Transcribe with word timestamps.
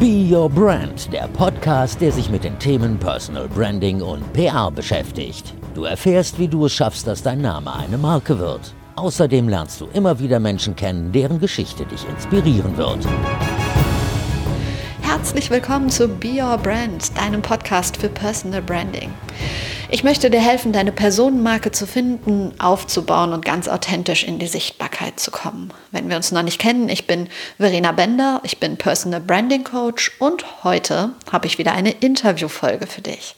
Be 0.00 0.26
Your 0.34 0.48
Brand, 0.48 1.12
der 1.12 1.28
Podcast, 1.28 2.00
der 2.00 2.10
sich 2.10 2.30
mit 2.30 2.42
den 2.42 2.58
Themen 2.58 2.98
Personal 2.98 3.46
Branding 3.48 4.00
und 4.00 4.32
PR 4.32 4.70
beschäftigt. 4.70 5.52
Du 5.74 5.84
erfährst, 5.84 6.38
wie 6.38 6.48
du 6.48 6.64
es 6.64 6.72
schaffst, 6.72 7.06
dass 7.06 7.22
dein 7.22 7.42
Name 7.42 7.70
eine 7.74 7.98
Marke 7.98 8.38
wird. 8.38 8.72
Außerdem 8.96 9.46
lernst 9.46 9.78
du 9.78 9.88
immer 9.92 10.18
wieder 10.18 10.40
Menschen 10.40 10.74
kennen, 10.74 11.12
deren 11.12 11.38
Geschichte 11.38 11.84
dich 11.84 12.08
inspirieren 12.08 12.78
wird. 12.78 13.06
Herzlich 15.02 15.50
willkommen 15.50 15.90
zu 15.90 16.08
Be 16.08 16.42
Your 16.42 16.56
Brand, 16.56 17.14
deinem 17.18 17.42
Podcast 17.42 17.98
für 17.98 18.08
Personal 18.08 18.62
Branding. 18.62 19.10
Ich 19.92 20.04
möchte 20.04 20.30
dir 20.30 20.40
helfen, 20.40 20.72
deine 20.72 20.92
Personenmarke 20.92 21.72
zu 21.72 21.84
finden, 21.84 22.54
aufzubauen 22.60 23.32
und 23.32 23.44
ganz 23.44 23.66
authentisch 23.66 24.22
in 24.22 24.38
die 24.38 24.46
Sichtbarkeit 24.46 25.18
zu 25.18 25.32
kommen. 25.32 25.72
Wenn 25.90 26.08
wir 26.08 26.14
uns 26.14 26.30
noch 26.30 26.44
nicht 26.44 26.60
kennen, 26.60 26.88
ich 26.88 27.08
bin 27.08 27.28
Verena 27.58 27.90
Bender, 27.90 28.40
ich 28.44 28.58
bin 28.58 28.76
Personal 28.76 29.20
Branding 29.20 29.64
Coach 29.64 30.12
und 30.20 30.62
heute 30.62 31.10
habe 31.32 31.48
ich 31.48 31.58
wieder 31.58 31.72
eine 31.72 31.90
Interviewfolge 31.90 32.86
für 32.86 33.00
dich. 33.00 33.34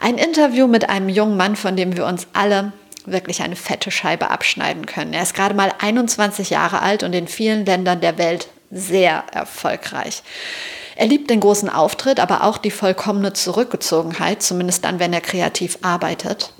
Ein 0.00 0.18
Interview 0.18 0.66
mit 0.66 0.90
einem 0.90 1.08
jungen 1.08 1.36
Mann, 1.36 1.54
von 1.54 1.76
dem 1.76 1.96
wir 1.96 2.06
uns 2.06 2.26
alle 2.32 2.72
wirklich 3.04 3.42
eine 3.42 3.54
fette 3.54 3.92
Scheibe 3.92 4.32
abschneiden 4.32 4.86
können. 4.86 5.12
Er 5.12 5.22
ist 5.22 5.34
gerade 5.34 5.54
mal 5.54 5.72
21 5.78 6.50
Jahre 6.50 6.82
alt 6.82 7.04
und 7.04 7.12
in 7.12 7.28
vielen 7.28 7.64
Ländern 7.64 8.00
der 8.00 8.18
Welt 8.18 8.48
sehr 8.72 9.22
erfolgreich. 9.32 10.24
Er 10.96 11.06
liebt 11.06 11.30
den 11.30 11.40
großen 11.40 11.68
Auftritt, 11.68 12.18
aber 12.20 12.42
auch 12.42 12.58
die 12.58 12.70
vollkommene 12.70 13.34
Zurückgezogenheit, 13.34 14.42
zumindest 14.42 14.84
dann, 14.84 14.98
wenn 14.98 15.12
er 15.12 15.20
kreativ 15.20 15.78
arbeitet. 15.82 16.52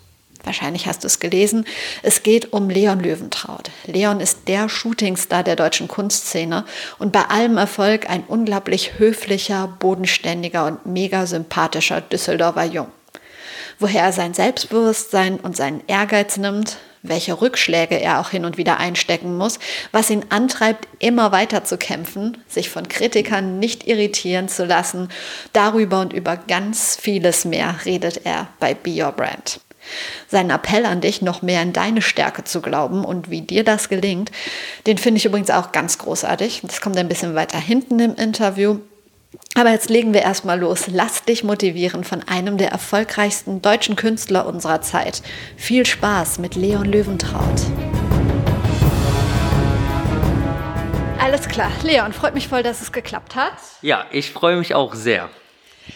Wahrscheinlich 0.44 0.86
hast 0.86 1.02
du 1.02 1.08
es 1.08 1.18
gelesen. 1.18 1.64
Es 2.02 2.22
geht 2.22 2.52
um 2.52 2.70
Leon 2.70 3.00
Löwentraut. 3.00 3.70
Leon 3.86 4.20
ist 4.20 4.46
der 4.46 4.68
Shootingstar 4.68 5.42
der 5.42 5.56
deutschen 5.56 5.88
Kunstszene 5.88 6.64
und 6.98 7.12
bei 7.12 7.22
allem 7.22 7.56
Erfolg 7.56 8.08
ein 8.08 8.22
unglaublich 8.28 8.98
höflicher, 8.98 9.74
bodenständiger 9.80 10.66
und 10.66 10.86
mega 10.86 11.26
sympathischer 11.26 12.00
Düsseldorfer 12.00 12.64
Jung. 12.64 12.86
Woher 13.80 14.04
er 14.04 14.12
sein 14.12 14.34
Selbstbewusstsein 14.34 15.40
und 15.40 15.56
seinen 15.56 15.82
Ehrgeiz 15.88 16.36
nimmt, 16.36 16.76
welche 17.08 17.40
Rückschläge 17.40 18.00
er 18.00 18.20
auch 18.20 18.30
hin 18.30 18.44
und 18.44 18.56
wieder 18.56 18.78
einstecken 18.78 19.36
muss, 19.36 19.58
was 19.92 20.10
ihn 20.10 20.24
antreibt, 20.28 20.88
immer 20.98 21.32
weiter 21.32 21.64
zu 21.64 21.78
kämpfen, 21.78 22.38
sich 22.48 22.70
von 22.70 22.88
Kritikern 22.88 23.58
nicht 23.58 23.86
irritieren 23.86 24.48
zu 24.48 24.64
lassen. 24.64 25.08
Darüber 25.52 26.00
und 26.00 26.12
über 26.12 26.36
ganz 26.36 26.96
vieles 27.00 27.44
mehr 27.44 27.76
redet 27.84 28.22
er 28.24 28.48
bei 28.60 28.74
Be 28.74 29.02
Your 29.02 29.12
Brand. 29.12 29.60
Sein 30.28 30.50
Appell 30.50 30.84
an 30.84 31.00
dich, 31.00 31.22
noch 31.22 31.42
mehr 31.42 31.62
in 31.62 31.72
deine 31.72 32.02
Stärke 32.02 32.44
zu 32.44 32.60
glauben 32.60 33.04
und 33.04 33.30
wie 33.30 33.42
dir 33.42 33.64
das 33.64 33.88
gelingt, 33.88 34.30
den 34.86 34.98
finde 34.98 35.18
ich 35.18 35.24
übrigens 35.24 35.50
auch 35.50 35.72
ganz 35.72 35.98
großartig. 35.98 36.62
Das 36.62 36.80
kommt 36.80 36.96
ein 36.96 37.08
bisschen 37.08 37.34
weiter 37.34 37.58
hinten 37.58 38.00
im 38.00 38.14
Interview. 38.16 38.80
Aber 39.54 39.70
jetzt 39.70 39.88
legen 39.88 40.12
wir 40.12 40.22
erstmal 40.22 40.60
los. 40.60 40.86
Lass 40.88 41.24
dich 41.24 41.44
motivieren 41.44 42.04
von 42.04 42.22
einem 42.22 42.58
der 42.58 42.70
erfolgreichsten 42.70 43.62
deutschen 43.62 43.96
Künstler 43.96 44.46
unserer 44.46 44.82
Zeit. 44.82 45.22
Viel 45.56 45.86
Spaß 45.86 46.38
mit 46.38 46.56
Leon 46.56 46.84
Löwentraut. 46.84 47.62
Alles 51.18 51.48
klar. 51.48 51.72
Leon, 51.82 52.12
freut 52.12 52.34
mich 52.34 52.48
voll, 52.48 52.62
dass 52.62 52.82
es 52.82 52.92
geklappt 52.92 53.34
hat. 53.34 53.54
Ja, 53.82 54.06
ich 54.10 54.30
freue 54.30 54.56
mich 54.56 54.74
auch 54.74 54.94
sehr. 54.94 55.28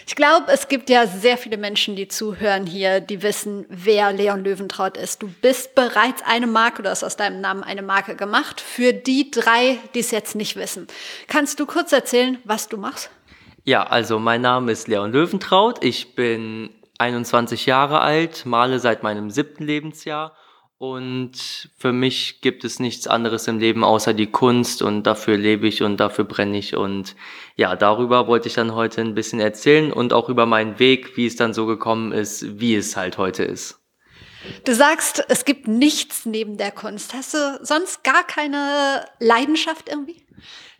Ich 0.06 0.16
glaube, 0.16 0.46
es 0.52 0.68
gibt 0.68 0.88
ja 0.88 1.06
sehr 1.06 1.36
viele 1.36 1.56
Menschen, 1.56 1.96
die 1.96 2.08
zuhören 2.08 2.66
hier, 2.66 3.00
die 3.00 3.22
wissen, 3.22 3.66
wer 3.68 4.12
Leon 4.12 4.44
Löwentraut 4.44 4.96
ist. 4.96 5.22
Du 5.22 5.28
bist 5.28 5.74
bereits 5.74 6.22
eine 6.24 6.46
Marke, 6.46 6.82
du 6.82 6.90
hast 6.90 7.04
aus 7.04 7.16
deinem 7.16 7.40
Namen 7.40 7.62
eine 7.62 7.82
Marke 7.82 8.16
gemacht. 8.16 8.60
Für 8.60 8.92
die 8.92 9.30
drei, 9.30 9.78
die 9.94 10.00
es 10.00 10.10
jetzt 10.10 10.34
nicht 10.34 10.56
wissen, 10.56 10.86
kannst 11.26 11.60
du 11.60 11.66
kurz 11.66 11.92
erzählen, 11.92 12.38
was 12.44 12.68
du 12.68 12.76
machst? 12.76 13.10
Ja, 13.64 13.82
also 13.84 14.18
mein 14.18 14.40
Name 14.40 14.72
ist 14.72 14.88
Leon 14.88 15.12
Löwentraut. 15.12 15.84
Ich 15.84 16.14
bin 16.14 16.70
21 16.98 17.66
Jahre 17.66 18.00
alt, 18.00 18.46
male 18.46 18.78
seit 18.78 19.02
meinem 19.02 19.30
siebten 19.30 19.64
Lebensjahr 19.64 20.34
und 20.80 21.68
für 21.76 21.92
mich 21.92 22.40
gibt 22.40 22.64
es 22.64 22.80
nichts 22.80 23.06
anderes 23.06 23.46
im 23.48 23.58
Leben 23.58 23.84
außer 23.84 24.14
die 24.14 24.30
Kunst 24.30 24.80
und 24.80 25.02
dafür 25.02 25.36
lebe 25.36 25.68
ich 25.68 25.82
und 25.82 25.98
dafür 25.98 26.24
brenne 26.24 26.56
ich 26.56 26.74
und 26.74 27.16
ja, 27.54 27.76
darüber 27.76 28.26
wollte 28.26 28.48
ich 28.48 28.54
dann 28.54 28.74
heute 28.74 29.02
ein 29.02 29.14
bisschen 29.14 29.40
erzählen 29.40 29.92
und 29.92 30.14
auch 30.14 30.30
über 30.30 30.46
meinen 30.46 30.78
Weg, 30.78 31.18
wie 31.18 31.26
es 31.26 31.36
dann 31.36 31.52
so 31.52 31.66
gekommen 31.66 32.12
ist, 32.12 32.60
wie 32.60 32.74
es 32.74 32.96
halt 32.96 33.18
heute 33.18 33.44
ist. 33.44 33.78
Du 34.64 34.74
sagst, 34.74 35.22
es 35.28 35.44
gibt 35.44 35.68
nichts 35.68 36.24
neben 36.24 36.56
der 36.56 36.70
Kunst. 36.70 37.12
Hast 37.12 37.34
du 37.34 37.58
sonst 37.60 38.02
gar 38.02 38.24
keine 38.24 39.04
Leidenschaft 39.18 39.86
irgendwie? 39.86 40.24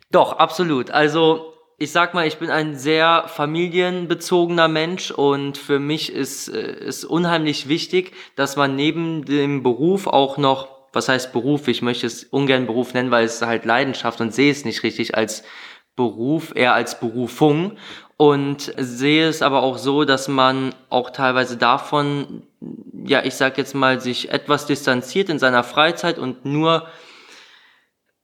Doch, 0.09 0.33
absolut. 0.33 0.89
Also 0.89 1.50
ich 1.81 1.91
sag 1.91 2.13
mal, 2.13 2.27
ich 2.27 2.37
bin 2.37 2.51
ein 2.51 2.75
sehr 2.75 3.23
familienbezogener 3.27 4.67
Mensch 4.67 5.09
und 5.09 5.57
für 5.57 5.79
mich 5.79 6.13
ist 6.13 6.47
es 6.47 7.03
unheimlich 7.03 7.67
wichtig, 7.69 8.13
dass 8.35 8.55
man 8.55 8.75
neben 8.75 9.25
dem 9.25 9.63
Beruf 9.63 10.05
auch 10.05 10.37
noch, 10.37 10.67
was 10.93 11.09
heißt 11.09 11.33
Beruf, 11.33 11.67
ich 11.67 11.81
möchte 11.81 12.05
es 12.05 12.23
ungern 12.23 12.67
Beruf 12.67 12.93
nennen, 12.93 13.09
weil 13.09 13.25
es 13.25 13.41
halt 13.41 13.65
Leidenschaft 13.65 14.21
und 14.21 14.31
sehe 14.31 14.51
es 14.51 14.63
nicht 14.63 14.83
richtig 14.83 15.17
als 15.17 15.43
Beruf, 15.95 16.53
eher 16.55 16.75
als 16.75 16.99
Berufung. 16.99 17.77
Und 18.15 18.71
sehe 18.77 19.27
es 19.27 19.41
aber 19.41 19.63
auch 19.63 19.79
so, 19.79 20.05
dass 20.05 20.27
man 20.27 20.75
auch 20.91 21.09
teilweise 21.09 21.57
davon, 21.57 22.43
ja, 23.03 23.25
ich 23.25 23.33
sag 23.33 23.57
jetzt 23.57 23.73
mal, 23.73 23.99
sich 23.99 24.29
etwas 24.29 24.67
distanziert 24.67 25.29
in 25.29 25.39
seiner 25.39 25.63
Freizeit 25.63 26.19
und 26.19 26.45
nur 26.45 26.85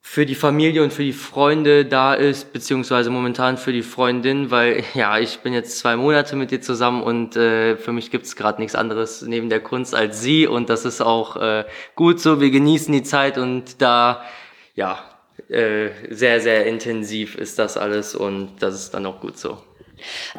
für 0.09 0.25
die 0.25 0.35
Familie 0.35 0.84
und 0.84 0.94
für 0.94 1.03
die 1.03 1.13
Freunde 1.13 1.84
da 1.85 2.13
ist, 2.13 2.53
beziehungsweise 2.53 3.09
momentan 3.09 3.57
für 3.57 3.73
die 3.73 3.84
Freundin, 3.84 4.50
weil 4.51 4.84
ja, 4.94 5.19
ich 5.19 5.40
bin 5.40 5.53
jetzt 5.53 5.78
zwei 5.78 5.97
Monate 5.97 6.38
mit 6.38 6.51
ihr 6.51 6.62
zusammen 6.62 7.03
und 7.03 7.35
äh, 7.35 7.75
für 7.75 7.91
mich 7.91 8.09
gibt's 8.09 8.38
gerade 8.38 8.62
nichts 8.62 8.73
anderes 8.73 9.22
neben 9.22 9.50
der 9.50 9.59
Kunst 9.59 9.94
als 9.94 10.22
sie 10.22 10.47
und 10.47 10.69
das 10.69 10.85
ist 10.85 11.01
auch 11.01 11.35
äh, 11.35 11.66
gut 11.96 12.22
so. 12.22 12.40
Wir 12.40 12.51
genießen 12.51 12.91
die 12.94 13.03
Zeit 13.03 13.38
und 13.38 13.81
da 13.81 14.23
ja 14.75 14.97
äh, 15.50 15.90
sehr, 16.09 16.40
sehr 16.40 16.66
intensiv 16.66 17.35
ist 17.35 17.59
das 17.59 17.78
alles 17.78 18.16
und 18.16 18.56
das 18.62 18.75
ist 18.75 18.94
dann 18.94 19.06
auch 19.06 19.19
gut 19.19 19.38
so. 19.38 19.62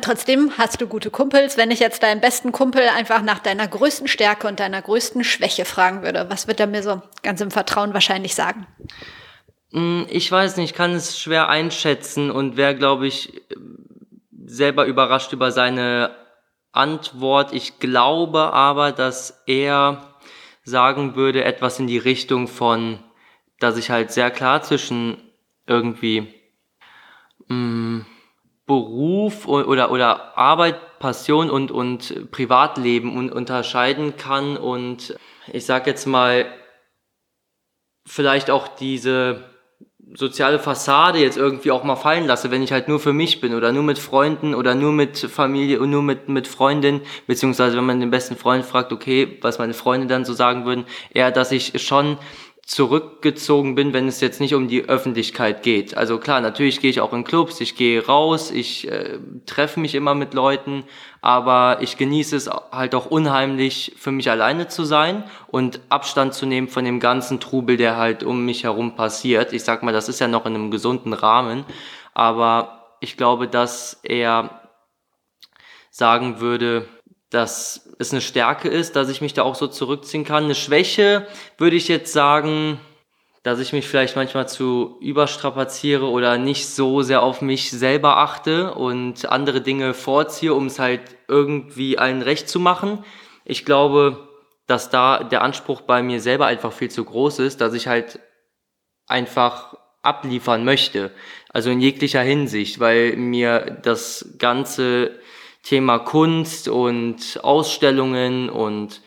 Trotzdem 0.01 0.51
hast 0.57 0.81
du 0.81 0.87
gute 0.87 1.11
Kumpels. 1.11 1.59
Wenn 1.59 1.71
ich 1.71 1.79
jetzt 1.79 2.03
deinen 2.03 2.23
besten 2.23 2.53
Kumpel 2.53 2.83
einfach 2.97 3.21
nach 3.21 3.39
deiner 3.39 3.69
größten 3.69 4.09
Stärke 4.09 4.49
und 4.49 4.61
deiner 4.61 4.81
größten 4.81 5.25
Schwäche 5.25 5.67
fragen 5.67 6.03
würde, 6.03 6.27
was 6.31 6.49
wird 6.49 6.59
er 6.59 6.67
mir 6.67 6.83
so 6.83 7.03
ganz 7.23 7.43
im 7.43 7.51
Vertrauen 7.51 7.93
wahrscheinlich 7.93 8.35
sagen? 8.35 8.67
Hm, 9.73 10.07
ich 10.09 10.31
weiß 10.31 10.57
nicht, 10.57 10.71
ich 10.71 10.77
kann 10.77 10.93
es 10.93 11.21
schwer 11.21 11.49
einschätzen 11.49 12.31
und 12.31 12.57
wäre, 12.57 12.75
glaube 12.75 13.07
ich, 13.07 13.43
selber 14.47 14.87
überrascht 14.87 15.33
über 15.33 15.53
seine 15.53 16.11
Antwort. 16.73 17.53
Ich 17.53 17.79
glaube 17.79 18.53
aber, 18.53 18.93
dass 18.93 19.43
er 19.47 20.15
sagen 20.65 21.17
würde, 21.17 21.45
etwas 21.45 21.79
in 21.79 21.87
die 21.87 21.99
Richtung 21.99 22.49
von, 22.49 22.99
dass 23.59 23.77
ich 23.77 23.91
halt 23.91 24.11
sehr 24.13 24.31
klar 24.31 24.63
zwischen 24.63 25.19
irgendwie 25.67 26.33
mh, 27.49 27.55
hm, 27.55 28.07
Beruf 28.67 29.49
oder, 29.49 29.91
oder 29.91 30.37
Arbeit, 30.37 30.99
Passion 30.99 31.49
und, 31.49 31.71
und 31.71 32.31
Privatleben 32.31 33.17
un 33.17 33.33
unterscheiden 33.33 34.17
kann 34.19 34.59
und 34.59 35.17
ich 35.51 35.65
sag 35.65 35.87
jetzt 35.87 36.07
mal, 36.07 36.47
vielleicht 38.05 38.51
auch 38.51 38.69
diese 38.69 39.45
soziale 40.15 40.59
Fassade 40.59 41.19
jetzt 41.19 41.37
irgendwie 41.37 41.71
auch 41.71 41.85
mal 41.85 41.97
fallen 41.97 42.27
lasse, 42.27 42.51
wenn 42.51 42.63
ich 42.63 42.73
halt 42.73 42.89
nur 42.89 42.99
für 42.99 43.13
mich 43.13 43.41
bin 43.41 43.55
oder 43.55 43.73
nur 43.73 43.83
mit 43.83 43.99
Freunden 43.99 44.55
oder 44.55 44.75
nur 44.75 44.93
mit 44.93 45.19
Familie 45.19 45.81
und 45.81 45.91
nur 45.91 46.03
mit, 46.03 46.29
mit 46.29 46.49
Freundin, 46.49 47.03
beziehungsweise 47.27 47.77
wenn 47.77 47.85
man 47.85 48.01
den 48.01 48.11
besten 48.11 48.37
Freund 48.37 48.65
fragt, 48.65 48.93
okay, 48.93 49.39
was 49.43 49.59
meine 49.59 49.75
Freunde 49.75 50.07
dann 50.07 50.25
so 50.25 50.33
sagen 50.33 50.65
würden, 50.65 50.87
eher, 51.13 51.31
dass 51.31 51.53
ich 51.53 51.83
schon 51.83 52.19
zurückgezogen 52.69 53.75
bin, 53.75 53.95
wenn 53.95 54.09
es 54.09 54.21
jetzt 54.21 54.43
nicht 54.43 54.55
um 54.55 54.69
die 54.69 54.85
Öffentlichkeit 54.85 55.63
geht. 55.63 55.97
Also 55.97 56.19
klar, 56.19 56.43
natürlich 56.43 56.83
gehe 56.83 56.91
ich 56.91 57.01
auch 57.01 57.15
in 57.15 57.25
Clubs, 57.25 57.63
ich 57.63 57.77
gehe 57.77 58.05
raus, 58.05 58.51
ich 58.51 58.87
äh, 58.93 59.19
treffe 59.47 59.81
mich 59.81 59.95
immer 59.95 60.15
mit 60.15 60.35
Leuten, 60.35 60.85
aber 61.23 61.79
ich 61.81 61.97
genieße 61.97 62.37
es 62.37 62.51
halt 62.71 62.95
auch 62.95 63.07
unheimlich, 63.07 63.95
für 63.97 64.13
mich 64.13 64.31
alleine 64.31 64.69
zu 64.69 64.85
sein 64.85 65.25
und 65.47 65.81
Abstand 65.89 66.35
zu 66.35 66.45
nehmen 66.45 66.69
von 66.69 66.85
dem 66.85 67.01
ganzen 67.01 67.41
Trubel, 67.41 67.79
der 67.79 67.97
halt 67.97 68.23
um 68.23 68.45
mich 68.45 68.65
herum 68.65 68.95
passiert. 68.97 69.55
Ich 69.55 69.65
sag 69.65 69.83
mal, 69.83 69.95
das 69.95 70.11
ist 70.11 70.21
ja 70.21 70.29
noch 70.29 70.45
in 70.45 70.55
einem 70.55 70.71
gesunden 70.71 71.15
Rahmen, 71.15 71.65
aber 72.13 72.97
ich 73.01 73.17
glaube, 73.17 73.49
dass 73.49 73.99
er 74.03 74.61
sagen 75.91 76.41
würde, 76.41 76.87
dass 77.31 77.91
es 77.99 78.13
eine 78.13 78.21
Stärke 78.21 78.69
ist, 78.69 78.97
dass 78.97 79.09
ich 79.09 79.21
mich 79.21 79.35
da 79.35 79.43
auch 79.43 79.55
so 79.55 79.67
zurückziehen 79.67 80.25
kann. 80.25 80.45
Eine 80.45 80.55
Schwäche 80.55 81.27
würde 81.59 81.77
ich 81.77 81.89
jetzt 81.89 82.13
sagen, 82.13 82.81
dass 83.43 83.61
ich 83.61 83.73
mich 83.73 83.87
vielleicht 83.87 84.17
manchmal 84.17 84.49
zu 84.49 84.97
überstrapaziere 85.01 86.07
oder 86.07 86.39
nicht 86.39 86.69
so 86.69 87.03
sehr 87.03 87.23
auf 87.23 87.41
mich 87.41 87.71
selber 87.71 88.19
achte 88.19 88.75
und 88.75 89.31
andere 89.31 89.61
Dinge 89.61 89.95
vorziehe, 89.95 90.55
um 90.55 90.67
es 90.67 90.79
halt 90.79 91.01
irgendwie 91.29 91.99
allen 91.99 92.23
recht 92.23 92.49
zu 92.49 92.61
machen. 92.61 93.05
Ich 93.45 93.65
glaube, 93.65 94.29
dass 94.67 94.91
da 94.91 95.25
der 95.25 95.43
Anspruch 95.43 95.83
bei 95.83 96.03
mir 96.03 96.21
selber 96.21 96.47
einfach 96.47 96.73
viel 96.73 96.91
zu 96.91 97.05
groß 97.05 97.39
ist, 97.39 97.61
dass 97.61 97.75
ich 97.75 97.87
halt 97.87 98.21
einfach 99.07 99.77
abliefern 100.03 100.65
möchte. 100.65 101.11
Also 101.51 101.71
in 101.71 101.81
jeglicher 101.81 102.21
Hinsicht, 102.21 102.81
weil 102.81 103.17
mir 103.17 103.79
das 103.83 104.35
ganze 104.39 105.18
Thema 105.63 105.99
Kunst 105.99 106.69
und 106.69 107.41
Ausstellungen 107.43 108.49
und 108.49 109.03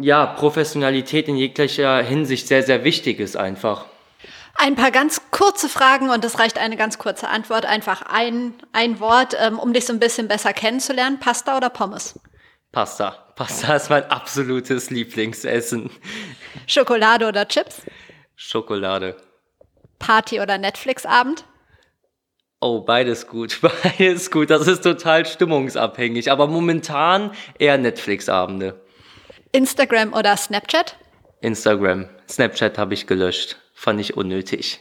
ja, 0.00 0.26
Professionalität 0.26 1.28
in 1.28 1.36
jeglicher 1.36 2.02
Hinsicht 2.02 2.48
sehr, 2.48 2.62
sehr 2.62 2.84
wichtig 2.84 3.20
ist 3.20 3.36
einfach. 3.36 3.86
Ein 4.54 4.74
paar 4.74 4.90
ganz 4.90 5.20
kurze 5.30 5.68
Fragen 5.68 6.10
und 6.10 6.24
es 6.24 6.38
reicht 6.38 6.58
eine 6.58 6.76
ganz 6.76 6.98
kurze 6.98 7.28
Antwort. 7.28 7.66
Einfach 7.66 8.02
ein, 8.02 8.54
ein 8.72 9.00
Wort, 9.00 9.36
ähm, 9.38 9.58
um 9.58 9.72
dich 9.72 9.86
so 9.86 9.92
ein 9.92 9.98
bisschen 9.98 10.28
besser 10.28 10.52
kennenzulernen. 10.52 11.18
Pasta 11.20 11.56
oder 11.56 11.70
Pommes? 11.70 12.18
Pasta. 12.70 13.10
Pasta 13.34 13.74
ist 13.74 13.90
mein 13.90 14.08
absolutes 14.10 14.90
Lieblingsessen. 14.90 15.90
Schokolade 16.66 17.26
oder 17.26 17.48
Chips? 17.48 17.82
Schokolade. 18.36 19.16
Party 19.98 20.40
oder 20.40 20.58
Netflix-Abend? 20.58 21.44
Oh, 22.62 22.78
beides 22.78 23.26
gut. 23.26 23.58
Beides 23.82 24.30
gut. 24.30 24.48
Das 24.50 24.68
ist 24.68 24.82
total 24.84 25.26
stimmungsabhängig. 25.26 26.30
Aber 26.30 26.46
momentan 26.46 27.32
eher 27.58 27.76
Netflix-Abende. 27.76 28.80
Instagram 29.50 30.12
oder 30.12 30.36
Snapchat? 30.36 30.96
Instagram. 31.40 32.08
Snapchat 32.28 32.78
habe 32.78 32.94
ich 32.94 33.08
gelöscht. 33.08 33.56
Fand 33.74 34.00
ich 34.00 34.16
unnötig. 34.16 34.78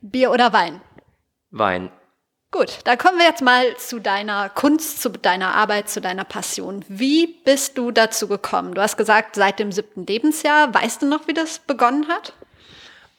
Bier 0.00 0.30
oder 0.30 0.52
Wein? 0.52 0.80
Wein. 1.50 1.90
Gut, 2.52 2.78
da 2.84 2.94
kommen 2.94 3.18
wir 3.18 3.26
jetzt 3.26 3.42
mal 3.42 3.76
zu 3.76 3.98
deiner 3.98 4.48
Kunst, 4.48 5.02
zu 5.02 5.10
deiner 5.10 5.56
Arbeit, 5.56 5.88
zu 5.88 6.00
deiner 6.00 6.24
Passion. 6.24 6.84
Wie 6.86 7.26
bist 7.44 7.76
du 7.76 7.90
dazu 7.90 8.28
gekommen? 8.28 8.74
Du 8.74 8.82
hast 8.82 8.96
gesagt, 8.96 9.34
seit 9.34 9.58
dem 9.58 9.72
siebten 9.72 10.06
Lebensjahr. 10.06 10.72
Weißt 10.72 11.02
du 11.02 11.06
noch, 11.06 11.26
wie 11.26 11.34
das 11.34 11.58
begonnen 11.58 12.06
hat? 12.06 12.34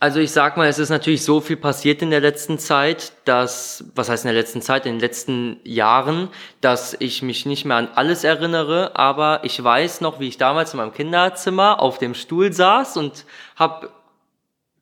Also 0.01 0.19
ich 0.19 0.31
sag 0.31 0.57
mal, 0.57 0.67
es 0.67 0.79
ist 0.79 0.89
natürlich 0.89 1.23
so 1.23 1.41
viel 1.41 1.57
passiert 1.57 2.01
in 2.01 2.09
der 2.09 2.21
letzten 2.21 2.57
Zeit, 2.57 3.13
dass, 3.25 3.85
was 3.93 4.09
heißt 4.09 4.25
in 4.25 4.29
der 4.29 4.41
letzten 4.41 4.63
Zeit, 4.63 4.87
in 4.87 4.93
den 4.93 4.99
letzten 4.99 5.59
Jahren, 5.63 6.29
dass 6.59 6.95
ich 6.97 7.21
mich 7.21 7.45
nicht 7.45 7.65
mehr 7.65 7.77
an 7.77 7.87
alles 7.93 8.23
erinnere, 8.23 8.95
aber 8.95 9.41
ich 9.43 9.63
weiß 9.63 10.01
noch, 10.01 10.19
wie 10.19 10.27
ich 10.27 10.39
damals 10.39 10.73
in 10.73 10.77
meinem 10.77 10.91
Kinderzimmer 10.91 11.79
auf 11.79 11.99
dem 11.99 12.15
Stuhl 12.15 12.51
saß 12.51 12.97
und 12.97 13.27
habe 13.55 13.91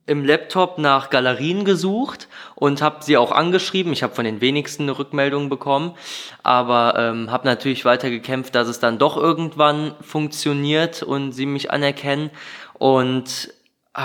im 0.06 0.24
Laptop 0.24 0.78
nach 0.78 1.10
Galerien 1.10 1.66
gesucht 1.66 2.30
und 2.56 2.82
habe 2.82 3.04
sie 3.04 3.18
auch 3.18 3.34
angeschrieben. 3.34 3.92
Ich 3.92 4.04
habe 4.04 4.16
von 4.16 4.24
den 4.24 4.40
wenigsten 4.40 4.84
eine 4.84 4.98
Rückmeldung 4.98 5.50
bekommen, 5.50 5.96
aber 6.44 6.94
ähm, 6.98 7.30
habe 7.30 7.46
natürlich 7.46 7.84
weiter 7.84 8.10
gekämpft, 8.10 8.56
dass 8.56 8.70
es 8.70 8.80
dann 8.80 8.98
doch 8.98 9.18
irgendwann 9.18 9.96
funktioniert 10.00 11.04
und 11.04 11.34
sie 11.34 11.46
mich 11.46 11.72
anerkennen 11.72 12.32
und 12.76 13.54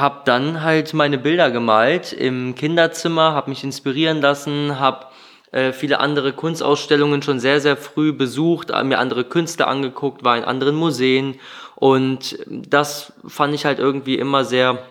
habe 0.00 0.22
dann 0.24 0.62
halt 0.62 0.94
meine 0.94 1.18
Bilder 1.18 1.50
gemalt 1.50 2.12
im 2.12 2.54
Kinderzimmer, 2.54 3.32
habe 3.32 3.50
mich 3.50 3.64
inspirieren 3.64 4.20
lassen, 4.20 4.78
habe 4.78 5.06
äh, 5.52 5.72
viele 5.72 6.00
andere 6.00 6.32
Kunstausstellungen 6.32 7.22
schon 7.22 7.38
sehr, 7.38 7.60
sehr 7.60 7.76
früh 7.76 8.12
besucht, 8.12 8.70
mir 8.84 8.98
andere 8.98 9.24
Künstler 9.24 9.68
angeguckt, 9.68 10.24
war 10.24 10.36
in 10.36 10.44
anderen 10.44 10.74
Museen. 10.74 11.38
Und 11.76 12.38
das 12.48 13.12
fand 13.26 13.54
ich 13.54 13.64
halt 13.64 13.78
irgendwie 13.78 14.16
immer 14.16 14.44
sehr 14.44 14.84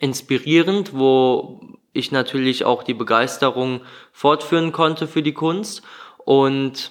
inspirierend, 0.00 0.92
wo 0.92 1.60
ich 1.92 2.10
natürlich 2.10 2.64
auch 2.64 2.82
die 2.82 2.94
Begeisterung 2.94 3.80
fortführen 4.12 4.72
konnte 4.72 5.06
für 5.06 5.22
die 5.22 5.34
Kunst. 5.34 5.82
Und 6.24 6.90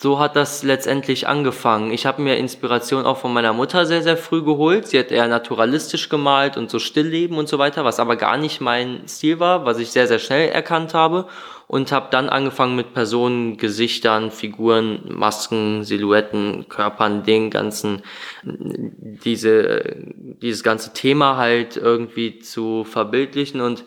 so 0.00 0.20
hat 0.20 0.36
das 0.36 0.62
letztendlich 0.62 1.26
angefangen. 1.26 1.90
Ich 1.90 2.06
habe 2.06 2.22
mir 2.22 2.36
Inspiration 2.36 3.04
auch 3.04 3.18
von 3.18 3.32
meiner 3.32 3.52
Mutter 3.52 3.84
sehr, 3.84 4.00
sehr 4.04 4.16
früh 4.16 4.44
geholt. 4.44 4.86
Sie 4.86 4.96
hat 4.96 5.10
eher 5.10 5.26
naturalistisch 5.26 6.08
gemalt 6.08 6.56
und 6.56 6.70
so 6.70 6.78
Stillleben 6.78 7.36
und 7.36 7.48
so 7.48 7.58
weiter, 7.58 7.84
was 7.84 7.98
aber 7.98 8.14
gar 8.14 8.36
nicht 8.36 8.60
mein 8.60 9.08
Stil 9.08 9.40
war, 9.40 9.64
was 9.64 9.78
ich 9.80 9.90
sehr, 9.90 10.06
sehr 10.06 10.20
schnell 10.20 10.50
erkannt 10.50 10.94
habe. 10.94 11.26
Und 11.66 11.90
habe 11.90 12.06
dann 12.12 12.28
angefangen 12.28 12.76
mit 12.76 12.94
Personen, 12.94 13.56
Gesichtern, 13.56 14.30
Figuren, 14.30 15.02
Masken, 15.08 15.82
Silhouetten, 15.82 16.68
Körpern, 16.68 17.24
den 17.24 17.50
ganzen, 17.50 18.02
diese, 18.44 19.96
dieses 20.40 20.62
ganze 20.62 20.92
Thema 20.94 21.36
halt 21.36 21.76
irgendwie 21.76 22.38
zu 22.38 22.84
verbildlichen. 22.84 23.60
Und 23.60 23.84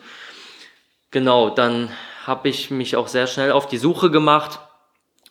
genau, 1.10 1.48
dann 1.48 1.88
habe 2.26 2.50
ich 2.50 2.70
mich 2.70 2.96
auch 2.96 3.08
sehr 3.08 3.26
schnell 3.26 3.50
auf 3.50 3.66
die 3.66 3.78
Suche 3.78 4.10
gemacht 4.10 4.60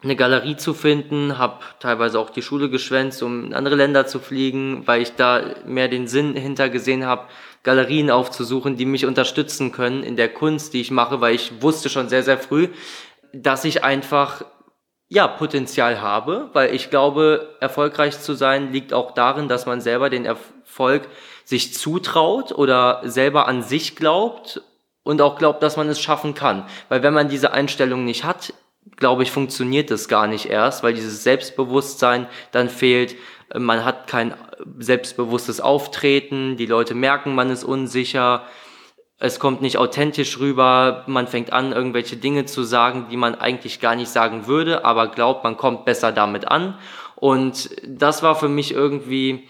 eine 0.04 0.16
Galerie 0.16 0.56
zu 0.56 0.74
finden, 0.74 1.38
habe 1.38 1.60
teilweise 1.80 2.20
auch 2.20 2.32
die 2.32 2.42
Schule 2.42 2.70
geschwänzt, 2.70 3.22
um 3.22 3.46
in 3.46 3.54
andere 3.54 3.76
Länder 3.76 4.08
zu 4.08 4.20
fliegen, 4.20 4.88
weil 4.88 5.02
ich 5.02 5.16
da 5.16 5.42
mehr 5.66 5.88
den 5.88 6.08
Sinn 6.08 6.36
hinter 6.36 6.70
gesehen 6.70 7.06
habe, 7.06 7.28
Galerien 7.64 8.10
aufzusuchen, 8.10 8.76
die 8.76 8.86
mich 8.86 9.06
unterstützen 9.06 9.72
können 9.72 10.04
in 10.04 10.16
der 10.16 10.30
Kunst, 10.30 10.74
die 10.74 10.82
ich 10.82 10.90
mache, 10.90 11.22
weil 11.22 11.36
ich 11.36 11.62
wusste 11.62 11.90
schon 11.90 12.10
sehr, 12.10 12.24
sehr 12.24 12.40
früh, 12.40 12.70
dass 13.34 13.64
ich 13.64 13.84
einfach 13.84 14.44
ja, 15.08 15.28
Potenzial 15.28 16.02
habe, 16.02 16.50
weil 16.54 16.74
ich 16.74 16.90
glaube, 16.90 17.56
erfolgreich 17.60 18.20
zu 18.20 18.34
sein 18.34 18.72
liegt 18.72 18.94
auch 18.94 19.14
darin, 19.14 19.50
dass 19.50 19.66
man 19.66 19.82
selber 19.82 20.10
den 20.10 20.26
Erfolg 20.26 21.10
sich 21.44 21.74
zutraut 21.74 22.54
oder 22.54 23.02
selber 23.04 23.48
an 23.48 23.62
sich 23.62 23.98
glaubt 23.98 24.62
und 25.04 25.22
auch 25.22 25.38
glaubt, 25.38 25.62
dass 25.64 25.76
man 25.76 25.90
es 25.90 26.00
schaffen 26.00 26.34
kann. 26.34 26.66
Weil 26.88 27.04
wenn 27.04 27.14
man 27.14 27.28
diese 27.28 27.52
Einstellung 27.52 28.06
nicht 28.06 28.24
hat, 28.24 28.54
glaube 28.98 29.24
ich, 29.24 29.32
funktioniert 29.32 29.92
das 29.92 30.08
gar 30.08 30.28
nicht 30.28 30.48
erst, 30.48 30.84
weil 30.84 30.94
dieses 30.94 31.24
Selbstbewusstsein 31.24 32.28
dann 32.52 32.70
fehlt. 32.70 33.16
Man 33.56 33.86
hat 33.86 34.08
kein 34.08 34.34
selbstbewusstes 34.78 35.60
Auftreten, 35.60 36.56
die 36.58 36.66
Leute 36.66 36.94
merken, 36.94 37.36
man 37.36 37.50
ist 37.50 37.64
unsicher, 37.64 38.46
es 39.18 39.40
kommt 39.40 39.62
nicht 39.62 39.78
authentisch 39.78 40.40
rüber, 40.40 41.04
man 41.06 41.28
fängt 41.28 41.54
an, 41.54 41.74
irgendwelche 41.74 42.18
Dinge 42.18 42.46
zu 42.46 42.64
sagen, 42.64 43.06
die 43.12 43.18
man 43.18 43.36
eigentlich 43.36 43.80
gar 43.80 43.96
nicht 43.96 44.10
sagen 44.10 44.48
würde, 44.48 44.84
aber 44.84 45.10
glaubt, 45.10 45.44
man 45.44 45.58
kommt 45.58 45.86
besser 45.86 46.12
damit 46.12 46.48
an. 46.48 46.78
Und 47.16 47.70
das 47.86 48.24
war 48.24 48.36
für 48.36 48.50
mich 48.50 48.74
irgendwie 48.74 49.48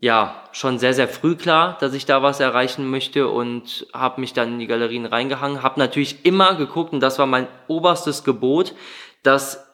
ja 0.00 0.42
schon 0.52 0.78
sehr, 0.78 0.94
sehr 0.94 1.08
früh 1.08 1.36
klar, 1.36 1.76
dass 1.80 1.94
ich 1.94 2.06
da 2.06 2.22
was 2.22 2.40
erreichen 2.40 2.90
möchte 2.90 3.28
und 3.28 3.86
habe 3.92 4.20
mich 4.20 4.32
dann 4.32 4.54
in 4.54 4.58
die 4.58 4.66
Galerien 4.66 5.06
reingehangen. 5.06 5.62
Habe 5.62 5.78
natürlich 5.78 6.24
immer 6.24 6.54
geguckt 6.54 6.92
und 6.92 7.00
das 7.00 7.18
war 7.18 7.26
mein 7.26 7.46
oberstes 7.68 8.24
Gebot, 8.24 8.74
dass 9.22 9.68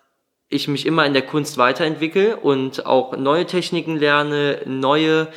ich 0.48 0.68
mich 0.68 0.86
immer 0.86 1.04
in 1.06 1.12
der 1.12 1.26
Kunst 1.26 1.58
weiterentwickle 1.58 2.36
und 2.36 2.86
auch 2.86 3.16
neue 3.16 3.46
Techniken 3.46 3.96
lerne, 3.96 4.62
neue 4.64 5.28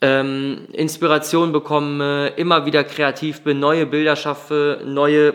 ähm, 0.00 0.68
Inspiration 0.72 1.52
bekomme, 1.52 2.28
immer 2.36 2.66
wieder 2.66 2.84
kreativ 2.84 3.42
bin, 3.42 3.58
neue 3.58 3.86
Bilder 3.86 4.16
schaffe, 4.16 4.82
neue 4.84 5.34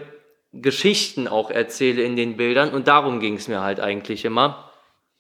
Geschichten 0.54 1.28
auch 1.28 1.52
erzähle 1.52 2.04
in 2.04 2.16
den 2.16 2.38
Bildern 2.38 2.70
und 2.70 2.88
darum 2.88 3.20
ging 3.20 3.36
es 3.36 3.48
mir 3.48 3.62
halt 3.62 3.80
eigentlich 3.80 4.26
immer. 4.26 4.72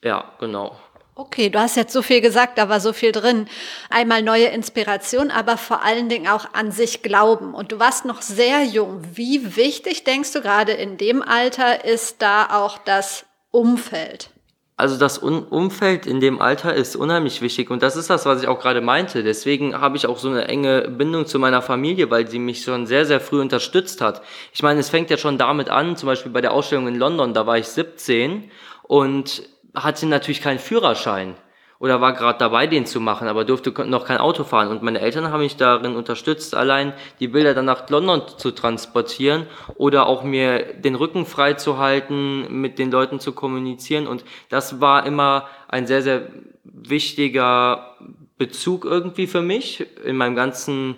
Ja, 0.01 0.31
genau. 0.39 0.77
Okay, 1.17 1.49
du 1.49 1.59
hast 1.59 1.77
jetzt 1.77 1.93
so 1.93 2.01
viel 2.01 2.19
gesagt, 2.19 2.57
da 2.57 2.67
war 2.67 2.81
so 2.81 2.91
viel 2.91 3.13
drin. 3.13 3.47
Einmal 3.89 4.21
neue 4.21 4.47
Inspiration, 4.47 5.31
aber 5.31 5.55
vor 5.55 5.81
allen 5.81 6.09
Dingen 6.09 6.27
auch 6.27 6.53
an 6.53 6.73
sich 6.73 7.03
glauben. 7.03 7.53
Und 7.53 7.71
du 7.71 7.79
warst 7.79 8.03
noch 8.03 8.21
sehr 8.21 8.65
jung. 8.65 9.01
Wie 9.13 9.55
wichtig, 9.55 10.03
denkst 10.03 10.33
du, 10.33 10.41
gerade 10.41 10.73
in 10.73 10.97
dem 10.97 11.21
Alter 11.21 11.85
ist 11.85 12.21
da 12.21 12.49
auch 12.51 12.77
das 12.79 13.25
Umfeld? 13.51 14.29
Also 14.75 14.97
das 14.97 15.17
Umfeld 15.17 16.05
in 16.05 16.19
dem 16.19 16.41
Alter 16.41 16.73
ist 16.73 16.97
unheimlich 16.97 17.41
wichtig 17.41 17.71
und 17.71 17.81
das 17.81 17.95
ist 17.95 18.09
das, 18.09 18.25
was 18.25 18.41
ich 18.41 18.49
auch 18.49 18.59
gerade 18.59 18.81
meinte. 18.81 19.23
Deswegen 19.23 19.79
habe 19.79 19.95
ich 19.95 20.05
auch 20.07 20.17
so 20.17 20.27
eine 20.27 20.49
enge 20.49 20.89
Bindung 20.89 21.25
zu 21.25 21.39
meiner 21.39 21.61
Familie, 21.61 22.11
weil 22.11 22.27
sie 22.27 22.39
mich 22.39 22.61
schon 22.61 22.85
sehr, 22.87 23.05
sehr 23.05 23.21
früh 23.21 23.39
unterstützt 23.39 24.01
hat. 24.01 24.21
Ich 24.51 24.63
meine, 24.63 24.81
es 24.81 24.89
fängt 24.89 25.09
ja 25.09 25.17
schon 25.17 25.37
damit 25.37 25.69
an, 25.69 25.95
zum 25.95 26.07
Beispiel 26.07 26.33
bei 26.33 26.41
der 26.41 26.51
Ausstellung 26.51 26.89
in 26.89 26.99
London, 26.99 27.33
da 27.33 27.47
war 27.47 27.57
ich 27.57 27.69
17 27.69 28.51
und 28.83 29.43
hatte 29.75 30.05
natürlich 30.05 30.41
keinen 30.41 30.59
Führerschein 30.59 31.35
oder 31.79 31.99
war 32.01 32.13
gerade 32.13 32.39
dabei, 32.39 32.67
den 32.67 32.85
zu 32.85 32.99
machen, 32.99 33.27
aber 33.27 33.43
durfte 33.43 33.71
noch 33.85 34.05
kein 34.05 34.17
Auto 34.17 34.43
fahren. 34.43 34.69
Und 34.69 34.81
meine 34.81 35.01
Eltern 35.01 35.31
haben 35.31 35.41
mich 35.41 35.57
darin 35.57 35.95
unterstützt, 35.95 36.55
allein 36.55 36.93
die 37.19 37.27
Bilder 37.27 37.53
dann 37.53 37.65
nach 37.65 37.89
London 37.89 38.23
zu 38.37 38.51
transportieren 38.51 39.45
oder 39.75 40.07
auch 40.07 40.23
mir 40.23 40.73
den 40.73 40.95
Rücken 40.95 41.25
frei 41.25 41.53
zu 41.53 41.77
halten, 41.77 42.61
mit 42.61 42.79
den 42.79 42.91
Leuten 42.91 43.19
zu 43.19 43.33
kommunizieren. 43.33 44.07
Und 44.07 44.23
das 44.49 44.79
war 44.79 45.05
immer 45.05 45.47
ein 45.67 45.85
sehr, 45.85 46.01
sehr 46.01 46.29
wichtiger 46.63 47.95
Bezug 48.37 48.85
irgendwie 48.85 49.27
für 49.27 49.41
mich 49.41 49.85
in 50.03 50.17
meinem 50.17 50.35
ganzen 50.35 50.97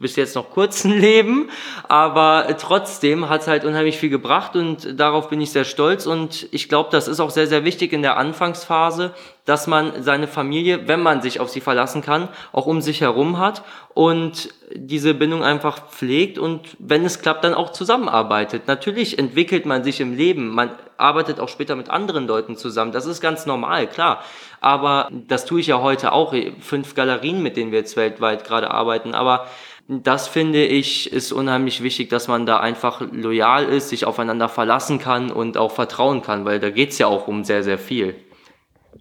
bis 0.00 0.16
jetzt 0.16 0.34
noch 0.34 0.50
kurzen 0.50 0.90
Leben, 0.98 1.50
aber 1.88 2.48
trotzdem 2.58 3.28
hat 3.28 3.42
es 3.42 3.46
halt 3.46 3.64
unheimlich 3.64 3.96
viel 3.96 4.10
gebracht 4.10 4.56
und 4.56 4.98
darauf 4.98 5.28
bin 5.28 5.40
ich 5.40 5.52
sehr 5.52 5.64
stolz 5.64 6.06
und 6.06 6.48
ich 6.50 6.68
glaube, 6.68 6.88
das 6.90 7.06
ist 7.06 7.20
auch 7.20 7.30
sehr, 7.30 7.46
sehr 7.46 7.64
wichtig 7.64 7.92
in 7.92 8.02
der 8.02 8.16
Anfangsphase, 8.16 9.14
dass 9.44 9.68
man 9.68 10.02
seine 10.02 10.26
Familie, 10.26 10.88
wenn 10.88 11.00
man 11.00 11.22
sich 11.22 11.38
auf 11.38 11.48
sie 11.48 11.60
verlassen 11.60 12.02
kann, 12.02 12.28
auch 12.50 12.66
um 12.66 12.80
sich 12.80 13.02
herum 13.02 13.38
hat 13.38 13.62
und 13.92 14.52
diese 14.74 15.14
Bindung 15.14 15.44
einfach 15.44 15.88
pflegt 15.88 16.38
und 16.40 16.76
wenn 16.80 17.04
es 17.04 17.20
klappt, 17.20 17.44
dann 17.44 17.54
auch 17.54 17.70
zusammenarbeitet. 17.70 18.66
Natürlich 18.66 19.18
entwickelt 19.18 19.64
man 19.64 19.84
sich 19.84 20.00
im 20.00 20.16
Leben, 20.16 20.48
man 20.48 20.72
arbeitet 20.96 21.38
auch 21.38 21.48
später 21.48 21.76
mit 21.76 21.88
anderen 21.88 22.26
Leuten 22.26 22.56
zusammen, 22.56 22.90
das 22.90 23.06
ist 23.06 23.20
ganz 23.20 23.46
normal, 23.46 23.86
klar, 23.86 24.24
aber 24.60 25.08
das 25.28 25.44
tue 25.44 25.60
ich 25.60 25.68
ja 25.68 25.80
heute 25.80 26.12
auch, 26.12 26.34
fünf 26.60 26.96
Galerien, 26.96 27.42
mit 27.42 27.56
denen 27.56 27.70
wir 27.70 27.78
jetzt 27.78 27.96
weltweit 27.96 28.44
gerade 28.44 28.72
arbeiten, 28.72 29.14
aber 29.14 29.46
Das 29.86 30.28
finde 30.28 30.64
ich 30.64 31.12
ist 31.12 31.30
unheimlich 31.32 31.82
wichtig, 31.82 32.08
dass 32.08 32.26
man 32.26 32.46
da 32.46 32.58
einfach 32.58 33.02
loyal 33.12 33.64
ist, 33.64 33.90
sich 33.90 34.06
aufeinander 34.06 34.48
verlassen 34.48 34.98
kann 34.98 35.30
und 35.30 35.58
auch 35.58 35.72
vertrauen 35.72 36.22
kann, 36.22 36.46
weil 36.46 36.58
da 36.58 36.70
geht's 36.70 36.96
ja 36.98 37.06
auch 37.06 37.28
um 37.28 37.44
sehr, 37.44 37.62
sehr 37.62 37.78
viel. 37.78 38.14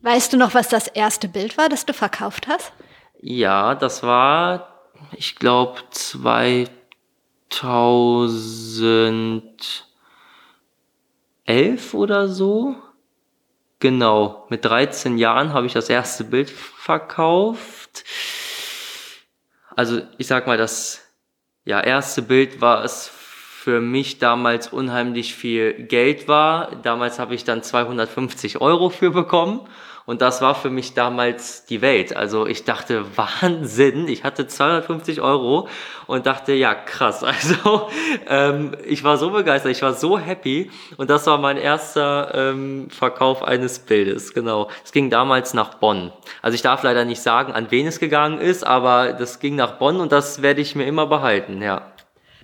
Weißt 0.02 0.34
du 0.34 0.38
noch, 0.38 0.54
was 0.54 0.68
das 0.68 0.88
erste 0.90 1.30
Bild 1.30 1.58
war, 1.58 1.70
das 1.70 1.86
du 1.86 1.94
verkauft 1.94 2.48
hast? 2.50 2.74
Ja, 3.22 3.76
das 3.76 4.04
war, 4.04 4.90
ich 5.14 5.38
glaube, 5.38 5.80
2011 5.90 6.68
oder 11.94 12.28
so. 12.28 12.76
Genau, 13.80 14.46
mit 14.50 14.66
13 14.66 15.18
Jahren 15.18 15.54
habe 15.54 15.68
ich 15.68 15.74
das 15.74 15.88
erste 15.88 16.26
Bild 16.26 16.50
verkauft. 16.50 18.04
Also 19.76 20.02
ich 20.18 20.28
sag 20.28 20.48
mal, 20.48 20.58
das 20.58 21.02
ja, 21.66 21.80
erste 21.80 22.22
Bild 22.22 22.62
war 22.62 22.84
es 22.84 23.08
für 23.08 23.80
mich 23.80 24.20
damals 24.20 24.68
unheimlich 24.68 25.36
viel 25.36 25.74
Geld 25.74 26.28
war. 26.28 26.76
Damals 26.84 27.20
habe 27.20 27.34
ich 27.34 27.46
dann 27.46 27.64
250 27.64 28.60
Euro 28.60 28.90
für 28.90 29.12
bekommen 29.12 29.62
und 30.06 30.22
das 30.22 30.42
war 30.42 30.56
für 30.56 30.70
mich 30.70 30.94
damals 30.94 31.66
die 31.66 31.82
Welt. 31.82 32.16
Also 32.16 32.46
ich 32.46 32.66
dachte, 32.66 33.06
Wahnsinn, 33.16 34.08
ich 34.08 34.24
hatte 34.24 34.48
250 34.48 35.22
Euro 35.22 35.68
und 36.08 36.26
dachte, 36.26 36.54
ja 36.54 36.76
krass. 36.76 37.24
Also 37.34 37.90
ähm, 38.28 38.76
ich 38.86 39.04
war 39.04 39.18
so 39.18 39.32
begeistert, 39.32 39.72
ich 39.72 39.82
war 39.82 39.94
so 39.94 40.18
happy 40.18 40.72
und 40.98 41.10
das 41.10 41.26
war 41.28 41.38
mein 41.38 41.58
erster 41.58 42.32
ähm, 42.34 42.90
Verkauf 42.90 43.44
eines 43.44 43.80
Bildes. 43.80 44.34
Genau. 44.34 44.70
Es 44.84 44.92
ging 44.92 45.10
damals 45.10 45.54
nach 45.54 45.76
Bonn. 45.76 46.12
Also 46.42 46.56
ich 46.56 46.62
darf 46.62 46.84
leider 46.84 47.06
nicht 47.06 47.22
sagen, 47.22 47.54
an 47.54 47.68
wen 47.70 47.88
es 47.88 48.00
gegangen 48.00 48.40
ist, 48.40 48.66
aber 48.66 49.14
das 49.14 49.40
ging 49.40 49.56
nach 49.56 49.74
Bonn 49.74 50.00
und 50.00 50.12
das 50.12 50.42
werde 50.42 50.62
ich 50.62 50.76
mir 50.76 50.86
immer 50.86 51.08
behalten, 51.08 51.62
ja. 51.62 51.94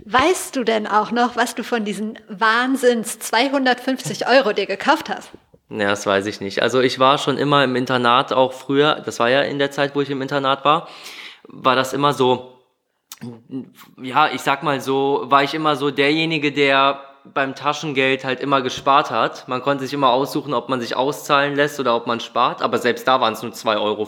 Weißt 0.05 0.55
du 0.55 0.63
denn 0.63 0.87
auch 0.87 1.11
noch, 1.11 1.35
was 1.35 1.55
du 1.55 1.63
von 1.63 1.85
diesen 1.85 2.17
Wahnsinns 2.29 3.19
250 3.19 4.27
Euro 4.27 4.53
dir 4.53 4.65
gekauft 4.65 5.09
hast? 5.09 5.29
Ja, 5.69 5.89
das 5.89 6.05
weiß 6.05 6.25
ich 6.25 6.41
nicht. 6.41 6.61
Also 6.61 6.81
ich 6.81 6.99
war 6.99 7.17
schon 7.17 7.37
immer 7.37 7.63
im 7.63 7.75
Internat, 7.75 8.33
auch 8.33 8.53
früher, 8.53 8.95
das 9.05 9.19
war 9.19 9.29
ja 9.29 9.41
in 9.41 9.59
der 9.59 9.71
Zeit, 9.71 9.95
wo 9.95 10.01
ich 10.01 10.09
im 10.09 10.21
Internat 10.21 10.65
war, 10.65 10.87
war 11.43 11.75
das 11.75 11.93
immer 11.93 12.13
so, 12.13 12.59
ja, 14.01 14.29
ich 14.31 14.41
sag 14.41 14.63
mal 14.63 14.81
so, 14.81 15.25
war 15.25 15.43
ich 15.43 15.53
immer 15.53 15.75
so 15.75 15.91
derjenige, 15.91 16.51
der 16.51 17.01
beim 17.23 17.53
Taschengeld 17.53 18.23
halt 18.23 18.39
immer 18.39 18.61
gespart 18.61 19.11
hat. 19.11 19.47
Man 19.47 19.61
konnte 19.61 19.83
sich 19.83 19.93
immer 19.93 20.09
aussuchen, 20.09 20.53
ob 20.53 20.69
man 20.69 20.81
sich 20.81 20.95
auszahlen 20.95 21.55
lässt 21.55 21.79
oder 21.79 21.95
ob 21.95 22.07
man 22.07 22.19
spart, 22.19 22.61
aber 22.61 22.77
selbst 22.77 23.07
da 23.07 23.21
waren 23.21 23.33
es 23.33 23.43
nur 23.43 23.51
2,50 23.51 23.79
Euro. 23.81 24.07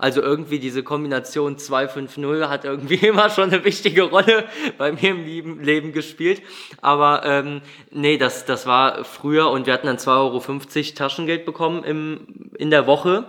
Also 0.00 0.22
irgendwie 0.22 0.58
diese 0.58 0.82
Kombination 0.82 1.58
250 1.58 2.48
hat 2.48 2.64
irgendwie 2.64 2.94
immer 3.06 3.28
schon 3.28 3.52
eine 3.52 3.64
wichtige 3.64 4.02
Rolle 4.02 4.46
bei 4.78 4.92
mir 4.92 5.10
im 5.10 5.60
Leben 5.60 5.92
gespielt. 5.92 6.42
Aber 6.80 7.22
ähm, 7.24 7.60
nee, 7.90 8.16
das, 8.16 8.46
das 8.46 8.66
war 8.66 9.04
früher 9.04 9.50
und 9.50 9.66
wir 9.66 9.74
hatten 9.74 9.86
dann 9.86 9.98
2,50 9.98 10.08
Euro 10.08 10.94
Taschengeld 10.94 11.44
bekommen 11.44 11.84
im, 11.84 12.50
in 12.56 12.70
der 12.70 12.86
Woche. 12.86 13.26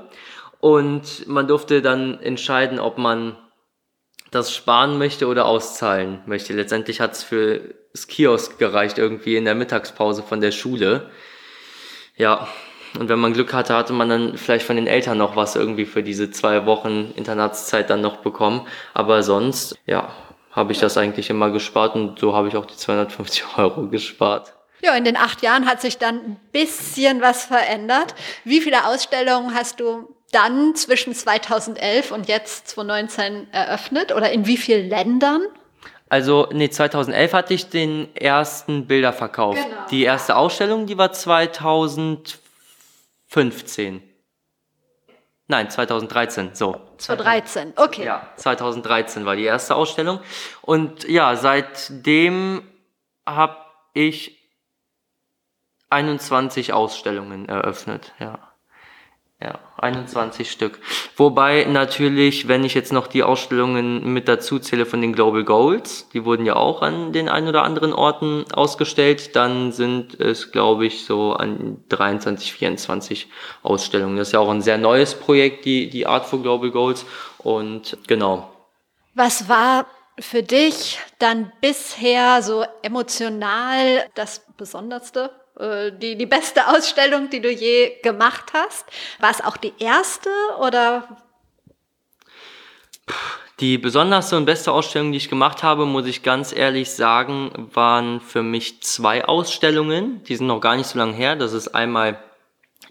Und 0.60 1.28
man 1.28 1.48
durfte 1.48 1.82
dann 1.82 2.20
entscheiden, 2.22 2.80
ob 2.80 2.98
man 2.98 3.36
das 4.30 4.56
sparen 4.56 4.98
möchte 4.98 5.28
oder 5.28 5.46
auszahlen 5.46 6.22
möchte. 6.26 6.54
Letztendlich 6.54 7.02
hat 7.02 7.14
es 7.14 7.24
für 7.24 7.76
das 7.92 8.08
Kiosk 8.08 8.58
gereicht, 8.58 8.98
irgendwie 8.98 9.36
in 9.36 9.44
der 9.44 9.56
Mittagspause 9.56 10.24
von 10.24 10.40
der 10.40 10.52
Schule. 10.52 11.10
Ja, 12.16 12.48
und 13.00 13.10
wenn 13.10 13.20
man 13.20 13.34
Glück 13.34 13.54
hatte, 13.54 13.76
hatte 13.76 13.94
man 13.94 14.10
dann 14.10 14.38
vielleicht 14.38 14.66
von 14.66 14.76
den 14.76 14.88
Eltern 14.88 15.18
noch 15.18 15.36
was 15.36 15.56
irgendwie 15.56 15.86
für 15.86 16.04
diese 16.04 16.32
zwei 16.32 16.66
Wochen 16.66 17.12
Internatszeit 17.16 17.90
dann 17.90 18.02
noch 18.02 18.18
bekommen. 18.18 18.68
Aber 18.94 19.24
sonst, 19.24 19.78
ja, 19.86 20.10
habe 20.52 20.72
ich 20.74 20.80
das 20.80 20.98
eigentlich 20.98 21.30
immer 21.30 21.50
gespart 21.52 21.96
und 21.96 22.20
so 22.20 22.36
habe 22.36 22.50
ich 22.50 22.58
auch 22.58 22.66
die 22.66 22.76
250 22.76 23.44
Euro 23.58 23.88
gespart. 23.88 24.54
Ja, 24.84 24.96
in 24.96 25.06
den 25.06 25.16
acht 25.16 25.44
Jahren 25.44 25.68
hat 25.68 25.80
sich 25.80 26.00
dann 26.00 26.16
ein 26.16 26.40
bisschen 26.52 27.22
was 27.22 27.46
verändert. 27.46 28.16
Wie 28.44 28.62
viele 28.62 28.88
Ausstellungen 28.88 29.54
hast 29.54 29.80
du 29.80 30.16
dann 30.32 30.76
zwischen 30.76 31.14
2011 31.14 32.12
und 32.12 32.28
jetzt 32.28 32.68
2019 32.70 33.48
eröffnet 33.52 34.12
oder 34.14 34.32
in 34.32 34.48
wie 34.48 34.58
vielen 34.58 34.90
Ländern? 34.90 35.44
Also, 36.10 36.50
nee, 36.52 36.70
2011 36.70 37.34
hatte 37.34 37.54
ich 37.54 37.70
den 37.70 38.14
ersten 38.16 38.86
Bilderverkauf. 38.88 39.56
Genau. 39.56 39.86
Die 39.92 40.04
erste 40.04 40.36
Ausstellung, 40.36 40.86
die 40.86 40.98
war 40.98 41.14
2015. 43.32 44.04
Nein, 45.48 45.70
2013, 45.70 46.54
so. 46.54 46.80
2013, 46.98 47.74
okay. 47.78 48.06
Ja, 48.06 48.30
2013 48.36 49.26
war 49.26 49.36
die 49.36 49.44
erste 49.44 49.76
Ausstellung. 49.76 50.20
Und 50.62 51.08
ja, 51.08 51.36
seitdem 51.36 52.70
habe 53.26 53.58
ich 53.94 54.38
21 55.90 56.74
Ausstellungen 56.74 57.48
eröffnet, 57.50 58.14
ja. 58.20 58.51
Ja, 59.82 59.88
21 59.88 60.52
Stück. 60.52 60.80
Wobei 61.18 61.66
natürlich, 61.66 62.48
wenn 62.48 62.64
ich 62.64 62.74
jetzt 62.74 62.94
noch 62.94 63.08
die 63.08 63.24
Ausstellungen 63.24 64.14
mit 64.14 64.28
dazu 64.28 64.60
zähle 64.60 64.86
von 64.86 65.02
den 65.02 65.14
Global 65.14 65.44
Goals, 65.44 66.08
die 66.14 66.26
wurden 66.26 66.46
ja 66.46 66.56
auch 66.56 66.82
an 66.82 67.14
den 67.14 67.30
ein 67.30 67.48
oder 67.48 67.64
anderen 67.64 67.94
Orten 67.94 68.46
ausgestellt, 68.54 69.36
dann 69.36 69.72
sind 69.72 70.20
es, 70.20 70.52
glaube 70.52 70.86
ich, 70.86 71.06
so 71.06 71.34
an 71.34 71.84
23, 71.90 72.54
24 72.54 73.28
Ausstellungen. 73.64 74.18
Das 74.18 74.30
ist 74.30 74.34
ja 74.34 74.40
auch 74.40 74.50
ein 74.50 74.62
sehr 74.62 74.78
neues 74.78 75.16
Projekt, 75.16 75.66
die, 75.66 75.90
die 75.90 76.06
Art 76.06 76.26
for 76.26 76.42
Global 76.42 76.72
Goals. 76.72 77.06
Und 77.40 77.98
genau. 78.08 78.50
Was 79.14 79.50
war 79.50 79.88
für 80.20 80.44
dich 80.44 81.00
dann 81.20 81.52
bisher 81.62 82.42
so 82.44 82.64
emotional 82.84 84.06
das 84.14 84.46
Besonderste 84.58 85.32
die, 85.62 86.16
die 86.16 86.26
beste 86.26 86.68
Ausstellung, 86.68 87.30
die 87.30 87.42
du 87.42 87.52
je 87.52 88.00
gemacht 88.02 88.52
hast? 88.54 88.86
War 89.20 89.32
es 89.32 89.42
auch 89.42 89.58
die 89.58 89.74
erste 89.80 90.30
oder? 90.60 91.08
Die 93.60 93.78
besonderste 93.78 94.38
und 94.38 94.46
beste 94.46 94.72
Ausstellung, 94.72 95.12
die 95.12 95.20
ich 95.20 95.30
gemacht 95.30 95.62
habe, 95.62 95.86
muss 95.86 96.08
ich 96.08 96.24
ganz 96.24 96.52
ehrlich 96.52 96.90
sagen, 96.90 97.70
waren 97.74 98.20
für 98.20 98.42
mich 98.42 98.82
zwei 98.82 99.24
Ausstellungen. 99.26 100.24
Die 100.24 100.36
sind 100.36 100.48
noch 100.48 100.62
gar 100.62 100.76
nicht 100.76 100.88
so 100.88 100.98
lange 100.98 101.14
her. 101.14 101.36
Das 101.36 101.54
ist 101.54 101.68
einmal 101.68 102.18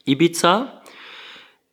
Ibiza. 0.05 0.81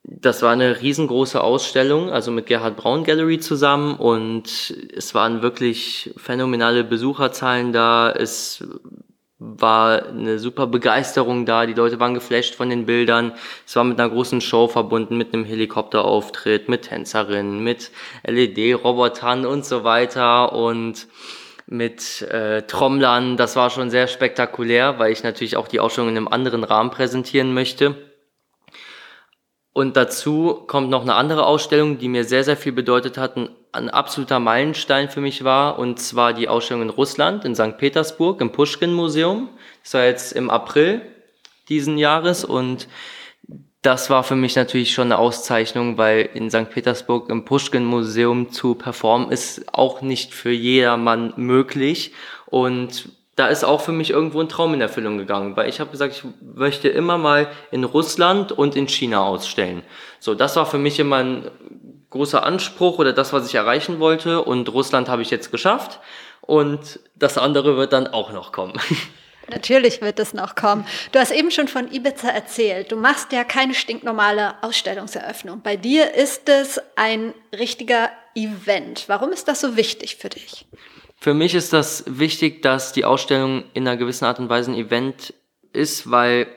Das 0.02 0.42
war 0.42 0.52
eine 0.52 0.82
riesengroße 0.82 1.42
Ausstellung, 1.42 2.10
also 2.10 2.32
mit 2.32 2.48
Gerhard 2.48 2.78
Braun 2.78 3.04
Gallery 3.04 3.40
zusammen 3.40 3.98
und 3.98 4.74
es 4.96 5.14
waren 5.14 5.42
wirklich 5.42 6.14
phänomenale 6.16 6.86
Besucherzahlen 6.86 7.74
da. 7.74 8.10
Es 8.10 8.64
war 9.40 10.08
eine 10.08 10.40
super 10.40 10.66
Begeisterung 10.68 11.46
da. 11.46 11.66
Die 11.66 11.74
Leute 11.74 12.00
waren 12.00 12.14
geflasht 12.14 12.56
von 12.56 12.70
den 12.70 12.86
Bildern. 12.86 13.34
Es 13.66 13.76
war 13.76 13.84
mit 13.84 14.00
einer 14.00 14.10
großen 14.10 14.42
Show 14.42 14.68
verbunden, 14.68 15.18
mit 15.18 15.34
einem 15.34 15.46
Helikopterauftritt, 15.46 16.70
mit 16.70 16.84
Tänzerinnen, 16.84 17.64
mit 17.64 17.92
LED-Robotern 18.26 19.46
und 19.46 19.64
so 19.64 19.84
weiter 19.84 20.54
und 20.54 21.08
mit 21.68 22.22
äh, 22.24 22.64
Trommlern. 22.64 23.38
Das 23.38 23.56
war 23.56 23.70
schon 23.70 23.92
sehr 23.92 24.08
spektakulär, 24.08 24.98
weil 24.98 25.12
ich 25.12 25.24
natürlich 25.24 25.58
auch 25.58 25.68
die 25.68 25.80
Ausstellung 25.80 26.10
in 26.10 26.18
einem 26.18 26.28
anderen 26.28 26.64
Rahmen 26.64 26.90
präsentieren 26.90 27.54
möchte. 27.54 28.07
Und 29.78 29.96
dazu 29.96 30.64
kommt 30.66 30.90
noch 30.90 31.04
eine 31.04 31.14
andere 31.14 31.46
Ausstellung, 31.46 32.00
die 32.00 32.08
mir 32.08 32.24
sehr, 32.24 32.44
sehr 32.44 32.58
viel 32.58 32.72
bedeutet 32.72 33.20
hat, 33.20 33.38
ein, 33.38 33.50
ein, 33.72 33.92
absoluter 33.92 34.40
Meilenstein 34.40 35.08
für 35.08 35.22
mich 35.22 35.44
war, 35.44 35.78
und 35.78 36.00
zwar 36.00 36.34
die 36.34 36.50
Ausstellung 36.50 36.82
in 36.82 36.90
Russland, 36.90 37.46
in 37.46 37.54
St. 37.54 37.78
Petersburg, 37.78 38.42
im 38.42 38.52
Pushkin-Museum. 38.52 39.50
Das 39.84 39.94
war 39.94 40.06
jetzt 40.06 40.32
im 40.32 40.50
April 40.50 41.04
diesen 41.70 42.00
Jahres 42.00 42.44
und 42.44 42.88
das 43.84 44.10
war 44.10 44.24
für 44.24 44.36
mich 44.36 44.56
natürlich 44.56 44.96
schon 44.96 45.12
eine 45.12 45.20
Auszeichnung, 45.20 46.00
weil 46.00 46.28
in 46.34 46.50
St. 46.50 46.72
Petersburg 46.72 47.30
im 47.30 47.46
Pushkin-Museum 47.46 48.52
zu 48.52 48.74
performen 48.74 49.30
ist 49.30 49.72
auch 49.76 50.02
nicht 50.02 50.34
für 50.34 50.50
jedermann 50.50 51.34
möglich. 51.38 52.14
Und 52.48 53.10
da 53.38 53.48
ist 53.48 53.64
auch 53.64 53.82
für 53.82 53.92
mich 53.92 54.10
irgendwo 54.10 54.42
ein 54.42 54.50
Traum 54.50 54.74
in 54.74 54.82
Erfüllung 54.82 55.20
gegangen, 55.20 55.56
weil 55.56 55.70
ich 55.70 55.80
habe 55.80 55.92
gesagt, 55.92 56.16
ich 56.16 56.24
möchte 56.42 56.90
immer 56.90 57.20
mal 57.20 57.48
in 57.70 57.84
Russland 57.84 58.52
und 58.52 58.76
in 58.76 58.88
China 58.88 59.24
ausstellen. 59.24 59.84
So, 60.20 60.34
das 60.34 60.56
war 60.56 60.66
für 60.66 60.80
mich 60.80 61.00
immer 61.00 61.18
ein 61.18 61.52
großer 62.10 62.44
Anspruch 62.44 62.98
oder 62.98 63.14
das, 63.14 63.34
was 63.34 63.48
ich 63.48 63.54
erreichen 63.54 64.00
wollte. 64.00 64.42
Und 64.42 64.74
Russland 64.74 65.08
habe 65.08 65.22
ich 65.22 65.30
jetzt 65.30 65.52
geschafft 65.52 66.00
und 66.42 67.00
das 67.14 67.38
andere 67.38 67.78
wird 67.78 67.94
dann 67.94 68.08
auch 68.08 68.32
noch 68.32 68.52
kommen. 68.52 68.74
Natürlich 69.50 70.02
wird 70.02 70.18
es 70.20 70.34
noch 70.34 70.56
kommen. 70.56 70.86
Du 71.12 71.20
hast 71.20 71.32
eben 71.32 71.52
schon 71.52 71.68
von 71.68 71.94
Ibiza 71.94 72.30
erzählt. 72.30 72.92
Du 72.92 72.96
machst 72.96 73.32
ja 73.32 73.44
keine 73.44 73.76
stinknormale 73.76 74.56
Ausstellungseröffnung. 74.64 75.62
Bei 75.62 75.78
dir 75.78 76.16
ist 76.16 76.50
es 76.50 76.82
ein 76.96 77.36
richtiger 77.58 78.10
Event. 78.34 79.04
Warum 79.08 79.32
ist 79.32 79.48
das 79.48 79.62
so 79.62 79.78
wichtig 79.78 80.16
für 80.16 80.30
dich? 80.30 80.66
Für 81.20 81.34
mich 81.34 81.56
ist 81.56 81.74
das 81.74 82.04
wichtig, 82.08 82.62
dass 82.62 82.94
die 82.94 83.04
Ausstellung 83.04 83.64
in 83.74 83.88
einer 83.88 83.98
gewissen 83.98 84.26
Art 84.26 84.40
und 84.40 84.50
Weise 84.50 84.72
ein 84.72 84.78
Event 84.78 85.34
ist, 85.74 86.10
weil 86.12 86.48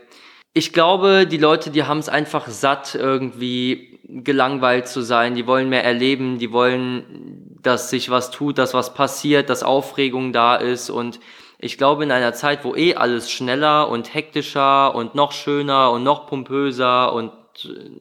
ich 0.53 0.73
glaube, 0.73 1.27
die 1.27 1.39
Leute, 1.39 1.71
die 1.71 1.85
haben 1.85 1.99
es 1.99 2.09
einfach 2.09 2.49
satt, 2.49 2.95
irgendwie 2.95 4.01
gelangweilt 4.05 4.89
zu 4.89 5.01
sein, 5.01 5.35
die 5.35 5.47
wollen 5.47 5.69
mehr 5.69 5.85
erleben, 5.85 6.39
die 6.39 6.53
wollen, 6.53 7.57
dass 7.63 7.89
sich 7.91 8.11
was 8.11 8.31
tut, 8.31 8.59
dass 8.59 8.75
was 8.75 8.93
passiert, 8.93 9.49
dass 9.49 9.63
Aufregung 9.63 10.33
da 10.33 10.57
ist. 10.57 10.91
Und 10.91 11.21
ich 11.59 11.79
glaube, 11.79 12.03
in 12.03 12.11
einer 12.11 12.35
Zeit, 12.35 12.65
wo 12.65 12.75
eh 12.75 12.97
alles 12.97 13.31
schneller 13.31 13.89
und 13.89 14.13
hektischer 14.13 14.95
und 14.95 15.15
noch 15.15 15.33
schöner 15.33 15.91
und 15.93 16.03
noch 16.03 16.27
pompöser 16.27 17.13
und 17.13 17.33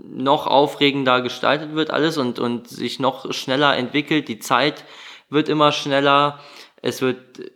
noch 0.04 0.48
aufregender 0.48 1.22
gestaltet 1.22 1.74
wird 1.76 1.92
alles 1.92 2.18
und, 2.18 2.40
und 2.40 2.68
sich 2.68 3.00
noch 3.00 3.32
schneller 3.34 3.76
entwickelt, 3.78 4.28
die 4.28 4.40
Zeit 4.40 4.86
wird 5.30 5.50
immer 5.50 5.72
schneller, 5.72 6.40
es 6.82 7.02
wird, 7.02 7.52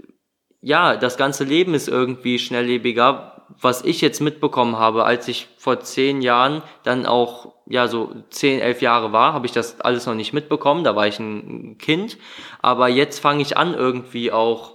ja, 0.62 0.96
das 0.96 1.18
ganze 1.18 1.44
Leben 1.44 1.74
ist 1.74 1.88
irgendwie 1.88 2.39
schnelllebiger, 2.39 3.46
was 3.60 3.84
ich 3.84 4.01
jetzt 4.01 4.22
mitbekommen 4.22 4.77
habe, 4.77 5.06
als 5.06 5.27
ich 5.27 5.48
vor 5.58 5.80
zehn 5.80 6.22
Jahren 6.22 6.63
dann 6.84 7.06
auch, 7.06 7.53
ja, 7.68 7.88
so 7.88 8.13
zehn, 8.30 8.60
elf 8.60 8.82
Jahre 8.82 9.12
war, 9.12 9.34
habe 9.34 9.46
ich 9.46 9.51
das 9.51 9.80
alles 9.82 10.06
noch 10.06 10.15
nicht 10.15 10.34
mitbekommen, 10.34 10.84
da 10.84 10.96
war 10.96 11.08
ich 11.08 11.20
ein 11.20 11.77
Kind. 11.77 12.18
Aber 12.62 12.88
jetzt 12.88 13.20
fange 13.20 13.42
ich 13.42 13.58
an, 13.58 13.74
irgendwie 13.74 14.32
auch 14.32 14.73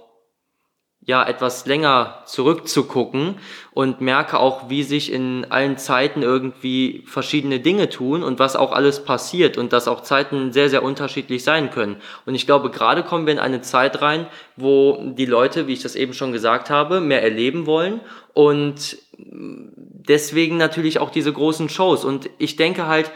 ja 1.09 1.27
etwas 1.27 1.65
länger 1.65 2.19
zurückzugucken 2.25 3.39
und 3.73 3.99
merke 3.99 4.39
auch, 4.39 4.69
wie 4.69 4.83
sich 4.83 5.11
in 5.11 5.47
allen 5.49 5.79
Zeiten 5.79 6.21
irgendwie 6.21 7.03
verschiedene 7.07 7.59
Dinge 7.59 7.89
tun 7.89 8.21
und 8.21 8.37
was 8.37 8.55
auch 8.55 8.71
alles 8.71 9.03
passiert 9.03 9.57
und 9.57 9.73
dass 9.73 9.87
auch 9.87 10.01
Zeiten 10.01 10.53
sehr, 10.53 10.69
sehr 10.69 10.83
unterschiedlich 10.83 11.43
sein 11.43 11.71
können. 11.71 11.95
Und 12.27 12.35
ich 12.35 12.45
glaube, 12.45 12.69
gerade 12.69 13.01
kommen 13.01 13.25
wir 13.25 13.33
in 13.33 13.39
eine 13.39 13.61
Zeit 13.61 14.03
rein, 14.03 14.27
wo 14.55 15.01
die 15.03 15.25
Leute, 15.25 15.65
wie 15.65 15.73
ich 15.73 15.81
das 15.81 15.95
eben 15.95 16.13
schon 16.13 16.31
gesagt 16.31 16.69
habe, 16.69 17.01
mehr 17.01 17.23
erleben 17.23 17.65
wollen 17.65 18.01
und 18.35 18.99
deswegen 19.17 20.57
natürlich 20.57 20.99
auch 20.99 21.09
diese 21.09 21.33
großen 21.33 21.69
Shows. 21.69 22.05
Und 22.05 22.29
ich 22.37 22.55
denke 22.55 22.85
halt, 22.85 23.11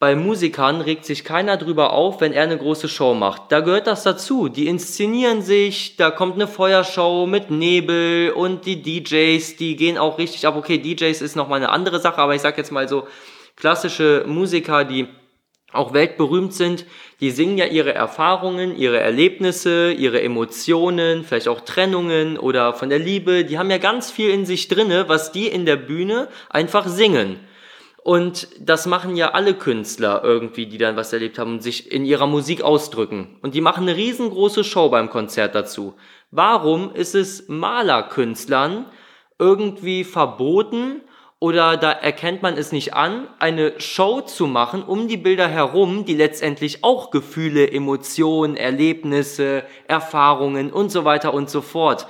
bei 0.00 0.14
Musikern 0.14 0.80
regt 0.80 1.04
sich 1.04 1.24
keiner 1.24 1.56
drüber 1.56 1.92
auf, 1.92 2.20
wenn 2.20 2.32
er 2.32 2.44
eine 2.44 2.56
große 2.56 2.88
Show 2.88 3.14
macht. 3.14 3.50
Da 3.50 3.60
gehört 3.60 3.88
das 3.88 4.04
dazu. 4.04 4.48
Die 4.48 4.68
inszenieren 4.68 5.42
sich, 5.42 5.96
da 5.96 6.12
kommt 6.12 6.34
eine 6.34 6.46
Feuershow 6.46 7.26
mit 7.26 7.50
Nebel 7.50 8.30
und 8.30 8.64
die 8.64 8.80
DJs, 8.80 9.56
die 9.56 9.74
gehen 9.74 9.98
auch 9.98 10.18
richtig 10.18 10.46
ab. 10.46 10.54
Okay, 10.56 10.78
DJs 10.78 11.20
ist 11.20 11.34
nochmal 11.34 11.58
eine 11.58 11.70
andere 11.70 11.98
Sache, 11.98 12.18
aber 12.18 12.36
ich 12.36 12.42
sag 12.42 12.56
jetzt 12.58 12.70
mal 12.70 12.88
so, 12.88 13.08
klassische 13.56 14.24
Musiker, 14.28 14.84
die 14.84 15.08
auch 15.72 15.92
weltberühmt 15.92 16.54
sind, 16.54 16.86
die 17.20 17.30
singen 17.30 17.58
ja 17.58 17.66
ihre 17.66 17.92
Erfahrungen, 17.92 18.76
ihre 18.76 19.00
Erlebnisse, 19.00 19.92
ihre 19.92 20.22
Emotionen, 20.22 21.24
vielleicht 21.24 21.48
auch 21.48 21.60
Trennungen 21.60 22.38
oder 22.38 22.72
von 22.72 22.88
der 22.88 23.00
Liebe. 23.00 23.44
Die 23.44 23.58
haben 23.58 23.70
ja 23.70 23.78
ganz 23.78 24.10
viel 24.12 24.30
in 24.30 24.46
sich 24.46 24.68
drinne, 24.68 25.08
was 25.08 25.32
die 25.32 25.48
in 25.48 25.66
der 25.66 25.76
Bühne 25.76 26.28
einfach 26.48 26.86
singen. 26.86 27.40
Und 28.02 28.48
das 28.60 28.86
machen 28.86 29.16
ja 29.16 29.32
alle 29.32 29.54
Künstler 29.54 30.22
irgendwie, 30.24 30.66
die 30.66 30.78
dann 30.78 30.96
was 30.96 31.12
erlebt 31.12 31.38
haben 31.38 31.54
und 31.54 31.62
sich 31.62 31.90
in 31.90 32.04
ihrer 32.04 32.26
Musik 32.26 32.62
ausdrücken. 32.62 33.38
Und 33.42 33.54
die 33.54 33.60
machen 33.60 33.88
eine 33.88 33.96
riesengroße 33.96 34.64
Show 34.64 34.88
beim 34.88 35.10
Konzert 35.10 35.54
dazu. 35.54 35.94
Warum 36.30 36.94
ist 36.94 37.14
es 37.14 37.48
Malerkünstlern 37.48 38.86
irgendwie 39.38 40.04
verboten 40.04 41.02
oder 41.40 41.76
da 41.76 41.92
erkennt 41.92 42.42
man 42.42 42.56
es 42.56 42.72
nicht 42.72 42.94
an, 42.94 43.28
eine 43.38 43.80
Show 43.80 44.22
zu 44.22 44.46
machen 44.46 44.82
um 44.82 45.06
die 45.06 45.16
Bilder 45.16 45.48
herum, 45.48 46.04
die 46.04 46.14
letztendlich 46.14 46.82
auch 46.82 47.10
Gefühle, 47.10 47.70
Emotionen, 47.70 48.56
Erlebnisse, 48.56 49.62
Erfahrungen 49.86 50.72
und 50.72 50.90
so 50.90 51.04
weiter 51.04 51.32
und 51.32 51.48
so 51.48 51.60
fort 51.60 52.06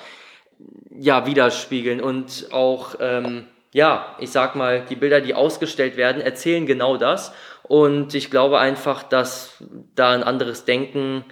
ja 0.99 1.27
widerspiegeln 1.27 2.01
und 2.01 2.49
auch 2.53 2.97
ähm, 3.01 3.47
ja, 3.79 4.17
ich 4.19 4.31
sag 4.31 4.57
mal, 4.57 4.85
die 4.91 4.97
Bilder, 4.97 5.21
die 5.21 5.35
ausgestellt 5.35 5.97
werden, 5.97 6.21
erzählen 6.21 6.67
genau 6.67 6.97
das. 6.97 7.33
Und 7.63 8.13
ich 8.13 8.29
glaube 8.29 8.59
einfach, 8.59 9.05
dass 9.05 9.63
da 9.95 10.11
ein 10.11 10.25
anderes 10.25 10.65
Denken 10.65 11.25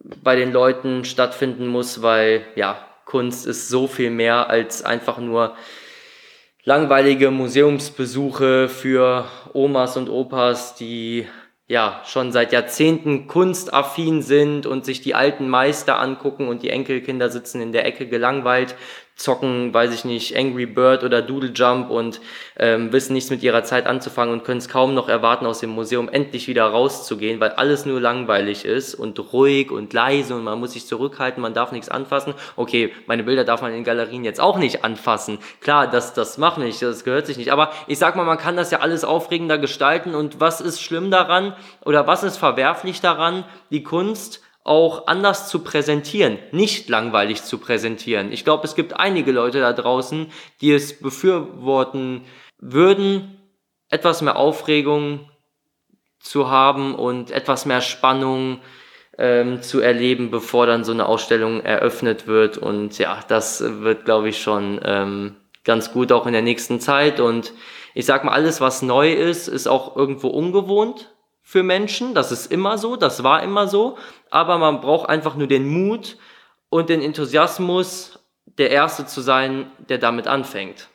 bei 0.00 0.34
den 0.34 0.52
Leuten 0.52 1.04
stattfinden 1.04 1.68
muss, 1.68 2.02
weil 2.02 2.44
ja, 2.56 2.84
Kunst 3.04 3.46
ist 3.46 3.68
so 3.68 3.86
viel 3.86 4.10
mehr 4.10 4.50
als 4.50 4.82
einfach 4.82 5.18
nur 5.18 5.54
langweilige 6.64 7.30
Museumsbesuche 7.30 8.68
für 8.68 9.26
Omas 9.52 9.96
und 9.96 10.08
Opas, 10.08 10.74
die 10.74 11.28
ja 11.68 12.02
schon 12.04 12.32
seit 12.32 12.52
Jahrzehnten 12.52 13.28
kunstaffin 13.28 14.22
sind 14.22 14.66
und 14.66 14.84
sich 14.84 15.02
die 15.02 15.14
alten 15.14 15.48
Meister 15.48 16.00
angucken 16.00 16.48
und 16.48 16.64
die 16.64 16.70
Enkelkinder 16.70 17.28
sitzen 17.28 17.60
in 17.60 17.70
der 17.70 17.86
Ecke 17.86 18.08
gelangweilt 18.08 18.74
zocken, 19.16 19.72
weiß 19.72 19.94
ich 19.94 20.04
nicht, 20.04 20.36
Angry 20.36 20.66
Bird 20.66 21.02
oder 21.02 21.22
Doodle 21.22 21.50
Jump 21.54 21.90
und 21.90 22.20
ähm, 22.58 22.92
wissen 22.92 23.14
nichts 23.14 23.30
mit 23.30 23.42
ihrer 23.42 23.64
Zeit 23.64 23.86
anzufangen 23.86 24.32
und 24.32 24.44
können 24.44 24.58
es 24.58 24.68
kaum 24.68 24.94
noch 24.94 25.08
erwarten, 25.08 25.46
aus 25.46 25.60
dem 25.60 25.70
Museum 25.70 26.10
endlich 26.10 26.48
wieder 26.48 26.66
rauszugehen, 26.66 27.40
weil 27.40 27.52
alles 27.52 27.86
nur 27.86 27.98
langweilig 27.98 28.66
ist 28.66 28.94
und 28.94 29.18
ruhig 29.32 29.70
und 29.70 29.94
leise 29.94 30.36
und 30.36 30.44
man 30.44 30.60
muss 30.60 30.72
sich 30.72 30.86
zurückhalten, 30.86 31.40
man 31.40 31.54
darf 31.54 31.72
nichts 31.72 31.88
anfassen. 31.88 32.34
Okay, 32.56 32.92
meine 33.06 33.24
Bilder 33.24 33.44
darf 33.44 33.62
man 33.62 33.72
in 33.72 33.84
Galerien 33.84 34.22
jetzt 34.22 34.40
auch 34.40 34.58
nicht 34.58 34.84
anfassen. 34.84 35.38
Klar, 35.62 35.86
das, 35.86 36.12
das 36.12 36.36
macht 36.36 36.58
nicht, 36.58 36.82
das 36.82 37.02
gehört 37.02 37.26
sich 37.26 37.38
nicht. 37.38 37.52
Aber 37.52 37.72
ich 37.86 37.98
sag 37.98 38.16
mal, 38.16 38.24
man 38.24 38.38
kann 38.38 38.56
das 38.56 38.70
ja 38.70 38.80
alles 38.80 39.02
aufregender 39.02 39.56
gestalten 39.56 40.14
und 40.14 40.40
was 40.40 40.60
ist 40.60 40.82
schlimm 40.82 41.10
daran 41.10 41.56
oder 41.86 42.06
was 42.06 42.22
ist 42.22 42.36
verwerflich 42.36 43.00
daran, 43.00 43.44
die 43.70 43.82
Kunst 43.82 44.42
auch 44.66 45.06
anders 45.06 45.48
zu 45.48 45.60
präsentieren, 45.60 46.38
nicht 46.50 46.88
langweilig 46.88 47.42
zu 47.42 47.58
präsentieren. 47.58 48.32
Ich 48.32 48.44
glaube, 48.44 48.64
es 48.64 48.74
gibt 48.74 48.94
einige 48.98 49.32
Leute 49.32 49.60
da 49.60 49.72
draußen, 49.72 50.26
die 50.60 50.72
es 50.72 51.00
befürworten 51.00 52.22
würden, 52.58 53.40
etwas 53.88 54.22
mehr 54.22 54.36
Aufregung 54.36 55.30
zu 56.18 56.50
haben 56.50 56.94
und 56.94 57.30
etwas 57.30 57.66
mehr 57.66 57.80
Spannung 57.80 58.60
ähm, 59.18 59.62
zu 59.62 59.80
erleben, 59.80 60.30
bevor 60.30 60.66
dann 60.66 60.84
so 60.84 60.92
eine 60.92 61.06
Ausstellung 61.06 61.60
eröffnet 61.60 62.26
wird. 62.26 62.58
Und 62.58 62.98
ja, 62.98 63.20
das 63.28 63.62
wird, 63.82 64.04
glaube 64.04 64.28
ich, 64.30 64.42
schon 64.42 64.80
ähm, 64.84 65.36
ganz 65.64 65.92
gut 65.92 66.10
auch 66.10 66.26
in 66.26 66.32
der 66.32 66.42
nächsten 66.42 66.80
Zeit. 66.80 67.20
Und 67.20 67.52
ich 67.94 68.04
sag 68.04 68.24
mal, 68.24 68.32
alles, 68.32 68.60
was 68.60 68.82
neu 68.82 69.12
ist, 69.12 69.46
ist 69.46 69.68
auch 69.68 69.96
irgendwo 69.96 70.28
ungewohnt 70.28 71.15
für 71.46 71.62
Menschen. 71.62 72.12
Das 72.12 72.32
ist 72.32 72.50
immer 72.50 72.76
so, 72.76 72.96
das 72.96 73.22
war 73.22 73.40
immer 73.44 73.68
so. 73.68 73.96
Aber 74.30 74.58
man 74.58 74.80
braucht 74.80 75.08
einfach 75.08 75.36
nur 75.36 75.46
den 75.46 75.64
Mut 75.68 76.18
und 76.70 76.88
den 76.88 77.00
Enthusiasmus, 77.00 78.18
der 78.58 78.70
Erste 78.70 79.06
zu 79.06 79.20
sein, 79.20 79.70
der 79.88 79.98
damit 79.98 80.26
anfängt. 80.26 80.88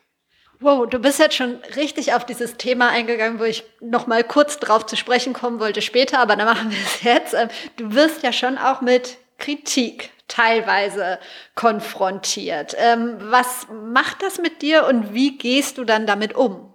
Wow, 0.59 0.87
du 0.89 0.99
bist 0.99 1.19
jetzt 1.19 1.37
schon 1.37 1.55
richtig 1.77 2.13
auf 2.13 2.25
dieses 2.25 2.57
Thema 2.57 2.89
eingegangen, 2.89 3.39
wo 3.39 3.45
ich 3.45 3.63
noch 3.79 4.07
mal 4.07 4.25
kurz 4.25 4.59
drauf 4.59 4.85
zu 4.85 4.97
sprechen 4.97 5.31
kommen 5.31 5.61
wollte 5.61 5.81
später, 5.81 6.19
aber 6.19 6.35
dann 6.35 6.45
machen 6.45 6.69
wir 6.69 6.77
es 6.77 7.01
jetzt. 7.01 7.33
Ähm, 7.33 7.47
du 7.77 7.95
wirst 7.95 8.21
ja 8.21 8.33
schon 8.33 8.57
auch 8.57 8.81
mit 8.81 9.17
Kritik 9.37 10.11
teilweise 10.27 11.17
konfrontiert. 11.55 12.75
Ähm, 12.77 13.15
was 13.21 13.67
macht 13.71 14.21
das 14.21 14.37
mit 14.37 14.61
dir 14.61 14.85
und 14.85 15.13
wie 15.13 15.37
gehst 15.37 15.77
du 15.77 15.85
dann 15.85 16.05
damit 16.05 16.35
um? 16.35 16.70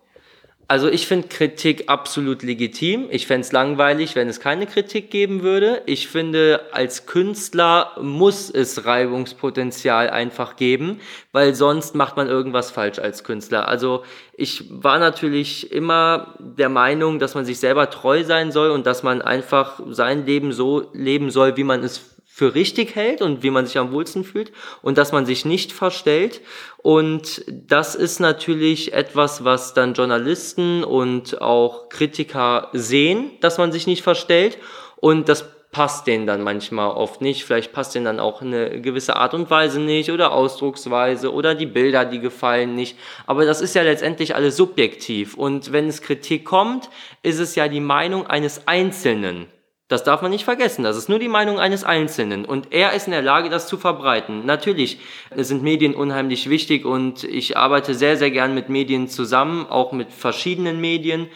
Also 0.68 0.88
ich 0.88 1.06
finde 1.06 1.28
Kritik 1.28 1.84
absolut 1.86 2.42
legitim. 2.42 3.06
Ich 3.10 3.28
fände 3.28 3.42
es 3.42 3.52
langweilig, 3.52 4.16
wenn 4.16 4.28
es 4.28 4.40
keine 4.40 4.66
Kritik 4.66 5.12
geben 5.12 5.42
würde. 5.42 5.82
Ich 5.86 6.08
finde, 6.08 6.60
als 6.72 7.06
Künstler 7.06 7.92
muss 8.02 8.50
es 8.50 8.84
Reibungspotenzial 8.84 10.10
einfach 10.10 10.56
geben, 10.56 11.00
weil 11.30 11.54
sonst 11.54 11.94
macht 11.94 12.16
man 12.16 12.26
irgendwas 12.26 12.72
falsch 12.72 12.98
als 12.98 13.22
Künstler. 13.22 13.68
Also 13.68 14.02
ich 14.32 14.64
war 14.68 14.98
natürlich 14.98 15.70
immer 15.70 16.34
der 16.40 16.68
Meinung, 16.68 17.20
dass 17.20 17.36
man 17.36 17.44
sich 17.44 17.60
selber 17.60 17.88
treu 17.90 18.24
sein 18.24 18.50
soll 18.50 18.70
und 18.70 18.86
dass 18.86 19.04
man 19.04 19.22
einfach 19.22 19.80
sein 19.90 20.26
Leben 20.26 20.50
so 20.50 20.90
leben 20.92 21.30
soll, 21.30 21.56
wie 21.56 21.64
man 21.64 21.84
es 21.84 22.15
für 22.36 22.54
richtig 22.54 22.94
hält 22.94 23.22
und 23.22 23.42
wie 23.42 23.48
man 23.48 23.64
sich 23.64 23.78
am 23.78 23.92
wohlsten 23.92 24.22
fühlt 24.22 24.52
und 24.82 24.98
dass 24.98 25.10
man 25.10 25.24
sich 25.24 25.46
nicht 25.46 25.72
verstellt. 25.72 26.42
Und 26.76 27.42
das 27.48 27.94
ist 27.94 28.20
natürlich 28.20 28.92
etwas, 28.92 29.42
was 29.42 29.72
dann 29.72 29.94
Journalisten 29.94 30.84
und 30.84 31.40
auch 31.40 31.88
Kritiker 31.88 32.68
sehen, 32.74 33.30
dass 33.40 33.56
man 33.56 33.72
sich 33.72 33.86
nicht 33.86 34.02
verstellt. 34.02 34.58
Und 34.96 35.30
das 35.30 35.46
passt 35.72 36.06
denen 36.06 36.26
dann 36.26 36.42
manchmal 36.42 36.90
oft 36.90 37.22
nicht. 37.22 37.42
Vielleicht 37.46 37.72
passt 37.72 37.94
denen 37.94 38.04
dann 38.04 38.20
auch 38.20 38.42
eine 38.42 38.82
gewisse 38.82 39.16
Art 39.16 39.32
und 39.32 39.48
Weise 39.48 39.80
nicht 39.80 40.10
oder 40.10 40.32
Ausdrucksweise 40.32 41.32
oder 41.32 41.54
die 41.54 41.64
Bilder, 41.64 42.04
die 42.04 42.20
gefallen 42.20 42.74
nicht. 42.74 42.98
Aber 43.26 43.46
das 43.46 43.62
ist 43.62 43.74
ja 43.74 43.80
letztendlich 43.80 44.34
alles 44.34 44.58
subjektiv. 44.58 45.38
Und 45.38 45.72
wenn 45.72 45.88
es 45.88 46.02
Kritik 46.02 46.44
kommt, 46.44 46.90
ist 47.22 47.38
es 47.38 47.54
ja 47.54 47.66
die 47.66 47.80
Meinung 47.80 48.26
eines 48.26 48.68
Einzelnen. 48.68 49.46
Das 49.88 50.02
darf 50.02 50.20
man 50.20 50.32
nicht 50.32 50.44
vergessen. 50.44 50.82
Das 50.82 50.96
ist 50.96 51.08
nur 51.08 51.20
die 51.20 51.28
Meinung 51.28 51.60
eines 51.60 51.84
Einzelnen. 51.84 52.44
Und 52.44 52.72
er 52.72 52.92
ist 52.94 53.06
in 53.06 53.12
der 53.12 53.22
Lage, 53.22 53.50
das 53.50 53.68
zu 53.68 53.76
verbreiten. 53.76 54.44
Natürlich 54.44 54.98
sind 55.36 55.62
Medien 55.62 55.94
unheimlich 55.94 56.50
wichtig 56.50 56.84
und 56.84 57.22
ich 57.22 57.56
arbeite 57.56 57.94
sehr, 57.94 58.16
sehr 58.16 58.32
gern 58.32 58.52
mit 58.52 58.68
Medien 58.68 59.06
zusammen, 59.06 59.66
auch 59.66 59.92
mit 59.92 60.12
verschiedenen 60.12 60.80
Medien. 60.80 61.28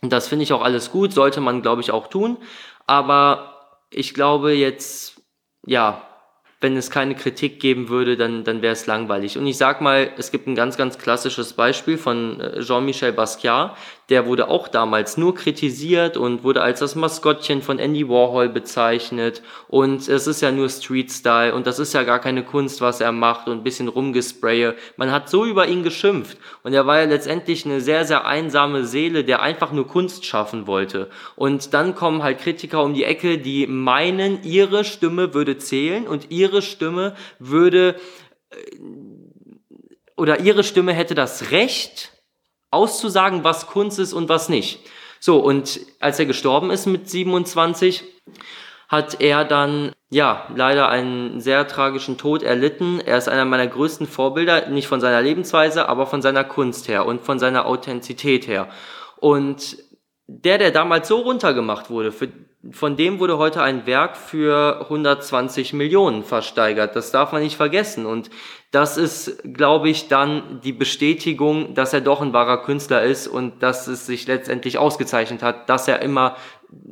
Und 0.00 0.12
das 0.12 0.26
finde 0.28 0.44
ich 0.44 0.54
auch 0.54 0.62
alles 0.62 0.90
gut, 0.90 1.12
sollte 1.12 1.42
man, 1.42 1.60
glaube 1.60 1.82
ich, 1.82 1.90
auch 1.90 2.06
tun. 2.06 2.38
Aber 2.86 3.58
ich 3.90 4.14
glaube 4.14 4.52
jetzt, 4.52 5.20
ja, 5.66 6.07
wenn 6.60 6.76
es 6.76 6.90
keine 6.90 7.14
Kritik 7.14 7.60
geben 7.60 7.88
würde, 7.88 8.16
dann, 8.16 8.42
dann 8.42 8.62
wäre 8.62 8.72
es 8.72 8.86
langweilig. 8.86 9.38
Und 9.38 9.46
ich 9.46 9.56
sag 9.56 9.80
mal, 9.80 10.10
es 10.18 10.32
gibt 10.32 10.48
ein 10.48 10.56
ganz, 10.56 10.76
ganz 10.76 10.98
klassisches 10.98 11.52
Beispiel 11.52 11.96
von 11.96 12.40
äh, 12.40 12.60
Jean-Michel 12.60 13.12
Basquiat. 13.12 13.76
Der 14.08 14.26
wurde 14.26 14.48
auch 14.48 14.68
damals 14.68 15.18
nur 15.18 15.34
kritisiert 15.34 16.16
und 16.16 16.42
wurde 16.42 16.62
als 16.62 16.80
das 16.80 16.96
Maskottchen 16.96 17.62
von 17.62 17.78
Andy 17.78 18.08
Warhol 18.08 18.48
bezeichnet. 18.48 19.42
Und 19.68 20.08
es 20.08 20.26
ist 20.26 20.40
ja 20.40 20.50
nur 20.50 20.68
Street-Style 20.68 21.54
und 21.54 21.66
das 21.66 21.78
ist 21.78 21.92
ja 21.92 22.02
gar 22.02 22.18
keine 22.18 22.42
Kunst, 22.42 22.80
was 22.80 23.00
er 23.00 23.12
macht 23.12 23.46
und 23.48 23.58
ein 23.58 23.62
bisschen 23.62 23.86
rumgespraye. 23.86 24.74
Man 24.96 25.12
hat 25.12 25.28
so 25.28 25.44
über 25.44 25.68
ihn 25.68 25.84
geschimpft. 25.84 26.38
Und 26.64 26.72
er 26.72 26.86
war 26.86 26.98
ja 27.00 27.04
letztendlich 27.04 27.66
eine 27.66 27.80
sehr, 27.80 28.04
sehr 28.04 28.26
einsame 28.26 28.84
Seele, 28.84 29.24
der 29.24 29.42
einfach 29.42 29.72
nur 29.72 29.86
Kunst 29.86 30.24
schaffen 30.24 30.66
wollte. 30.66 31.10
Und 31.36 31.72
dann 31.74 31.94
kommen 31.94 32.22
halt 32.22 32.38
Kritiker 32.38 32.82
um 32.82 32.94
die 32.94 33.04
Ecke, 33.04 33.38
die 33.38 33.66
meinen, 33.66 34.42
ihre 34.42 34.84
Stimme 34.84 35.34
würde 35.34 35.58
zählen 35.58 36.08
und 36.08 36.30
ihre 36.30 36.47
ihre 36.48 36.62
Stimme 36.62 37.14
würde 37.38 37.96
äh, 38.50 38.56
oder 40.16 40.40
ihre 40.40 40.64
Stimme 40.64 40.92
hätte 40.92 41.14
das 41.14 41.52
Recht 41.52 42.12
auszusagen, 42.70 43.44
was 43.44 43.66
Kunst 43.66 43.98
ist 43.98 44.12
und 44.12 44.28
was 44.28 44.48
nicht. 44.48 44.80
So, 45.20 45.38
und 45.38 45.80
als 46.00 46.18
er 46.18 46.26
gestorben 46.26 46.70
ist 46.70 46.86
mit 46.86 47.08
27, 47.08 48.04
hat 48.88 49.20
er 49.20 49.44
dann, 49.44 49.92
ja, 50.10 50.48
leider 50.54 50.88
einen 50.88 51.40
sehr 51.40 51.68
tragischen 51.68 52.16
Tod 52.16 52.42
erlitten. 52.42 53.00
Er 53.00 53.18
ist 53.18 53.28
einer 53.28 53.44
meiner 53.44 53.66
größten 53.66 54.06
Vorbilder, 54.06 54.68
nicht 54.68 54.88
von 54.88 55.00
seiner 55.00 55.20
Lebensweise, 55.20 55.88
aber 55.88 56.06
von 56.06 56.22
seiner 56.22 56.44
Kunst 56.44 56.88
her 56.88 57.04
und 57.04 57.20
von 57.20 57.38
seiner 57.38 57.66
Authentizität 57.66 58.46
her. 58.46 58.68
Und 59.16 59.76
der, 60.26 60.58
der 60.58 60.70
damals 60.70 61.08
so 61.08 61.18
runtergemacht 61.20 61.90
wurde, 61.90 62.12
für 62.12 62.28
von 62.72 62.96
dem 62.96 63.20
wurde 63.20 63.38
heute 63.38 63.62
ein 63.62 63.86
Werk 63.86 64.16
für 64.16 64.80
120 64.82 65.74
Millionen 65.74 66.24
versteigert. 66.24 66.96
Das 66.96 67.12
darf 67.12 67.30
man 67.30 67.42
nicht 67.42 67.56
vergessen. 67.56 68.04
Und 68.04 68.30
das 68.72 68.96
ist, 68.96 69.42
glaube 69.54 69.88
ich, 69.88 70.08
dann 70.08 70.60
die 70.64 70.72
Bestätigung, 70.72 71.74
dass 71.74 71.92
er 71.92 72.00
doch 72.00 72.20
ein 72.20 72.32
wahrer 72.32 72.62
Künstler 72.62 73.02
ist 73.02 73.28
und 73.28 73.62
dass 73.62 73.86
es 73.86 74.06
sich 74.06 74.26
letztendlich 74.26 74.76
ausgezeichnet 74.76 75.42
hat, 75.42 75.68
dass 75.68 75.86
er 75.86 76.02
immer 76.02 76.36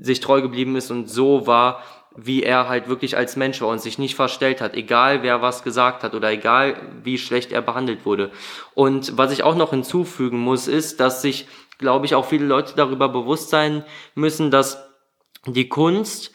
sich 0.00 0.20
treu 0.20 0.40
geblieben 0.40 0.76
ist 0.76 0.92
und 0.92 1.08
so 1.10 1.48
war, 1.48 1.82
wie 2.16 2.42
er 2.44 2.68
halt 2.68 2.88
wirklich 2.88 3.16
als 3.16 3.36
Mensch 3.36 3.60
war 3.60 3.68
und 3.68 3.80
sich 3.80 3.98
nicht 3.98 4.14
verstellt 4.14 4.60
hat, 4.60 4.74
egal 4.74 5.22
wer 5.22 5.42
was 5.42 5.62
gesagt 5.62 6.02
hat 6.02 6.14
oder 6.14 6.30
egal 6.30 6.76
wie 7.02 7.18
schlecht 7.18 7.52
er 7.52 7.60
behandelt 7.60 8.06
wurde. 8.06 8.30
Und 8.74 9.18
was 9.18 9.32
ich 9.32 9.42
auch 9.42 9.56
noch 9.56 9.70
hinzufügen 9.70 10.38
muss, 10.38 10.68
ist, 10.68 11.00
dass 11.00 11.20
sich, 11.20 11.46
glaube 11.76 12.06
ich, 12.06 12.14
auch 12.14 12.24
viele 12.24 12.46
Leute 12.46 12.72
darüber 12.76 13.10
bewusst 13.10 13.50
sein 13.50 13.84
müssen, 14.14 14.50
dass 14.50 14.85
die 15.46 15.68
Kunst 15.68 16.32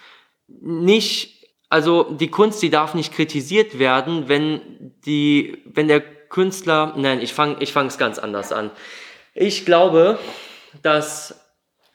nicht, 0.48 1.48
also 1.70 2.04
die 2.04 2.30
Kunst, 2.30 2.62
die 2.62 2.70
darf 2.70 2.94
nicht 2.94 3.14
kritisiert 3.14 3.80
werden, 3.80 4.28
wenn 4.28 4.94
die, 5.06 5.62
wenn 5.66 5.88
der 5.88 6.02
Künstler, 6.02 6.94
nein, 6.98 7.22
ich 7.22 7.34
fange 7.34 7.58
ich 7.60 7.74
fang's 7.74 7.98
ganz 7.98 8.18
anders 8.20 8.52
an. 8.52 8.72
Ich 9.34 9.66
glaube, 9.66 10.20
dass 10.82 11.40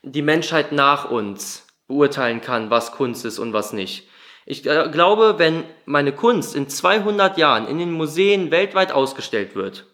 die 0.02 0.22
Menschheit 0.22 0.72
nach 0.72 1.10
uns 1.10 1.66
beurteilen 1.88 2.40
kann, 2.40 2.70
was 2.70 2.92
Kunst 2.92 3.24
ist 3.24 3.38
und 3.38 3.52
was 3.52 3.72
nicht. 3.72 4.08
Ich 4.44 4.62
glaube, 4.62 5.34
wenn 5.38 5.64
meine 5.86 6.12
Kunst 6.12 6.54
in 6.54 6.68
200 6.68 7.36
Jahren 7.36 7.66
in 7.66 7.78
den 7.78 7.90
Museen 7.90 8.52
weltweit 8.52 8.92
ausgestellt 8.92 9.56
wird, 9.56 9.86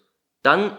dann 0.43 0.77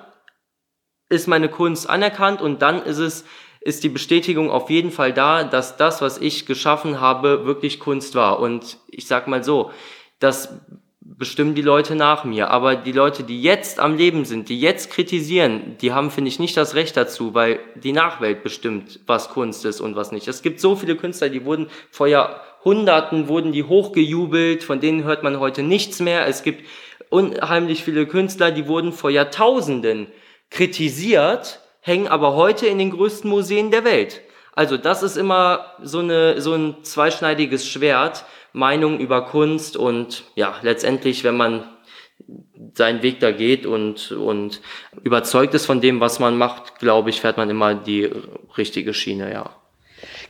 ist 1.08 1.26
meine 1.26 1.48
Kunst 1.48 1.88
anerkannt 1.88 2.40
und 2.40 2.62
dann 2.62 2.82
ist 2.82 2.98
es 2.98 3.24
ist 3.64 3.82
die 3.82 3.88
Bestätigung 3.88 4.50
auf 4.50 4.68
jeden 4.68 4.90
Fall 4.90 5.14
da, 5.14 5.42
dass 5.42 5.78
das, 5.78 6.02
was 6.02 6.18
ich 6.18 6.44
geschaffen 6.44 7.00
habe, 7.00 7.46
wirklich 7.46 7.80
Kunst 7.80 8.14
war. 8.14 8.38
Und 8.38 8.78
ich 8.88 9.06
sag 9.06 9.26
mal 9.26 9.42
so, 9.42 9.70
das 10.18 10.60
bestimmen 11.00 11.54
die 11.54 11.62
Leute 11.62 11.96
nach 11.96 12.24
mir. 12.24 12.50
Aber 12.50 12.76
die 12.76 12.92
Leute, 12.92 13.22
die 13.22 13.40
jetzt 13.40 13.80
am 13.80 13.96
Leben 13.96 14.26
sind, 14.26 14.50
die 14.50 14.60
jetzt 14.60 14.90
kritisieren, 14.90 15.76
die 15.80 15.92
haben, 15.92 16.10
finde 16.10 16.28
ich, 16.28 16.38
nicht 16.38 16.58
das 16.58 16.74
Recht 16.74 16.94
dazu, 16.94 17.32
weil 17.32 17.58
die 17.74 17.92
Nachwelt 17.92 18.42
bestimmt, 18.42 19.00
was 19.06 19.30
Kunst 19.30 19.64
ist 19.64 19.80
und 19.80 19.96
was 19.96 20.12
nicht. 20.12 20.28
Es 20.28 20.42
gibt 20.42 20.60
so 20.60 20.76
viele 20.76 20.96
Künstler, 20.96 21.30
die 21.30 21.46
wurden 21.46 21.68
vor 21.90 22.06
Jahrhunderten, 22.06 23.28
wurden 23.28 23.52
die 23.52 23.64
hochgejubelt, 23.64 24.62
von 24.62 24.80
denen 24.80 25.04
hört 25.04 25.22
man 25.22 25.40
heute 25.40 25.62
nichts 25.62 26.00
mehr. 26.00 26.26
Es 26.26 26.42
gibt 26.42 26.66
unheimlich 27.08 27.82
viele 27.82 28.06
Künstler, 28.06 28.50
die 28.50 28.68
wurden 28.68 28.92
vor 28.92 29.08
Jahrtausenden 29.08 30.08
kritisiert, 30.50 31.60
hängen 31.84 32.08
aber 32.08 32.34
heute 32.34 32.66
in 32.66 32.78
den 32.78 32.90
größten 32.90 33.28
Museen 33.28 33.70
der 33.70 33.84
Welt. 33.84 34.22
Also 34.54 34.78
das 34.78 35.02
ist 35.02 35.18
immer 35.18 35.66
so, 35.82 35.98
eine, 35.98 36.40
so 36.40 36.54
ein 36.54 36.82
zweischneidiges 36.82 37.68
Schwert, 37.68 38.24
Meinung 38.54 39.00
über 39.00 39.26
Kunst 39.26 39.76
und 39.76 40.24
ja, 40.34 40.54
letztendlich, 40.62 41.24
wenn 41.24 41.36
man 41.36 41.64
seinen 42.72 43.02
Weg 43.02 43.20
da 43.20 43.32
geht 43.32 43.66
und, 43.66 44.12
und 44.12 44.62
überzeugt 45.02 45.52
ist 45.52 45.66
von 45.66 45.82
dem, 45.82 46.00
was 46.00 46.20
man 46.20 46.38
macht, 46.38 46.78
glaube 46.78 47.10
ich, 47.10 47.20
fährt 47.20 47.36
man 47.36 47.50
immer 47.50 47.74
die 47.74 48.10
richtige 48.56 48.94
Schiene, 48.94 49.30
ja. 49.30 49.50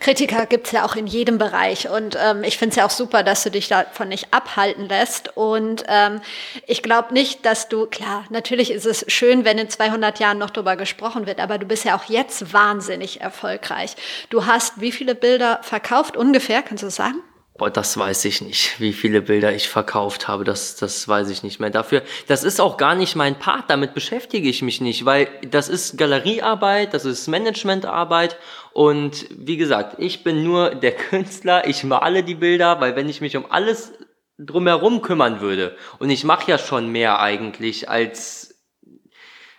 Kritiker 0.00 0.46
gibt 0.46 0.66
es 0.66 0.72
ja 0.72 0.84
auch 0.84 0.96
in 0.96 1.06
jedem 1.06 1.38
Bereich 1.38 1.88
und 1.88 2.16
ähm, 2.22 2.44
ich 2.44 2.58
finde 2.58 2.70
es 2.70 2.76
ja 2.76 2.86
auch 2.86 2.90
super, 2.90 3.22
dass 3.22 3.42
du 3.42 3.50
dich 3.50 3.68
davon 3.68 4.08
nicht 4.08 4.28
abhalten 4.32 4.88
lässt 4.88 5.36
und 5.36 5.84
ähm, 5.88 6.20
ich 6.66 6.82
glaube 6.82 7.12
nicht, 7.12 7.44
dass 7.46 7.68
du, 7.68 7.86
klar, 7.86 8.24
natürlich 8.30 8.70
ist 8.70 8.86
es 8.86 9.04
schön, 9.08 9.44
wenn 9.44 9.58
in 9.58 9.68
200 9.68 10.18
Jahren 10.18 10.38
noch 10.38 10.50
darüber 10.50 10.76
gesprochen 10.76 11.26
wird, 11.26 11.40
aber 11.40 11.58
du 11.58 11.66
bist 11.66 11.84
ja 11.84 11.96
auch 11.96 12.04
jetzt 12.04 12.52
wahnsinnig 12.52 13.20
erfolgreich. 13.20 13.96
Du 14.30 14.46
hast 14.46 14.80
wie 14.80 14.92
viele 14.92 15.14
Bilder 15.14 15.60
verkauft 15.62 16.16
ungefähr, 16.16 16.62
kannst 16.62 16.82
du 16.82 16.90
sagen? 16.90 17.22
Boah, 17.56 17.70
das 17.70 17.96
weiß 17.96 18.24
ich 18.24 18.40
nicht, 18.40 18.80
wie 18.80 18.92
viele 18.92 19.22
Bilder 19.22 19.54
ich 19.54 19.68
verkauft 19.68 20.26
habe. 20.26 20.42
Das, 20.42 20.74
das 20.74 21.06
weiß 21.06 21.30
ich 21.30 21.44
nicht 21.44 21.60
mehr. 21.60 21.70
Dafür, 21.70 22.02
das 22.26 22.42
ist 22.42 22.60
auch 22.60 22.76
gar 22.76 22.96
nicht 22.96 23.14
mein 23.14 23.38
Part. 23.38 23.70
Damit 23.70 23.94
beschäftige 23.94 24.48
ich 24.48 24.60
mich 24.60 24.80
nicht, 24.80 25.04
weil 25.04 25.28
das 25.48 25.68
ist 25.68 25.96
Galeriearbeit, 25.96 26.94
das 26.94 27.04
ist 27.04 27.28
Managementarbeit. 27.28 28.36
Und 28.72 29.26
wie 29.30 29.56
gesagt, 29.56 29.96
ich 29.98 30.24
bin 30.24 30.42
nur 30.42 30.74
der 30.74 30.92
Künstler. 30.96 31.68
Ich 31.68 31.84
male 31.84 32.24
die 32.24 32.34
Bilder, 32.34 32.80
weil 32.80 32.96
wenn 32.96 33.08
ich 33.08 33.20
mich 33.20 33.36
um 33.36 33.46
alles 33.48 33.92
drumherum 34.36 35.00
kümmern 35.00 35.40
würde 35.40 35.76
und 36.00 36.10
ich 36.10 36.24
mache 36.24 36.50
ja 36.50 36.58
schon 36.58 36.88
mehr 36.88 37.20
eigentlich 37.20 37.88
als 37.88 38.64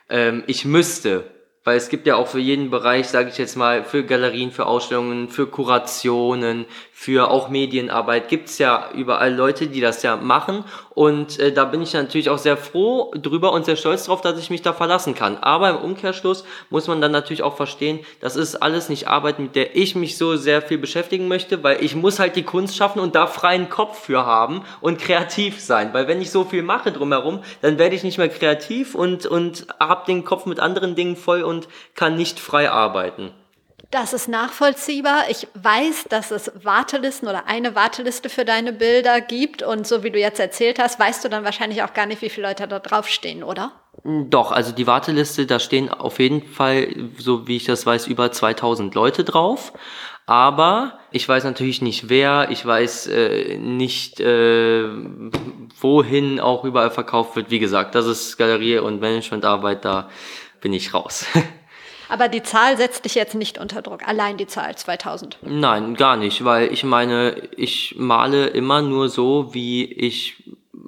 ähm, 0.09 0.43
ich 0.47 0.65
müsste, 0.65 1.31
weil 1.65 1.77
es 1.77 1.89
gibt 1.89 2.05
ja 2.05 2.15
auch 2.15 2.27
für 2.27 2.39
jeden 2.39 2.69
Bereich, 2.69 3.07
sage 3.07 3.29
ich 3.29 3.39
jetzt 3.39 3.57
mal, 3.57 3.83
für 3.83 4.03
Galerien, 4.03 4.51
für 4.51 4.67
Ausstellungen, 4.67 5.29
für 5.29 5.47
Kurationen, 5.47 6.65
für 6.93 7.29
auch 7.31 7.49
Medienarbeit 7.49 8.29
gibt's 8.29 8.59
ja 8.59 8.91
überall 8.93 9.33
Leute, 9.33 9.67
die 9.67 9.81
das 9.81 10.03
ja 10.03 10.15
machen. 10.15 10.63
Und 10.95 11.39
äh, 11.39 11.51
da 11.51 11.65
bin 11.65 11.81
ich 11.81 11.93
natürlich 11.93 12.29
auch 12.29 12.37
sehr 12.37 12.55
froh 12.55 13.11
drüber 13.13 13.51
und 13.51 13.65
sehr 13.65 13.75
stolz 13.75 14.05
drauf, 14.05 14.21
dass 14.21 14.39
ich 14.39 14.49
mich 14.49 14.61
da 14.61 14.71
verlassen 14.71 15.13
kann. 15.13 15.37
Aber 15.37 15.69
im 15.69 15.77
Umkehrschluss 15.77 16.45
muss 16.69 16.87
man 16.87 17.01
dann 17.01 17.11
natürlich 17.11 17.43
auch 17.43 17.57
verstehen, 17.57 17.99
das 18.21 18.37
ist 18.37 18.55
alles 18.55 18.87
nicht 18.87 19.09
Arbeit, 19.09 19.37
mit 19.37 19.55
der 19.57 19.75
ich 19.75 19.95
mich 19.95 20.17
so 20.17 20.37
sehr 20.37 20.61
viel 20.61 20.77
beschäftigen 20.77 21.27
möchte, 21.27 21.63
weil 21.63 21.83
ich 21.83 21.95
muss 21.95 22.17
halt 22.17 22.37
die 22.37 22.43
Kunst 22.43 22.77
schaffen 22.77 23.01
und 23.01 23.13
da 23.13 23.27
freien 23.27 23.69
Kopf 23.69 24.05
für 24.05 24.25
haben 24.25 24.63
und 24.79 24.97
kreativ 24.97 25.59
sein. 25.59 25.93
Weil 25.93 26.07
wenn 26.07 26.21
ich 26.21 26.31
so 26.31 26.45
viel 26.45 26.63
mache 26.63 26.93
drumherum, 26.93 27.43
dann 27.61 27.77
werde 27.77 27.95
ich 27.95 28.03
nicht 28.03 28.17
mehr 28.17 28.29
kreativ 28.29 28.95
und, 28.95 29.25
und 29.25 29.67
habe 29.77 30.05
den 30.07 30.23
Kopf 30.23 30.45
mit 30.45 30.61
anderen 30.61 30.95
Dingen 30.95 31.17
voll 31.17 31.43
und 31.43 31.67
kann 31.93 32.15
nicht 32.15 32.39
frei 32.39 32.71
arbeiten. 32.71 33.31
Das 33.91 34.13
ist 34.13 34.27
nachvollziehbar. 34.27 35.29
Ich 35.29 35.47
weiß, 35.53 36.05
dass 36.09 36.31
es 36.31 36.51
Wartelisten 36.63 37.27
oder 37.27 37.47
eine 37.47 37.75
Warteliste 37.75 38.29
für 38.29 38.45
deine 38.45 38.73
Bilder 38.73 39.21
gibt. 39.21 39.63
Und 39.63 39.87
so 39.87 40.03
wie 40.03 40.11
du 40.11 40.19
jetzt 40.19 40.39
erzählt 40.39 40.79
hast, 40.79 40.99
weißt 40.99 41.23
du 41.23 41.29
dann 41.29 41.43
wahrscheinlich 41.43 41.83
auch 41.83 41.93
gar 41.93 42.05
nicht, 42.05 42.21
wie 42.21 42.29
viele 42.29 42.47
Leute 42.47 42.67
da 42.67 42.79
draufstehen, 42.79 43.43
oder? 43.43 43.71
Doch, 44.03 44.51
also 44.51 44.71
die 44.71 44.87
Warteliste, 44.87 45.45
da 45.45 45.59
stehen 45.59 45.89
auf 45.89 46.19
jeden 46.19 46.43
Fall, 46.43 47.09
so 47.17 47.47
wie 47.47 47.55
ich 47.55 47.65
das 47.65 47.85
weiß, 47.85 48.07
über 48.07 48.31
2000 48.31 48.93
Leute 48.93 49.23
drauf. 49.23 49.73
Aber 50.27 50.99
ich 51.11 51.27
weiß 51.29 51.43
natürlich 51.43 51.81
nicht 51.81 52.09
wer, 52.09 52.49
ich 52.49 52.65
weiß 52.65 53.07
äh, 53.07 53.57
nicht, 53.57 54.19
äh, 54.19 54.87
wohin 55.79 56.39
auch 56.39 56.63
überall 56.63 56.89
verkauft 56.89 57.35
wird. 57.35 57.51
Wie 57.51 57.59
gesagt, 57.59 57.93
das 57.93 58.07
ist 58.07 58.37
Galerie- 58.37 58.79
und 58.79 59.01
Managementarbeit, 59.01 59.85
da 59.85 60.09
bin 60.61 60.73
ich 60.73 60.93
raus. 60.93 61.25
Aber 62.09 62.27
die 62.27 62.43
Zahl 62.43 62.77
setzt 62.77 63.05
dich 63.05 63.15
jetzt 63.15 63.35
nicht 63.35 63.57
unter 63.57 63.81
Druck, 63.81 64.07
allein 64.07 64.37
die 64.37 64.47
Zahl 64.47 64.75
2000. 64.75 65.37
Nein, 65.41 65.95
gar 65.95 66.17
nicht, 66.17 66.43
weil 66.43 66.71
ich 66.71 66.83
meine, 66.83 67.35
ich 67.57 67.95
male 67.97 68.47
immer 68.47 68.81
nur 68.81 69.09
so, 69.09 69.53
wie 69.53 69.85
ich 69.85 70.43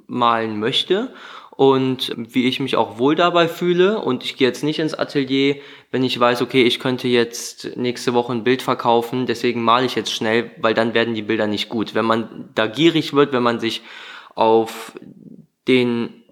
malen 0.06 0.58
möchte 0.58 1.12
und 1.58 2.14
wie 2.16 2.46
ich 2.46 2.60
mich 2.60 2.76
auch 2.76 2.98
wohl 2.98 3.16
dabei 3.16 3.48
fühle. 3.48 4.00
Und 4.00 4.24
ich 4.24 4.36
gehe 4.36 4.46
jetzt 4.46 4.62
nicht 4.62 4.78
ins 4.78 4.94
Atelier, 4.94 5.56
wenn 5.90 6.04
ich 6.04 6.18
weiß, 6.18 6.40
okay, 6.42 6.62
ich 6.62 6.78
könnte 6.78 7.08
jetzt 7.08 7.76
nächste 7.76 8.14
Woche 8.14 8.32
ein 8.32 8.44
Bild 8.44 8.62
verkaufen, 8.62 9.26
deswegen 9.26 9.62
male 9.62 9.86
ich 9.86 9.96
jetzt 9.96 10.12
schnell, 10.12 10.52
weil 10.60 10.74
dann 10.74 10.94
werden 10.94 11.14
die 11.14 11.22
Bilder 11.22 11.46
nicht 11.48 11.68
gut. 11.68 11.96
Wenn 11.96 12.04
man 12.04 12.48
da 12.54 12.66
gierig 12.68 13.12
wird, 13.12 13.32
wenn 13.32 13.42
man 13.42 13.58
sich 13.58 13.82
auf 14.36 14.92
den 15.66 16.22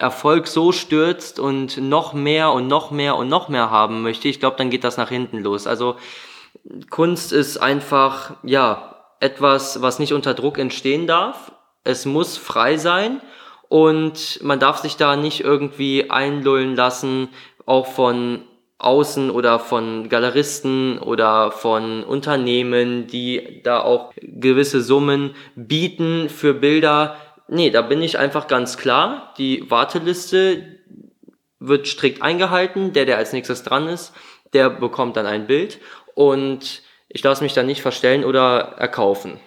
Erfolg 0.00 0.46
so 0.46 0.72
stürzt 0.72 1.38
und 1.38 1.76
noch 1.76 2.14
mehr 2.14 2.52
und 2.52 2.66
noch 2.66 2.90
mehr 2.90 3.16
und 3.16 3.28
noch 3.28 3.48
mehr 3.48 3.70
haben 3.70 4.02
möchte, 4.02 4.28
ich 4.28 4.40
glaube, 4.40 4.56
dann 4.56 4.70
geht 4.70 4.82
das 4.82 4.96
nach 4.96 5.10
hinten 5.10 5.38
los. 5.38 5.66
Also 5.66 5.96
Kunst 6.88 7.32
ist 7.32 7.58
einfach, 7.58 8.32
ja, 8.42 8.96
etwas, 9.20 9.82
was 9.82 9.98
nicht 9.98 10.14
unter 10.14 10.32
Druck 10.32 10.58
entstehen 10.58 11.06
darf. 11.06 11.52
es 11.84 12.06
muss 12.06 12.38
frei 12.38 12.76
sein 12.78 13.20
und 13.68 14.42
man 14.42 14.58
darf 14.58 14.78
sich 14.78 14.96
da 14.96 15.16
nicht 15.16 15.40
irgendwie 15.40 16.10
einlullen 16.10 16.74
lassen, 16.74 17.28
auch 17.66 17.86
von 17.86 18.42
außen 18.78 19.30
oder 19.30 19.58
von 19.58 20.08
Galeristen 20.08 20.98
oder 20.98 21.52
von 21.52 22.02
Unternehmen, 22.02 23.06
die 23.06 23.60
da 23.62 23.80
auch 23.80 24.12
gewisse 24.16 24.80
Summen 24.80 25.34
bieten 25.54 26.30
für 26.30 26.54
Bilder. 26.54 27.16
Nee, 27.52 27.70
da 27.70 27.82
bin 27.82 28.00
ich 28.00 28.16
einfach 28.16 28.46
ganz 28.46 28.76
klar. 28.76 29.34
Die 29.36 29.68
Warteliste 29.70 30.78
wird 31.58 31.88
strikt 31.88 32.22
eingehalten. 32.22 32.92
Der, 32.92 33.06
der 33.06 33.16
als 33.16 33.32
nächstes 33.32 33.64
dran 33.64 33.88
ist, 33.88 34.12
der 34.52 34.70
bekommt 34.70 35.16
dann 35.16 35.26
ein 35.26 35.48
Bild 35.48 35.80
und 36.14 36.82
ich 37.08 37.24
lasse 37.24 37.42
mich 37.42 37.52
dann 37.52 37.66
nicht 37.66 37.82
verstellen 37.82 38.24
oder 38.24 38.76
erkaufen. 38.78 39.40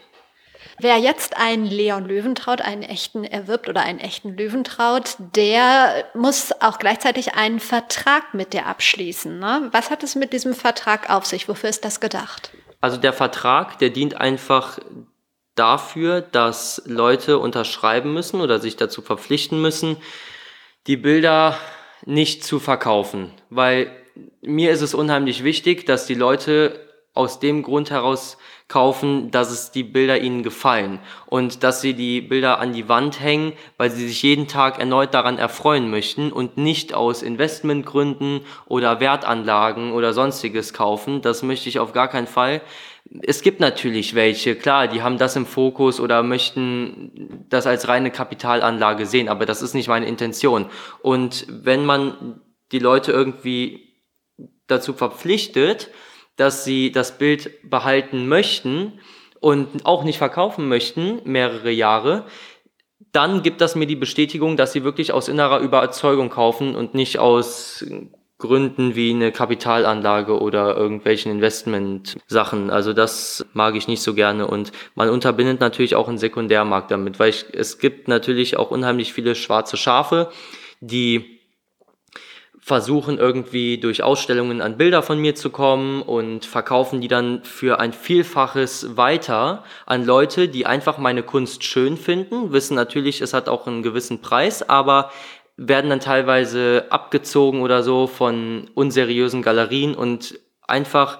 Wer 0.79 0.97
jetzt 0.97 1.37
einen 1.37 1.65
Leon 1.65 2.05
Löwentraut, 2.05 2.59
einen 2.59 2.83
echten 2.83 3.23
erwirbt 3.23 3.69
oder 3.69 3.81
einen 3.81 3.99
echten 3.99 4.35
Löwentraut, 4.35 5.15
der 5.33 6.03
muss 6.13 6.51
auch 6.61 6.79
gleichzeitig 6.79 7.35
einen 7.35 7.61
Vertrag 7.61 8.33
mit 8.33 8.51
dir 8.51 8.65
abschließen. 8.65 9.39
Ne? 9.39 9.69
Was 9.71 9.91
hat 9.91 10.03
es 10.03 10.15
mit 10.15 10.33
diesem 10.33 10.53
Vertrag 10.53 11.09
auf 11.09 11.25
sich? 11.25 11.47
Wofür 11.47 11.69
ist 11.69 11.85
das 11.85 12.01
gedacht? 12.01 12.51
Also 12.81 12.97
der 12.97 13.13
Vertrag, 13.13 13.77
der 13.79 13.91
dient 13.91 14.19
einfach 14.19 14.79
dafür, 15.55 16.21
dass 16.21 16.81
Leute 16.85 17.37
unterschreiben 17.39 18.13
müssen 18.13 18.41
oder 18.41 18.59
sich 18.59 18.75
dazu 18.75 19.01
verpflichten 19.01 19.61
müssen, 19.61 19.97
die 20.87 20.97
Bilder 20.97 21.57
nicht 22.05 22.43
zu 22.43 22.59
verkaufen. 22.59 23.31
Weil 23.49 23.91
mir 24.41 24.71
ist 24.71 24.81
es 24.81 24.93
unheimlich 24.93 25.43
wichtig, 25.43 25.85
dass 25.85 26.05
die 26.05 26.15
Leute 26.15 26.79
aus 27.13 27.39
dem 27.39 27.61
Grund 27.61 27.91
heraus 27.91 28.37
kaufen, 28.67 29.29
dass 29.29 29.51
es 29.51 29.69
die 29.69 29.83
Bilder 29.83 30.19
ihnen 30.19 30.41
gefallen 30.41 30.97
und 31.27 31.63
dass 31.63 31.79
sie 31.79 31.93
die 31.93 32.21
Bilder 32.21 32.59
an 32.59 32.73
die 32.73 32.89
Wand 32.89 33.19
hängen, 33.19 33.53
weil 33.77 33.91
sie 33.91 34.07
sich 34.07 34.23
jeden 34.23 34.47
Tag 34.47 34.79
erneut 34.79 35.13
daran 35.13 35.37
erfreuen 35.37 35.91
möchten 35.91 36.31
und 36.31 36.57
nicht 36.57 36.95
aus 36.95 37.21
Investmentgründen 37.21 38.41
oder 38.65 38.99
Wertanlagen 38.99 39.91
oder 39.91 40.13
sonstiges 40.13 40.73
kaufen. 40.73 41.21
Das 41.21 41.43
möchte 41.43 41.69
ich 41.69 41.77
auf 41.77 41.93
gar 41.93 42.07
keinen 42.07 42.25
Fall. 42.25 42.61
Es 43.21 43.41
gibt 43.41 43.59
natürlich 43.59 44.15
welche, 44.15 44.55
klar, 44.55 44.87
die 44.87 45.03
haben 45.03 45.17
das 45.17 45.35
im 45.35 45.45
Fokus 45.45 45.99
oder 45.99 46.23
möchten 46.23 47.45
das 47.49 47.67
als 47.67 47.87
reine 47.87 48.09
Kapitalanlage 48.09 49.05
sehen, 49.05 49.29
aber 49.29 49.45
das 49.45 49.61
ist 49.61 49.75
nicht 49.75 49.87
meine 49.87 50.07
Intention. 50.07 50.65
Und 51.01 51.45
wenn 51.47 51.85
man 51.85 52.41
die 52.71 52.79
Leute 52.79 53.11
irgendwie 53.11 54.01
dazu 54.67 54.93
verpflichtet, 54.93 55.91
dass 56.37 56.65
sie 56.65 56.91
das 56.91 57.17
Bild 57.19 57.51
behalten 57.69 58.27
möchten 58.27 58.99
und 59.39 59.85
auch 59.85 60.03
nicht 60.03 60.17
verkaufen 60.17 60.67
möchten, 60.67 61.21
mehrere 61.25 61.69
Jahre, 61.69 62.25
dann 63.11 63.43
gibt 63.43 63.61
das 63.61 63.75
mir 63.75 63.85
die 63.85 63.95
Bestätigung, 63.95 64.57
dass 64.57 64.73
sie 64.73 64.83
wirklich 64.83 65.11
aus 65.11 65.27
innerer 65.27 65.59
Überzeugung 65.59 66.29
kaufen 66.29 66.75
und 66.75 66.95
nicht 66.95 67.19
aus 67.19 67.85
Gründen 68.43 68.93
wie 68.93 69.11
eine 69.11 69.31
Kapitalanlage 69.31 70.37
oder 70.37 70.75
irgendwelchen 70.75 71.31
Investment-Sachen. 71.31 72.69
Also 72.69 72.91
das 72.91 73.45
mag 73.53 73.75
ich 73.75 73.87
nicht 73.87 74.01
so 74.01 74.13
gerne 74.13 74.47
und 74.47 74.73
man 74.95 75.09
unterbindet 75.09 75.61
natürlich 75.61 75.95
auch 75.95 76.09
einen 76.09 76.17
Sekundärmarkt 76.17 76.91
damit, 76.91 77.19
weil 77.19 77.29
ich, 77.29 77.45
es 77.53 77.79
gibt 77.79 78.09
natürlich 78.09 78.57
auch 78.57 78.69
unheimlich 78.69 79.13
viele 79.13 79.35
schwarze 79.35 79.77
Schafe, 79.77 80.29
die 80.81 81.39
versuchen 82.65 83.17
irgendwie 83.17 83.77
durch 83.77 84.03
Ausstellungen 84.03 84.61
an 84.61 84.77
Bilder 84.77 85.03
von 85.03 85.19
mir 85.19 85.35
zu 85.35 85.49
kommen 85.49 86.01
und 86.01 86.45
verkaufen 86.45 87.01
die 87.01 87.09
dann 87.09 87.43
für 87.43 87.81
ein 87.81 87.91
Vielfaches 87.91 88.95
weiter 88.95 89.65
an 89.85 90.05
Leute, 90.05 90.47
die 90.47 90.65
einfach 90.65 90.97
meine 90.97 91.23
Kunst 91.23 91.65
schön 91.65 91.97
finden, 91.97 92.53
wissen 92.53 92.75
natürlich, 92.75 93.19
es 93.19 93.33
hat 93.33 93.49
auch 93.49 93.67
einen 93.67 93.83
gewissen 93.83 94.21
Preis, 94.21 94.67
aber 94.67 95.11
werden 95.57 95.89
dann 95.89 95.99
teilweise 95.99 96.87
abgezogen 96.89 97.61
oder 97.61 97.83
so 97.83 98.07
von 98.07 98.69
unseriösen 98.73 99.41
Galerien 99.41 99.95
und 99.95 100.39
einfach 100.61 101.19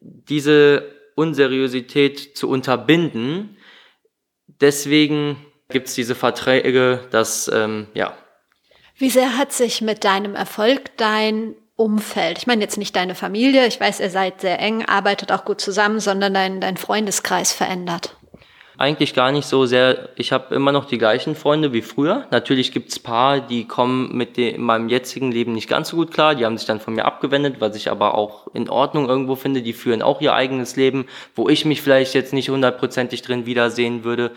diese 0.00 0.90
Unseriosität 1.14 2.36
zu 2.36 2.48
unterbinden. 2.48 3.56
Deswegen 4.46 5.36
gibt's 5.68 5.94
diese 5.94 6.14
Verträge, 6.14 7.00
dass 7.10 7.50
ähm, 7.52 7.88
ja 7.94 8.16
wie 9.02 9.10
sehr 9.10 9.36
hat 9.36 9.52
sich 9.52 9.80
mit 9.80 10.04
deinem 10.04 10.36
Erfolg 10.36 10.96
dein 10.96 11.56
Umfeld, 11.74 12.38
ich 12.38 12.46
meine 12.46 12.62
jetzt 12.62 12.76
nicht 12.76 12.94
deine 12.94 13.16
Familie, 13.16 13.66
ich 13.66 13.80
weiß, 13.80 13.98
ihr 13.98 14.10
seid 14.10 14.40
sehr 14.40 14.60
eng, 14.60 14.84
arbeitet 14.84 15.32
auch 15.32 15.44
gut 15.44 15.60
zusammen, 15.60 15.98
sondern 15.98 16.34
dein, 16.34 16.60
dein 16.60 16.76
Freundeskreis 16.76 17.52
verändert? 17.52 18.16
Eigentlich 18.82 19.14
gar 19.14 19.30
nicht 19.30 19.46
so 19.46 19.64
sehr. 19.64 20.08
Ich 20.16 20.32
habe 20.32 20.56
immer 20.56 20.72
noch 20.72 20.86
die 20.86 20.98
gleichen 20.98 21.36
Freunde 21.36 21.72
wie 21.72 21.82
früher. 21.82 22.26
Natürlich 22.32 22.72
gibt's 22.72 22.98
paar, 22.98 23.38
die 23.38 23.68
kommen 23.68 24.16
mit 24.16 24.36
dem, 24.36 24.56
in 24.56 24.62
meinem 24.62 24.88
jetzigen 24.88 25.30
Leben 25.30 25.52
nicht 25.52 25.68
ganz 25.68 25.90
so 25.90 25.96
gut 25.96 26.10
klar. 26.10 26.34
Die 26.34 26.44
haben 26.44 26.58
sich 26.58 26.66
dann 26.66 26.80
von 26.80 26.94
mir 26.94 27.04
abgewendet, 27.04 27.60
was 27.60 27.76
ich 27.76 27.92
aber 27.92 28.16
auch 28.16 28.48
in 28.54 28.68
Ordnung 28.68 29.08
irgendwo 29.08 29.36
finde. 29.36 29.62
Die 29.62 29.72
führen 29.72 30.02
auch 30.02 30.20
ihr 30.20 30.34
eigenes 30.34 30.74
Leben, 30.74 31.06
wo 31.36 31.48
ich 31.48 31.64
mich 31.64 31.80
vielleicht 31.80 32.12
jetzt 32.14 32.32
nicht 32.32 32.48
hundertprozentig 32.48 33.22
drin 33.22 33.46
wiedersehen 33.46 34.02
würde. 34.02 34.32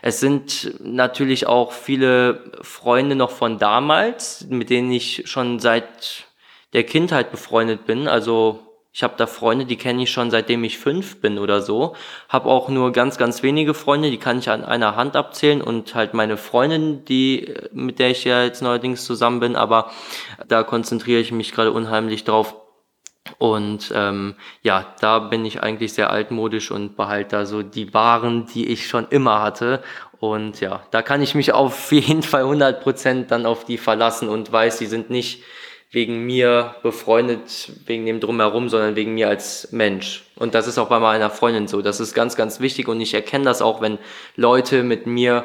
Es 0.00 0.18
sind 0.18 0.76
natürlich 0.82 1.46
auch 1.46 1.72
viele 1.72 2.40
Freunde 2.62 3.16
noch 3.16 3.30
von 3.30 3.58
damals, 3.58 4.46
mit 4.48 4.70
denen 4.70 4.90
ich 4.90 5.24
schon 5.26 5.58
seit 5.58 6.24
der 6.72 6.84
Kindheit 6.84 7.30
befreundet 7.30 7.84
bin. 7.84 8.08
Also 8.08 8.60
ich 8.92 9.04
habe 9.04 9.14
da 9.16 9.26
Freunde, 9.26 9.66
die 9.66 9.76
kenne 9.76 10.02
ich 10.02 10.10
schon 10.10 10.30
seitdem 10.30 10.64
ich 10.64 10.78
fünf 10.78 11.20
bin 11.20 11.38
oder 11.38 11.62
so. 11.62 11.94
Habe 12.28 12.48
auch 12.48 12.68
nur 12.68 12.90
ganz, 12.90 13.18
ganz 13.18 13.42
wenige 13.44 13.72
Freunde, 13.72 14.10
die 14.10 14.18
kann 14.18 14.40
ich 14.40 14.50
an 14.50 14.64
einer 14.64 14.96
Hand 14.96 15.14
abzählen 15.14 15.62
und 15.62 15.94
halt 15.94 16.12
meine 16.12 16.36
Freundin, 16.36 17.04
die 17.04 17.54
mit 17.72 18.00
der 18.00 18.10
ich 18.10 18.24
ja 18.24 18.42
jetzt 18.42 18.62
neuerdings 18.62 19.04
zusammen 19.04 19.38
bin. 19.38 19.54
Aber 19.54 19.92
da 20.48 20.64
konzentriere 20.64 21.20
ich 21.20 21.30
mich 21.30 21.52
gerade 21.52 21.70
unheimlich 21.70 22.24
drauf. 22.24 22.56
Und 23.38 23.92
ähm, 23.94 24.34
ja, 24.62 24.94
da 25.00 25.20
bin 25.20 25.44
ich 25.44 25.62
eigentlich 25.62 25.92
sehr 25.92 26.10
altmodisch 26.10 26.72
und 26.72 26.96
behalte 26.96 27.36
da 27.36 27.46
so 27.46 27.62
die 27.62 27.94
Waren, 27.94 28.46
die 28.46 28.66
ich 28.66 28.88
schon 28.88 29.06
immer 29.10 29.40
hatte. 29.40 29.82
Und 30.18 30.60
ja, 30.60 30.82
da 30.90 31.02
kann 31.02 31.22
ich 31.22 31.36
mich 31.36 31.52
auf 31.52 31.92
jeden 31.92 32.24
Fall 32.24 32.42
100% 32.42 33.26
dann 33.26 33.46
auf 33.46 33.64
die 33.64 33.78
verlassen 33.78 34.28
und 34.28 34.50
weiß, 34.50 34.78
die 34.78 34.86
sind 34.86 35.10
nicht 35.10 35.44
wegen 35.90 36.24
mir 36.24 36.76
befreundet, 36.82 37.72
wegen 37.86 38.06
dem 38.06 38.20
drumherum, 38.20 38.68
sondern 38.68 38.94
wegen 38.94 39.14
mir 39.14 39.28
als 39.28 39.72
Mensch. 39.72 40.24
Und 40.36 40.54
das 40.54 40.68
ist 40.68 40.78
auch 40.78 40.88
bei 40.88 41.00
meiner 41.00 41.30
Freundin 41.30 41.66
so. 41.66 41.82
Das 41.82 41.98
ist 41.98 42.14
ganz, 42.14 42.36
ganz 42.36 42.60
wichtig 42.60 42.86
und 42.88 43.00
ich 43.00 43.12
erkenne 43.12 43.44
das 43.44 43.60
auch, 43.60 43.80
wenn 43.80 43.98
Leute 44.36 44.84
mit 44.84 45.06
mir 45.06 45.44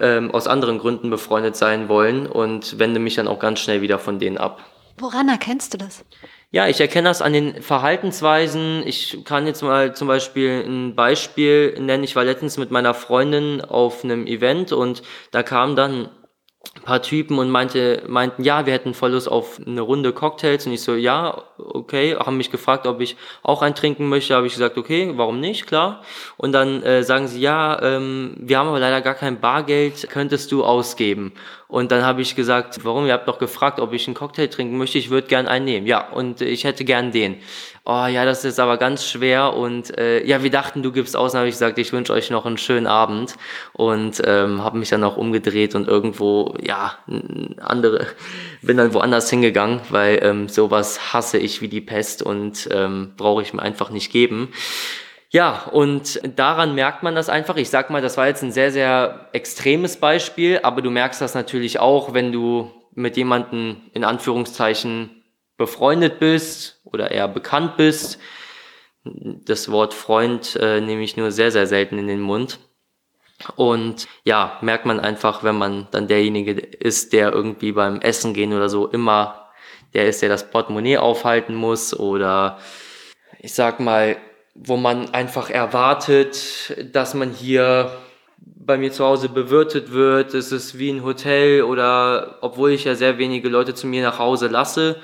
ähm, 0.00 0.30
aus 0.30 0.46
anderen 0.46 0.78
Gründen 0.78 1.10
befreundet 1.10 1.56
sein 1.56 1.88
wollen 1.88 2.26
und 2.26 2.78
wende 2.78 2.98
mich 2.98 3.14
dann 3.14 3.28
auch 3.28 3.38
ganz 3.38 3.60
schnell 3.60 3.82
wieder 3.82 3.98
von 3.98 4.18
denen 4.18 4.38
ab. 4.38 4.64
Woran 4.98 5.28
erkennst 5.28 5.74
du 5.74 5.78
das? 5.78 6.04
Ja, 6.50 6.68
ich 6.68 6.80
erkenne 6.80 7.08
das 7.08 7.20
an 7.20 7.32
den 7.32 7.62
Verhaltensweisen. 7.62 8.84
Ich 8.86 9.24
kann 9.24 9.46
jetzt 9.46 9.62
mal 9.62 9.94
zum 9.94 10.06
Beispiel 10.06 10.62
ein 10.64 10.94
Beispiel 10.94 11.78
nennen. 11.80 12.04
Ich 12.04 12.14
war 12.14 12.24
letztens 12.24 12.58
mit 12.58 12.70
meiner 12.70 12.94
Freundin 12.94 13.60
auf 13.60 14.04
einem 14.04 14.26
Event 14.26 14.72
und 14.72 15.02
da 15.32 15.42
kam 15.42 15.74
dann 15.74 16.10
paar 16.84 17.02
Typen 17.02 17.38
und 17.38 17.50
meinte, 17.50 18.02
meinten, 18.06 18.44
ja, 18.44 18.66
wir 18.66 18.72
hätten 18.72 18.94
voll 18.94 19.12
Lust 19.12 19.28
auf 19.28 19.60
eine 19.64 19.80
Runde 19.80 20.12
Cocktails. 20.12 20.66
Und 20.66 20.72
ich 20.72 20.82
so, 20.82 20.94
ja, 20.94 21.42
okay. 21.58 22.16
Haben 22.16 22.36
mich 22.36 22.50
gefragt, 22.50 22.86
ob 22.86 23.00
ich 23.00 23.16
auch 23.42 23.62
einen 23.62 23.74
trinken 23.74 24.08
möchte. 24.08 24.34
Habe 24.34 24.46
ich 24.46 24.52
gesagt, 24.52 24.76
okay, 24.76 25.12
warum 25.14 25.40
nicht, 25.40 25.66
klar. 25.66 26.02
Und 26.36 26.52
dann 26.52 26.82
äh, 26.82 27.02
sagen 27.02 27.26
sie, 27.28 27.40
ja, 27.40 27.80
ähm, 27.82 28.34
wir 28.38 28.58
haben 28.58 28.68
aber 28.68 28.80
leider 28.80 29.00
gar 29.00 29.14
kein 29.14 29.40
Bargeld, 29.40 30.08
könntest 30.10 30.52
du 30.52 30.64
ausgeben. 30.64 31.32
Und 31.68 31.90
dann 31.90 32.04
habe 32.04 32.22
ich 32.22 32.36
gesagt, 32.36 32.84
warum? 32.84 33.06
Ihr 33.06 33.14
habt 33.14 33.26
doch 33.26 33.38
gefragt, 33.38 33.80
ob 33.80 33.92
ich 33.92 34.06
einen 34.06 34.14
Cocktail 34.14 34.46
trinken 34.48 34.76
möchte. 34.76 34.98
Ich 34.98 35.10
würde 35.10 35.26
gern 35.26 35.48
einen 35.48 35.64
nehmen. 35.64 35.86
Ja, 35.86 36.08
und 36.08 36.40
ich 36.40 36.64
hätte 36.64 36.84
gern 36.84 37.10
den 37.10 37.36
oh 37.86 38.06
ja, 38.06 38.24
das 38.24 38.44
ist 38.44 38.58
aber 38.58 38.78
ganz 38.78 39.06
schwer 39.06 39.54
und 39.54 39.96
äh, 39.98 40.24
ja, 40.24 40.42
wir 40.42 40.50
dachten, 40.50 40.82
du 40.82 40.90
gibst 40.90 41.16
aus, 41.16 41.32
dann 41.32 41.40
habe 41.40 41.48
ich 41.48 41.54
gesagt, 41.54 41.78
ich 41.78 41.92
wünsche 41.92 42.12
euch 42.12 42.30
noch 42.30 42.46
einen 42.46 42.56
schönen 42.56 42.86
Abend 42.86 43.34
und 43.74 44.22
ähm, 44.24 44.64
habe 44.64 44.78
mich 44.78 44.88
dann 44.88 45.04
auch 45.04 45.16
umgedreht 45.18 45.74
und 45.74 45.86
irgendwo, 45.86 46.54
ja, 46.62 46.96
andere, 47.60 48.06
bin 48.62 48.78
dann 48.78 48.94
woanders 48.94 49.28
hingegangen, 49.28 49.80
weil 49.90 50.18
ähm, 50.22 50.48
sowas 50.48 51.12
hasse 51.12 51.38
ich 51.38 51.60
wie 51.60 51.68
die 51.68 51.82
Pest 51.82 52.22
und 52.22 52.68
ähm, 52.72 53.12
brauche 53.16 53.42
ich 53.42 53.52
mir 53.52 53.62
einfach 53.62 53.90
nicht 53.90 54.10
geben. 54.10 54.48
Ja, 55.30 55.64
und 55.72 56.20
daran 56.36 56.76
merkt 56.76 57.02
man 57.02 57.16
das 57.16 57.28
einfach. 57.28 57.56
Ich 57.56 57.68
sag 57.68 57.90
mal, 57.90 58.00
das 58.00 58.16
war 58.16 58.28
jetzt 58.28 58.44
ein 58.44 58.52
sehr, 58.52 58.70
sehr 58.70 59.28
extremes 59.32 59.96
Beispiel, 59.96 60.60
aber 60.62 60.80
du 60.80 60.92
merkst 60.92 61.20
das 61.20 61.34
natürlich 61.34 61.80
auch, 61.80 62.14
wenn 62.14 62.30
du 62.30 62.70
mit 62.94 63.16
jemanden 63.16 63.90
in 63.94 64.04
Anführungszeichen 64.04 65.23
befreundet 65.56 66.18
bist 66.18 66.80
oder 66.84 67.10
eher 67.10 67.28
bekannt 67.28 67.76
bist. 67.76 68.18
Das 69.04 69.70
Wort 69.70 69.94
Freund 69.94 70.56
äh, 70.56 70.80
nehme 70.80 71.02
ich 71.02 71.16
nur 71.16 71.30
sehr, 71.30 71.50
sehr 71.50 71.66
selten 71.66 71.98
in 71.98 72.06
den 72.06 72.20
Mund. 72.20 72.58
Und 73.56 74.06
ja, 74.24 74.58
merkt 74.62 74.86
man 74.86 75.00
einfach, 75.00 75.44
wenn 75.44 75.56
man 75.56 75.88
dann 75.90 76.08
derjenige 76.08 76.52
ist, 76.52 77.12
der 77.12 77.32
irgendwie 77.32 77.72
beim 77.72 78.00
Essen 78.00 78.32
gehen 78.32 78.52
oder 78.52 78.68
so 78.68 78.86
immer 78.86 79.50
der 79.92 80.08
ist, 80.08 80.22
der 80.22 80.28
das 80.28 80.50
Portemonnaie 80.50 80.98
aufhalten 80.98 81.54
muss 81.54 81.98
oder 81.98 82.58
ich 83.38 83.52
sag 83.54 83.80
mal, 83.80 84.16
wo 84.54 84.76
man 84.76 85.12
einfach 85.12 85.50
erwartet, 85.50 86.76
dass 86.92 87.14
man 87.14 87.30
hier 87.30 87.92
bei 88.38 88.76
mir 88.76 88.92
zu 88.92 89.04
Hause 89.04 89.28
bewirtet 89.28 89.92
wird, 89.92 90.34
ist 90.34 90.52
es 90.52 90.78
wie 90.78 90.90
ein 90.90 91.04
Hotel 91.04 91.62
oder 91.62 92.38
obwohl 92.40 92.70
ich 92.70 92.84
ja 92.84 92.94
sehr 92.94 93.18
wenige 93.18 93.48
Leute 93.48 93.74
zu 93.74 93.86
mir 93.86 94.02
nach 94.02 94.18
Hause 94.18 94.48
lasse, 94.48 95.00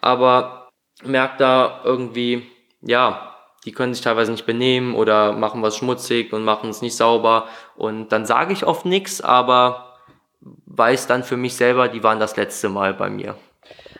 aber 0.00 0.68
merkt 1.02 1.40
da 1.40 1.80
irgendwie, 1.84 2.50
ja, 2.80 3.34
die 3.64 3.72
können 3.72 3.94
sich 3.94 4.02
teilweise 4.02 4.32
nicht 4.32 4.46
benehmen 4.46 4.94
oder 4.94 5.32
machen 5.32 5.62
was 5.62 5.76
schmutzig 5.76 6.32
und 6.32 6.44
machen 6.44 6.70
es 6.70 6.82
nicht 6.82 6.96
sauber 6.96 7.48
und 7.76 8.08
dann 8.08 8.24
sage 8.24 8.52
ich 8.52 8.66
oft 8.66 8.86
nichts, 8.86 9.20
aber 9.20 9.98
weiß 10.40 11.06
dann 11.06 11.24
für 11.24 11.36
mich 11.36 11.56
selber, 11.56 11.88
die 11.88 12.02
waren 12.02 12.20
das 12.20 12.36
letzte 12.36 12.68
Mal 12.68 12.94
bei 12.94 13.10
mir. 13.10 13.36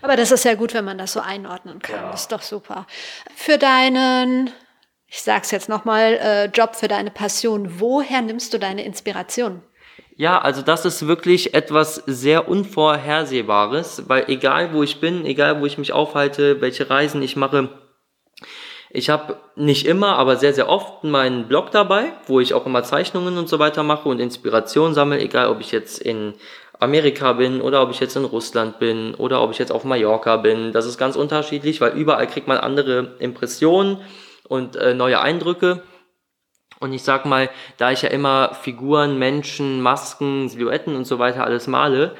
Aber 0.02 0.16
das 0.16 0.30
ist 0.30 0.44
ja 0.44 0.54
gut, 0.54 0.72
wenn 0.72 0.84
man 0.84 0.96
das 0.96 1.12
so 1.12 1.20
einordnen 1.20 1.80
kann. 1.80 1.96
Ja. 1.96 2.10
Das 2.10 2.22
ist 2.22 2.32
doch 2.32 2.42
super. 2.42 2.86
Für 3.34 3.58
deinen, 3.58 4.50
ich 5.06 5.22
sag's 5.22 5.50
jetzt 5.50 5.68
nochmal, 5.68 6.14
äh, 6.14 6.44
Job, 6.46 6.74
für 6.76 6.88
deine 6.88 7.10
Passion, 7.10 7.80
woher 7.80 8.22
nimmst 8.22 8.54
du 8.54 8.58
deine 8.58 8.84
Inspiration? 8.84 9.62
Ja, 10.20 10.38
also 10.38 10.60
das 10.60 10.84
ist 10.84 11.06
wirklich 11.06 11.54
etwas 11.54 12.02
sehr 12.04 12.46
Unvorhersehbares, 12.46 14.02
weil 14.06 14.24
egal 14.28 14.74
wo 14.74 14.82
ich 14.82 15.00
bin, 15.00 15.24
egal 15.24 15.62
wo 15.62 15.64
ich 15.64 15.78
mich 15.78 15.94
aufhalte, 15.94 16.60
welche 16.60 16.90
Reisen 16.90 17.22
ich 17.22 17.36
mache, 17.36 17.70
ich 18.90 19.08
habe 19.08 19.38
nicht 19.56 19.86
immer, 19.86 20.18
aber 20.18 20.36
sehr, 20.36 20.52
sehr 20.52 20.68
oft 20.68 21.04
meinen 21.04 21.48
Blog 21.48 21.70
dabei, 21.70 22.12
wo 22.26 22.38
ich 22.38 22.52
auch 22.52 22.66
immer 22.66 22.82
Zeichnungen 22.82 23.38
und 23.38 23.48
so 23.48 23.58
weiter 23.58 23.82
mache 23.82 24.10
und 24.10 24.20
Inspiration 24.20 24.92
sammle, 24.92 25.18
egal 25.20 25.48
ob 25.48 25.60
ich 25.60 25.72
jetzt 25.72 26.02
in 26.02 26.34
Amerika 26.78 27.32
bin 27.32 27.62
oder 27.62 27.82
ob 27.82 27.90
ich 27.90 28.00
jetzt 28.00 28.16
in 28.16 28.26
Russland 28.26 28.78
bin 28.78 29.14
oder 29.14 29.40
ob 29.40 29.52
ich 29.52 29.58
jetzt 29.58 29.72
auf 29.72 29.84
Mallorca 29.84 30.36
bin. 30.36 30.72
Das 30.72 30.84
ist 30.84 30.98
ganz 30.98 31.16
unterschiedlich, 31.16 31.80
weil 31.80 31.92
überall 31.92 32.26
kriegt 32.26 32.46
man 32.46 32.58
andere 32.58 33.16
Impressionen 33.20 34.02
und 34.48 34.76
äh, 34.76 34.92
neue 34.92 35.22
Eindrücke. 35.22 35.82
Und 36.80 36.94
ich 36.94 37.02
sag 37.02 37.26
mal, 37.26 37.50
da 37.76 37.92
ich 37.92 38.00
ja 38.00 38.08
immer 38.08 38.54
Figuren, 38.54 39.18
Menschen, 39.18 39.82
Masken, 39.82 40.48
Silhouetten 40.48 40.96
und 40.96 41.06
so 41.06 41.18
weiter 41.18 41.44
alles 41.44 41.66
male, 41.66 42.16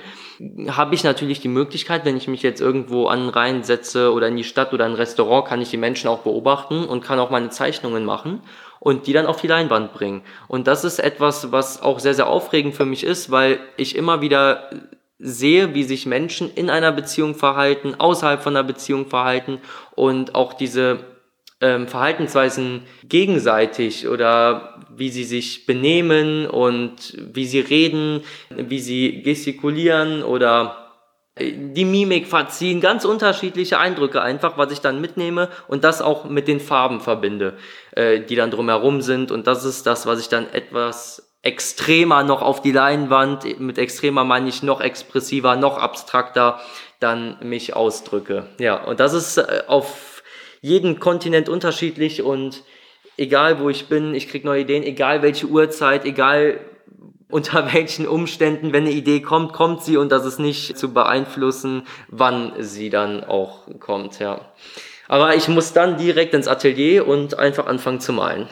habe 0.69 0.95
ich 0.95 1.03
natürlich 1.03 1.41
die 1.41 1.49
Möglichkeit, 1.49 2.05
wenn 2.05 2.17
ich 2.17 2.29
mich 2.29 2.43
jetzt 2.43 2.61
irgendwo 2.61 3.07
an 3.07 3.31
Rhein 3.31 3.63
setze 3.63 4.13
oder 4.13 4.29
in 4.29 4.37
die 4.37 4.45
Stadt 4.45 4.75
oder 4.75 4.85
ein 4.85 4.95
Restaurant, 4.95 5.47
kann 5.47 5.63
ich 5.63 5.71
die 5.71 5.79
Menschen 5.79 6.09
auch 6.09 6.21
beobachten 6.21 6.85
und 6.85 7.03
kann 7.03 7.19
auch 7.19 7.31
meine 7.31 7.49
Zeichnungen 7.49 8.05
machen 8.05 8.43
und 8.81 9.07
die 9.07 9.15
dann 9.15 9.27
auf 9.27 9.41
die 9.41 9.47
Leinwand 9.47 9.95
bringen. 9.95 10.23
Und 10.47 10.67
das 10.67 10.85
ist 10.85 10.99
etwas, 10.99 11.53
was 11.53 11.81
auch 11.83 11.99
sehr, 11.99 12.15
sehr 12.15 12.29
aufregend 12.29 12.75
für 12.75 12.87
mich 12.87 13.03
ist, 13.05 13.31
weil 13.31 13.61
ich 13.79 13.97
immer 13.97 14.21
wieder 14.21 14.71
sehe, 15.19 15.75
wie 15.75 15.85
sich 15.85 16.07
Menschen 16.07 16.53
in 16.55 16.69
einer 16.69 16.93
Beziehung 16.93 17.35
verhalten, 17.35 17.95
außerhalb 17.99 18.43
von 18.43 18.57
einer 18.57 18.65
Beziehung 18.65 19.07
verhalten 19.07 19.59
und 19.95 20.35
auch 20.35 20.55
diese 20.55 21.10
ähm, 21.61 21.89
Verhaltensweisen 21.89 22.83
gegenseitig 23.05 24.09
oder 24.09 24.81
wie 24.95 25.11
sie 25.11 25.25
sich 25.25 25.67
benehmen 25.67 26.47
und 26.47 27.17
wie 27.19 27.47
sie 27.47 27.61
reden, 27.61 28.23
wie 28.51 28.81
sie 28.81 29.23
gestikulieren 29.23 30.23
oder 30.23 30.81
die 31.39 31.85
Mimik 31.85 32.27
verziehen, 32.27 32.81
ganz 32.81 33.05
unterschiedliche 33.05 33.79
Eindrücke 33.79 34.21
einfach, 34.21 34.59
was 34.59 34.73
ich 34.73 34.81
dann 34.81 35.01
mitnehme 35.01 35.49
und 35.69 35.85
das 35.85 36.03
auch 36.03 36.25
mit 36.25 36.49
den 36.49 36.61
Farben 36.61 37.01
verbinde, 37.01 37.57
äh, 37.93 38.21
die 38.21 38.37
dann 38.37 38.51
drumherum 38.51 39.01
sind 39.01 39.31
und 39.31 39.47
das 39.47 39.65
ist 39.65 39.87
das, 39.87 40.07
was 40.07 40.21
ich 40.21 40.29
dann 40.29 40.49
etwas 40.53 41.31
extremer 41.43 42.23
noch 42.23 42.43
auf 42.43 42.61
die 42.61 42.73
Leinwand, 42.73 43.61
mit 43.61 43.79
extremer 43.79 44.25
meine 44.25 44.49
ich 44.49 44.63
noch 44.63 44.81
expressiver, 44.81 45.57
noch 45.57 45.79
abstrakter 45.79 46.61
dann 46.99 47.39
mich 47.43 47.75
ausdrücke. 47.75 48.47
Ja, 48.59 48.85
und 48.85 49.01
das 49.01 49.15
ist 49.15 49.39
äh, 49.39 49.63
auf 49.67 50.10
jeden 50.61 51.01
Kontinent 51.01 51.49
unterschiedlich 51.49 52.23
und 52.23 52.63
egal 53.17 53.61
wo 53.61 53.69
ich 53.69 53.89
bin, 53.89 54.15
ich 54.15 54.29
kriege 54.29 54.47
neue 54.47 54.63
Ideen, 54.63 54.83
egal 54.83 55.23
welche 55.23 55.47
Uhrzeit, 55.47 56.05
egal 56.05 56.61
unter 57.31 57.73
welchen 57.73 58.09
Umständen, 58.09 58.73
wenn 58.73 58.85
eine 58.85 58.93
Idee 58.93 59.21
kommt, 59.21 59.53
kommt 59.53 59.85
sie 59.85 59.97
und 59.97 60.11
das 60.11 60.27
ist 60.27 60.41
nicht 60.41 60.77
zu 60.77 60.93
beeinflussen, 60.93 61.87
wann 62.09 62.55
sie 62.59 62.91
dann 62.91 63.23
auch 63.23 63.69
kommt, 63.79 64.19
ja. 64.19 64.41
Aber 65.07 65.37
ich 65.37 65.47
muss 65.47 65.73
dann 65.73 65.97
direkt 65.97 66.35
ins 66.35 66.49
Atelier 66.49 67.07
und 67.07 67.39
einfach 67.39 67.67
anfangen 67.67 68.01
zu 68.01 68.13
malen. 68.13 68.49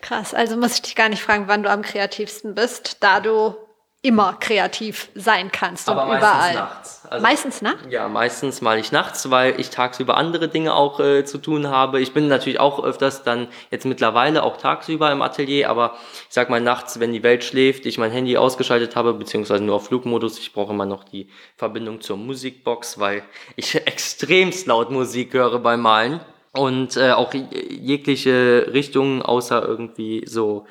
Krass, 0.00 0.32
also 0.32 0.56
muss 0.56 0.74
ich 0.74 0.82
dich 0.82 0.96
gar 0.96 1.08
nicht 1.08 1.22
fragen, 1.22 1.44
wann 1.48 1.62
du 1.62 1.70
am 1.70 1.82
kreativsten 1.82 2.54
bist, 2.54 3.02
da 3.02 3.20
du 3.20 3.56
immer 4.02 4.34
kreativ 4.38 5.08
sein 5.14 5.50
kannst 5.50 5.88
Aber 5.88 6.06
und 6.06 6.18
überall. 6.18 6.54
Nachts. 6.54 7.03
Also, 7.14 7.22
meistens 7.22 7.62
nachts? 7.62 7.86
Ja, 7.90 8.08
meistens 8.08 8.60
mal 8.60 8.78
ich 8.78 8.90
nachts, 8.90 9.30
weil 9.30 9.58
ich 9.60 9.70
tagsüber 9.70 10.16
andere 10.16 10.48
Dinge 10.48 10.74
auch 10.74 10.98
äh, 10.98 11.24
zu 11.24 11.38
tun 11.38 11.68
habe. 11.68 12.00
Ich 12.00 12.12
bin 12.12 12.26
natürlich 12.26 12.58
auch 12.58 12.82
öfters 12.82 13.22
dann 13.22 13.48
jetzt 13.70 13.86
mittlerweile 13.86 14.42
auch 14.42 14.56
tagsüber 14.56 15.12
im 15.12 15.22
Atelier, 15.22 15.70
aber 15.70 15.94
ich 16.28 16.34
sag 16.34 16.50
mal 16.50 16.60
nachts, 16.60 16.98
wenn 16.98 17.12
die 17.12 17.22
Welt 17.22 17.44
schläft, 17.44 17.86
ich 17.86 17.98
mein 17.98 18.10
Handy 18.10 18.36
ausgeschaltet 18.36 18.96
habe, 18.96 19.14
beziehungsweise 19.14 19.62
nur 19.62 19.76
auf 19.76 19.86
Flugmodus, 19.86 20.38
ich 20.38 20.52
brauche 20.52 20.72
immer 20.72 20.86
noch 20.86 21.04
die 21.04 21.28
Verbindung 21.56 22.00
zur 22.00 22.16
Musikbox, 22.16 22.98
weil 22.98 23.22
ich 23.54 23.74
extremst 23.86 24.66
laut 24.66 24.90
Musik 24.90 25.34
höre 25.34 25.60
beim 25.60 25.82
Malen 25.82 26.20
und 26.52 26.96
äh, 26.96 27.12
auch 27.12 27.32
jegliche 27.32 28.70
Richtungen 28.72 29.22
außer 29.22 29.62
irgendwie 29.62 30.24
so 30.26 30.66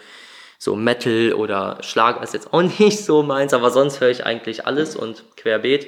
so 0.63 0.77
Metal 0.77 1.33
oder 1.33 1.77
Schlag 1.81 2.23
ist 2.23 2.33
jetzt 2.33 2.53
auch 2.53 2.61
nicht 2.79 3.03
so 3.03 3.21
meins, 3.21 3.53
aber 3.53 3.69
sonst 3.69 3.99
höre 3.99 4.09
ich 4.09 4.25
eigentlich 4.25 4.65
alles 4.65 4.95
und 4.95 5.23
querbeet. 5.35 5.87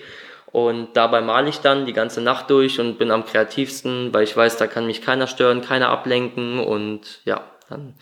Und 0.56 0.96
dabei 0.96 1.20
male 1.20 1.50
ich 1.50 1.60
dann 1.60 1.86
die 1.86 1.92
ganze 1.92 2.22
Nacht 2.22 2.50
durch 2.50 2.80
und 2.80 2.98
bin 2.98 3.12
am 3.12 3.26
kreativsten, 3.26 4.14
weil 4.14 4.24
ich 4.24 4.38
weiß, 4.38 4.56
da 4.56 4.68
kann 4.68 4.88
mich 4.88 5.02
keiner 5.02 5.28
stören, 5.28 5.62
keiner 5.62 5.90
ablenken 5.90 6.62
und 6.62 7.20
ja, 7.26 7.44
dann 7.68 7.94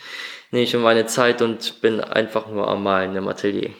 nehme 0.51 0.63
ich 0.63 0.71
mir 0.71 0.79
meine 0.79 1.07
Zeit 1.07 1.41
und 1.41 1.81
bin 1.81 1.99
einfach 1.99 2.45
nur 2.45 2.67
am 2.67 2.83
Malen 2.83 3.15
im 3.15 3.27
Atelier. 3.27 3.71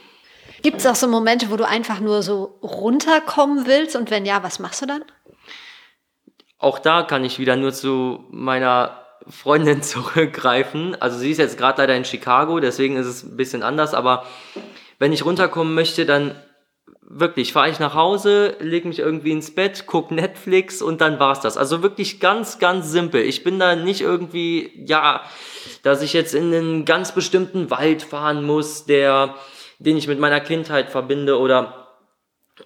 Gibt 0.64 0.78
es 0.78 0.88
auch 0.88 0.96
so 0.96 1.08
Momente, 1.08 1.52
wo 1.52 1.56
du 1.56 1.68
einfach 1.68 2.00
nur 2.00 2.24
so 2.24 2.58
runterkommen 2.64 3.68
willst 3.68 3.96
und 3.96 4.10
wenn 4.10 4.26
ja, 4.26 4.42
was 4.42 4.58
machst 4.58 4.82
du 4.82 4.88
dann? 4.88 5.06
Auch 6.58 6.80
da 6.80 7.04
kann 7.04 7.24
ich 7.24 7.38
wieder 7.38 7.56
nur 7.56 7.74
zu 7.74 8.26
meiner 8.32 9.06
Freundin 9.30 9.84
zurückgreifen. 9.84 11.00
Also 11.00 11.20
sie 11.20 11.30
ist 11.30 11.38
jetzt 11.38 11.60
gerade 11.60 11.84
leider 11.84 11.96
in 11.96 12.06
Chicago, 12.06 12.60
deswegen 12.60 12.96
ist 12.96 13.06
es 13.06 13.22
ein 13.22 13.38
bisschen 13.38 13.62
anders, 13.62 13.94
aber 13.94 14.26
wenn 14.98 15.14
ich 15.14 15.26
runterkommen 15.26 15.76
möchte, 15.76 16.08
dann 16.08 16.34
wirklich 17.16 17.54
fahre 17.54 17.70
ich 17.70 17.80
nach 17.80 17.94
Hause, 17.94 18.58
lege 18.60 18.88
mich 18.88 19.00
irgendwie 19.00 19.32
ins 19.32 19.54
Bett, 19.54 19.86
guck 19.86 20.12
Netflix 20.12 20.82
und 20.82 21.02
dann 21.02 21.20
war's 21.20 21.42
das. 21.42 21.58
Also 21.58 21.84
wirklich 21.84 22.20
ganz, 22.20 22.60
ganz 22.60 22.90
simpel. 22.90 23.22
Ich 23.22 23.44
bin 23.44 23.60
da 23.60 23.76
nicht 23.76 24.02
irgendwie, 24.02 24.72
ja, 24.86 25.24
dass 25.84 26.02
ich 26.02 26.14
jetzt 26.14 26.34
in 26.34 26.54
einen 26.54 26.86
ganz 26.86 27.14
bestimmten 27.14 27.70
Wald 27.70 28.02
fahren 28.02 28.44
muss, 28.44 28.86
der, 28.86 29.36
den 29.80 29.98
ich 29.98 30.08
mit 30.08 30.20
meiner 30.20 30.40
Kindheit 30.40 30.90
verbinde 30.90 31.40
oder 31.40 31.80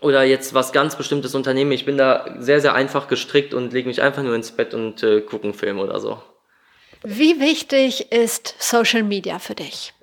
oder 0.01 0.23
jetzt 0.23 0.53
was 0.53 0.73
ganz 0.73 0.97
bestimmtes 0.97 1.33
unternehme. 1.33 1.73
Ich 1.73 1.85
bin 1.85 1.97
da 1.97 2.35
sehr, 2.39 2.59
sehr 2.59 2.73
einfach 2.73 3.07
gestrickt 3.07 3.53
und 3.53 3.71
lege 3.71 3.87
mich 3.87 4.01
einfach 4.01 4.21
nur 4.21 4.35
ins 4.35 4.51
Bett 4.51 4.73
und 4.73 5.01
äh, 5.01 5.21
gucke 5.21 5.45
einen 5.45 5.53
Film 5.53 5.79
oder 5.79 5.99
so. 6.01 6.21
Wie 7.03 7.39
wichtig 7.39 8.11
ist 8.11 8.55
Social 8.59 9.03
Media 9.03 9.39
für 9.39 9.55
dich? 9.55 9.93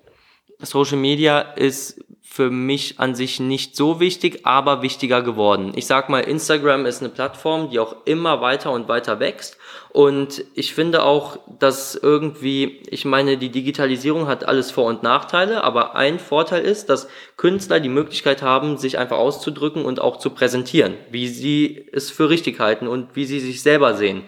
Social 0.59 0.97
Media 0.97 1.41
ist 1.41 2.03
für 2.35 2.51
mich 2.51 2.99
an 2.99 3.15
sich 3.15 3.39
nicht 3.39 3.77
so 3.77 4.01
wichtig, 4.01 4.41
aber 4.43 4.83
wichtiger 4.83 5.23
geworden. 5.23 5.71
Ich 5.77 5.87
sag 5.87 6.09
mal, 6.09 6.19
Instagram 6.19 6.85
ist 6.85 7.01
eine 7.01 7.11
Plattform, 7.11 7.71
die 7.71 7.79
auch 7.79 7.95
immer 8.07 8.41
weiter 8.41 8.73
und 8.73 8.89
weiter 8.89 9.21
wächst. 9.21 9.57
Und 9.91 10.45
ich 10.57 10.75
finde 10.75 11.05
auch, 11.05 11.39
dass 11.61 11.95
irgendwie, 11.95 12.83
ich 12.91 13.05
meine, 13.05 13.39
die 13.39 13.51
Digitalisierung 13.51 14.27
hat 14.27 14.49
alles 14.49 14.73
Vor- 14.73 14.87
und 14.87 15.05
Nachteile, 15.05 15.63
aber 15.63 15.95
ein 15.95 16.19
Vorteil 16.19 16.65
ist, 16.65 16.91
dass 16.91 17.07
Künstler 17.37 17.79
die 17.79 17.89
Möglichkeit 17.89 18.43
haben, 18.43 18.79
sich 18.79 18.99
einfach 18.99 19.19
auszudrücken 19.19 19.85
und 19.85 20.01
auch 20.01 20.19
zu 20.19 20.31
präsentieren, 20.31 20.95
wie 21.13 21.29
sie 21.29 21.87
es 21.93 22.11
für 22.11 22.31
richtig 22.31 22.59
halten 22.59 22.89
und 22.89 23.15
wie 23.15 23.27
sie 23.27 23.39
sich 23.39 23.63
selber 23.63 23.95
sehen. 23.95 24.25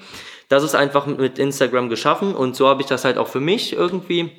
Das 0.49 0.63
ist 0.63 0.77
einfach 0.77 1.07
mit 1.07 1.41
Instagram 1.41 1.89
geschaffen 1.89 2.37
und 2.37 2.55
so 2.55 2.69
habe 2.69 2.83
ich 2.83 2.87
das 2.87 3.05
halt 3.05 3.19
auch 3.19 3.27
für 3.27 3.41
mich 3.41 3.73
irgendwie 3.73 4.31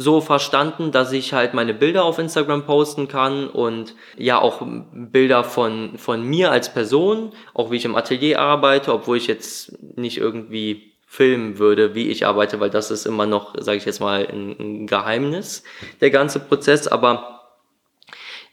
so 0.00 0.22
verstanden, 0.22 0.92
dass 0.92 1.12
ich 1.12 1.34
halt 1.34 1.52
meine 1.52 1.74
Bilder 1.74 2.04
auf 2.04 2.18
Instagram 2.18 2.64
posten 2.64 3.06
kann 3.06 3.48
und 3.48 3.94
ja 4.16 4.40
auch 4.40 4.62
Bilder 4.92 5.44
von, 5.44 5.98
von 5.98 6.22
mir 6.22 6.50
als 6.50 6.72
Person, 6.72 7.32
auch 7.52 7.70
wie 7.70 7.76
ich 7.76 7.84
im 7.84 7.94
Atelier 7.94 8.40
arbeite, 8.40 8.94
obwohl 8.94 9.18
ich 9.18 9.26
jetzt 9.26 9.76
nicht 9.96 10.16
irgendwie 10.16 10.94
filmen 11.04 11.58
würde, 11.58 11.94
wie 11.94 12.08
ich 12.08 12.24
arbeite, 12.24 12.60
weil 12.60 12.70
das 12.70 12.90
ist 12.90 13.04
immer 13.04 13.26
noch, 13.26 13.54
sage 13.58 13.76
ich 13.76 13.84
jetzt 13.84 14.00
mal, 14.00 14.26
ein, 14.26 14.56
ein 14.58 14.86
Geheimnis, 14.86 15.64
der 16.00 16.10
ganze 16.10 16.40
Prozess, 16.40 16.88
aber 16.88 17.42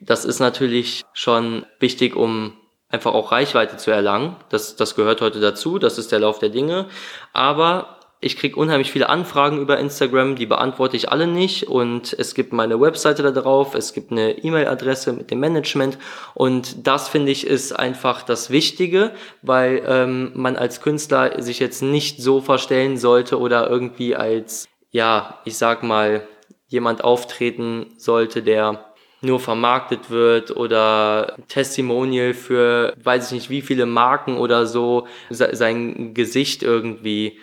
das 0.01 0.25
ist 0.25 0.39
natürlich 0.39 1.05
schon 1.13 1.65
wichtig, 1.79 2.17
um 2.17 2.57
einfach 2.89 3.13
auch 3.13 3.31
Reichweite 3.31 3.77
zu 3.77 3.89
erlangen. 3.91 4.35
Das, 4.49 4.75
das 4.75 4.95
gehört 4.95 5.21
heute 5.21 5.39
dazu, 5.39 5.79
das 5.79 5.97
ist 5.97 6.11
der 6.11 6.19
Lauf 6.19 6.39
der 6.39 6.49
Dinge. 6.49 6.87
Aber 7.31 7.96
ich 8.19 8.35
kriege 8.35 8.55
unheimlich 8.55 8.91
viele 8.91 9.09
Anfragen 9.09 9.59
über 9.59 9.77
Instagram, 9.77 10.35
die 10.35 10.47
beantworte 10.47 10.97
ich 10.97 11.11
alle 11.11 11.27
nicht. 11.27 11.67
Und 11.67 12.13
es 12.17 12.33
gibt 12.33 12.51
meine 12.51 12.79
Webseite 12.81 13.21
da 13.21 13.31
drauf, 13.31 13.75
es 13.75 13.93
gibt 13.93 14.11
eine 14.11 14.43
E-Mail-Adresse 14.43 15.13
mit 15.13 15.29
dem 15.29 15.39
Management. 15.39 15.99
Und 16.33 16.87
das 16.87 17.09
finde 17.09 17.31
ich 17.31 17.45
ist 17.45 17.73
einfach 17.73 18.23
das 18.23 18.49
Wichtige, 18.49 19.11
weil 19.43 19.83
ähm, 19.85 20.31
man 20.33 20.55
als 20.55 20.81
Künstler 20.81 21.41
sich 21.41 21.59
jetzt 21.59 21.83
nicht 21.83 22.19
so 22.21 22.41
verstellen 22.41 22.97
sollte 22.97 23.39
oder 23.39 23.69
irgendwie 23.69 24.15
als, 24.15 24.67
ja, 24.89 25.39
ich 25.45 25.57
sag 25.57 25.83
mal, 25.83 26.27
jemand 26.69 27.03
auftreten 27.03 27.93
sollte, 27.97 28.41
der 28.41 28.83
nur 29.21 29.39
vermarktet 29.39 30.09
wird 30.09 30.55
oder 30.55 31.37
Testimonial 31.47 32.33
für 32.33 32.93
weiß 33.03 33.27
ich 33.27 33.31
nicht 33.31 33.49
wie 33.49 33.61
viele 33.61 33.85
Marken 33.85 34.37
oder 34.37 34.67
so 34.67 35.07
sein 35.29 36.13
Gesicht 36.13 36.61
irgendwie 36.61 37.39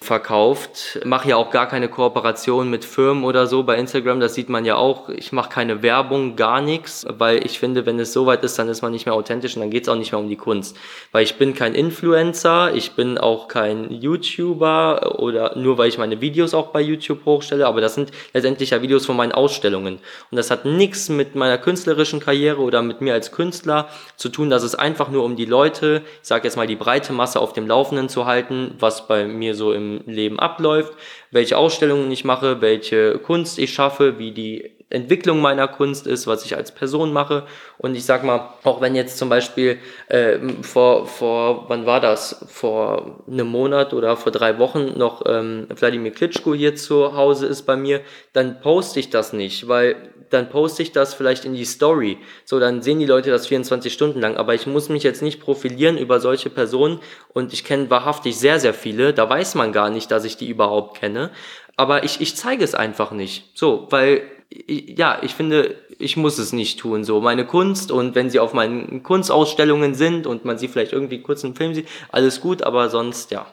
verkauft. 0.00 1.00
Mache 1.04 1.30
ja 1.30 1.36
auch 1.36 1.50
gar 1.50 1.68
keine 1.68 1.88
Kooperation 1.88 2.70
mit 2.70 2.84
Firmen 2.84 3.24
oder 3.24 3.46
so 3.46 3.62
bei 3.62 3.76
Instagram. 3.76 4.20
Das 4.20 4.34
sieht 4.34 4.48
man 4.48 4.64
ja 4.64 4.76
auch. 4.76 5.08
Ich 5.08 5.32
mache 5.32 5.50
keine 5.50 5.82
Werbung, 5.82 6.36
gar 6.36 6.60
nichts, 6.60 7.06
weil 7.08 7.44
ich 7.44 7.58
finde, 7.58 7.86
wenn 7.86 7.98
es 7.98 8.12
soweit 8.12 8.44
ist, 8.44 8.58
dann 8.58 8.68
ist 8.68 8.82
man 8.82 8.92
nicht 8.92 9.06
mehr 9.06 9.14
authentisch 9.14 9.56
und 9.56 9.62
dann 9.62 9.70
geht 9.70 9.84
es 9.84 9.88
auch 9.88 9.96
nicht 9.96 10.12
mehr 10.12 10.20
um 10.20 10.28
die 10.28 10.36
Kunst. 10.36 10.76
Weil 11.12 11.24
ich 11.24 11.36
bin 11.36 11.54
kein 11.54 11.74
Influencer, 11.74 12.74
ich 12.74 12.92
bin 12.92 13.18
auch 13.18 13.48
kein 13.48 13.90
YouTuber 13.90 15.18
oder 15.18 15.56
nur 15.56 15.78
weil 15.78 15.88
ich 15.88 15.98
meine 15.98 16.20
Videos 16.20 16.54
auch 16.54 16.68
bei 16.68 16.80
YouTube 16.80 17.24
hochstelle, 17.24 17.66
aber 17.66 17.80
das 17.80 17.94
sind 17.94 18.10
letztendlich 18.32 18.70
ja 18.70 18.82
Videos 18.82 19.06
von 19.06 19.16
meinen 19.16 19.32
Ausstellungen. 19.32 19.98
Und 20.30 20.36
das 20.36 20.50
hat 20.50 20.64
nichts 20.64 21.08
mit 21.08 21.34
meiner 21.34 21.58
künstlerischen 21.58 22.20
Karriere 22.20 22.60
oder 22.60 22.82
mit 22.82 23.00
mir 23.00 23.14
als 23.14 23.32
Künstler 23.32 23.88
zu 24.16 24.28
tun. 24.28 24.50
Das 24.50 24.62
ist 24.62 24.74
einfach 24.74 25.08
nur 25.08 25.24
um 25.24 25.36
die 25.36 25.44
Leute, 25.44 26.02
ich 26.22 26.28
sage 26.28 26.44
jetzt 26.44 26.56
mal 26.56 26.66
die 26.66 26.76
breite 26.76 27.12
Masse 27.12 27.40
auf 27.40 27.52
dem 27.52 27.66
Laufenden 27.66 28.08
zu 28.08 28.26
halten, 28.26 28.74
was 28.78 29.06
bei 29.06 29.26
mir 29.26 29.54
so 29.54 29.72
im 29.72 29.87
Leben 30.06 30.38
abläuft, 30.38 30.92
welche 31.30 31.56
Ausstellungen 31.56 32.10
ich 32.10 32.24
mache, 32.24 32.60
welche 32.60 33.18
Kunst 33.18 33.58
ich 33.58 33.72
schaffe, 33.72 34.18
wie 34.18 34.32
die 34.32 34.77
Entwicklung 34.90 35.40
meiner 35.40 35.68
Kunst 35.68 36.06
ist, 36.06 36.26
was 36.26 36.44
ich 36.44 36.56
als 36.56 36.72
Person 36.72 37.12
mache. 37.12 37.46
Und 37.76 37.94
ich 37.94 38.04
sag 38.04 38.24
mal, 38.24 38.54
auch 38.64 38.80
wenn 38.80 38.94
jetzt 38.94 39.18
zum 39.18 39.28
Beispiel 39.28 39.78
äh, 40.08 40.38
vor, 40.62 41.06
vor, 41.06 41.68
wann 41.68 41.84
war 41.84 42.00
das? 42.00 42.44
Vor 42.48 43.24
einem 43.30 43.48
Monat 43.48 43.92
oder 43.92 44.16
vor 44.16 44.32
drei 44.32 44.58
Wochen 44.58 44.98
noch 44.98 45.22
ähm, 45.26 45.66
Wladimir 45.68 46.12
Klitschko 46.12 46.54
hier 46.54 46.74
zu 46.74 47.14
Hause 47.14 47.46
ist 47.46 47.62
bei 47.62 47.76
mir, 47.76 48.00
dann 48.32 48.60
poste 48.60 49.00
ich 49.00 49.10
das 49.10 49.32
nicht, 49.32 49.68
weil 49.68 49.96
dann 50.30 50.50
poste 50.50 50.82
ich 50.82 50.92
das 50.92 51.14
vielleicht 51.14 51.44
in 51.44 51.54
die 51.54 51.64
Story. 51.64 52.18
So, 52.44 52.60
dann 52.60 52.82
sehen 52.82 52.98
die 52.98 53.06
Leute 53.06 53.30
das 53.30 53.46
24 53.46 53.92
Stunden 53.92 54.20
lang. 54.20 54.36
Aber 54.36 54.54
ich 54.54 54.66
muss 54.66 54.88
mich 54.88 55.02
jetzt 55.02 55.22
nicht 55.22 55.40
profilieren 55.40 55.96
über 55.96 56.20
solche 56.20 56.50
Personen. 56.50 57.00
Und 57.32 57.52
ich 57.52 57.64
kenne 57.64 57.90
wahrhaftig 57.90 58.38
sehr, 58.38 58.60
sehr 58.60 58.74
viele. 58.74 59.14
Da 59.14 59.28
weiß 59.28 59.54
man 59.54 59.72
gar 59.72 59.90
nicht, 59.90 60.10
dass 60.10 60.24
ich 60.24 60.36
die 60.36 60.48
überhaupt 60.48 60.98
kenne. 60.98 61.30
Aber 61.76 62.04
ich, 62.04 62.20
ich 62.20 62.36
zeige 62.36 62.64
es 62.64 62.74
einfach 62.74 63.10
nicht. 63.10 63.56
So, 63.56 63.86
weil, 63.90 64.22
ja, 64.50 65.18
ich 65.22 65.34
finde, 65.34 65.76
ich 65.98 66.16
muss 66.16 66.38
es 66.38 66.52
nicht 66.52 66.78
tun. 66.78 67.04
So, 67.04 67.20
meine 67.20 67.44
Kunst 67.44 67.90
und 67.90 68.14
wenn 68.14 68.30
sie 68.30 68.40
auf 68.40 68.54
meinen 68.54 69.02
Kunstausstellungen 69.02 69.94
sind 69.94 70.26
und 70.26 70.44
man 70.44 70.58
sie 70.58 70.68
vielleicht 70.68 70.92
irgendwie 70.92 71.20
kurz 71.20 71.44
im 71.44 71.54
Film 71.54 71.74
sieht, 71.74 71.88
alles 72.10 72.40
gut, 72.40 72.62
aber 72.62 72.88
sonst, 72.88 73.30
ja. 73.30 73.46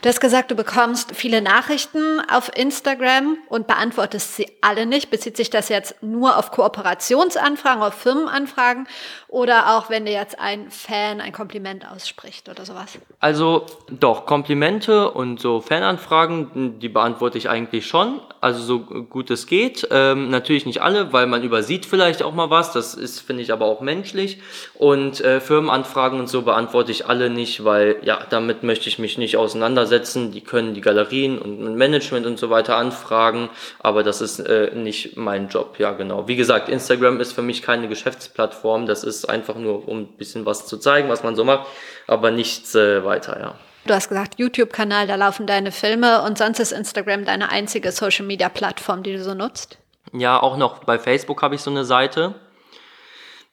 Du 0.00 0.08
hast 0.08 0.20
gesagt, 0.20 0.52
du 0.52 0.54
bekommst 0.54 1.16
viele 1.16 1.42
Nachrichten 1.42 2.20
auf 2.30 2.56
Instagram 2.56 3.36
und 3.48 3.66
beantwortest 3.66 4.36
sie 4.36 4.46
alle 4.60 4.86
nicht. 4.86 5.10
Bezieht 5.10 5.36
sich 5.36 5.50
das 5.50 5.68
jetzt 5.68 6.00
nur 6.02 6.36
auf 6.36 6.52
Kooperationsanfragen, 6.52 7.82
auf 7.82 7.94
Firmenanfragen 7.94 8.86
oder 9.26 9.76
auch 9.76 9.90
wenn 9.90 10.04
dir 10.04 10.12
jetzt 10.12 10.38
ein 10.38 10.70
Fan 10.70 11.20
ein 11.20 11.32
Kompliment 11.32 11.84
ausspricht 11.90 12.48
oder 12.48 12.64
sowas? 12.64 12.96
Also 13.18 13.66
doch, 13.90 14.24
Komplimente 14.24 15.10
und 15.10 15.40
so 15.40 15.60
Fananfragen, 15.60 16.78
die 16.78 16.88
beantworte 16.88 17.38
ich 17.38 17.48
eigentlich 17.48 17.86
schon. 17.86 18.20
Also 18.40 18.62
so 18.62 18.80
gut 18.80 19.30
es 19.30 19.48
geht. 19.48 19.88
Ähm, 19.90 20.30
natürlich 20.30 20.64
nicht 20.64 20.80
alle, 20.80 21.12
weil 21.12 21.26
man 21.26 21.42
übersieht 21.42 21.86
vielleicht 21.86 22.22
auch 22.22 22.34
mal 22.34 22.50
was. 22.50 22.72
Das 22.72 22.94
ist, 22.94 23.20
finde 23.20 23.42
ich, 23.42 23.52
aber 23.52 23.66
auch 23.66 23.80
menschlich. 23.80 24.40
Und 24.74 25.20
äh, 25.20 25.40
Firmenanfragen 25.40 26.20
und 26.20 26.28
so 26.28 26.42
beantworte 26.42 26.92
ich 26.92 27.06
alle 27.06 27.30
nicht, 27.30 27.64
weil 27.64 27.96
ja, 28.02 28.20
damit 28.30 28.62
möchte 28.62 28.88
ich 28.88 29.00
mich 29.00 29.18
nicht 29.18 29.36
auseinandersetzen 29.36 29.71
auseinandersetzen. 29.72 30.30
Die 30.32 30.42
können 30.42 30.74
die 30.74 30.80
Galerien 30.80 31.38
und 31.38 31.76
Management 31.76 32.26
und 32.26 32.38
so 32.38 32.50
weiter 32.50 32.76
anfragen, 32.76 33.50
aber 33.80 34.02
das 34.02 34.20
ist 34.20 34.40
äh, 34.40 34.70
nicht 34.74 35.16
mein 35.16 35.48
Job. 35.48 35.78
Ja, 35.78 35.92
genau. 35.92 36.28
Wie 36.28 36.36
gesagt, 36.36 36.68
Instagram 36.68 37.20
ist 37.20 37.32
für 37.32 37.42
mich 37.42 37.62
keine 37.62 37.88
Geschäftsplattform. 37.88 38.86
Das 38.86 39.04
ist 39.04 39.28
einfach 39.28 39.56
nur, 39.56 39.88
um 39.88 40.00
ein 40.00 40.06
bisschen 40.06 40.46
was 40.46 40.66
zu 40.66 40.76
zeigen, 40.78 41.08
was 41.08 41.22
man 41.22 41.36
so 41.36 41.44
macht, 41.44 41.66
aber 42.06 42.30
nichts 42.30 42.74
äh, 42.74 43.04
weiter, 43.04 43.38
ja. 43.40 43.54
Du 43.84 43.94
hast 43.94 44.08
gesagt, 44.08 44.34
YouTube-Kanal, 44.38 45.08
da 45.08 45.16
laufen 45.16 45.48
deine 45.48 45.72
Filme 45.72 46.22
und 46.22 46.38
sonst 46.38 46.60
ist 46.60 46.70
Instagram 46.70 47.24
deine 47.24 47.50
einzige 47.50 47.90
Social-Media-Plattform, 47.90 49.02
die 49.02 49.14
du 49.14 49.24
so 49.24 49.34
nutzt? 49.34 49.78
Ja, 50.12 50.40
auch 50.40 50.56
noch 50.56 50.84
bei 50.84 51.00
Facebook 51.00 51.42
habe 51.42 51.56
ich 51.56 51.62
so 51.62 51.70
eine 51.70 51.84
Seite. 51.84 52.36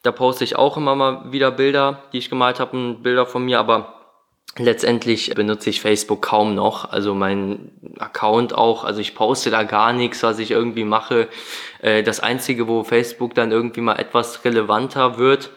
Da 0.04 0.12
poste 0.12 0.44
ich 0.44 0.56
auch 0.56 0.78
immer 0.78 0.96
mal 0.96 1.32
wieder 1.32 1.50
Bilder, 1.50 2.04
die 2.14 2.20
ich 2.20 2.30
gemalt 2.30 2.60
habe, 2.60 2.78
und 2.78 3.02
Bilder 3.02 3.26
von 3.26 3.44
mir, 3.44 3.60
aber 3.60 3.99
Letztendlich 4.60 5.34
benutze 5.36 5.70
ich 5.70 5.80
Facebook 5.80 6.22
kaum 6.22 6.54
noch, 6.54 6.92
also 6.92 7.16
mein 7.16 7.72
Account 7.98 8.54
auch, 8.54 8.84
also 8.84 9.00
ich 9.00 9.16
poste 9.16 9.52
da 9.52 9.64
gar 9.64 9.94
nichts, 9.94 10.22
was 10.22 10.38
ich 10.38 10.52
irgendwie 10.52 10.84
mache. 10.84 11.30
Äh, 11.82 12.04
das 12.04 12.20
Einzige, 12.20 12.68
wo 12.68 12.84
Facebook 12.84 13.36
dann 13.36 13.54
irgendwie 13.54 13.80
mal 13.80 13.96
etwas 13.96 14.44
relevanter 14.44 15.18
wird, 15.18 15.52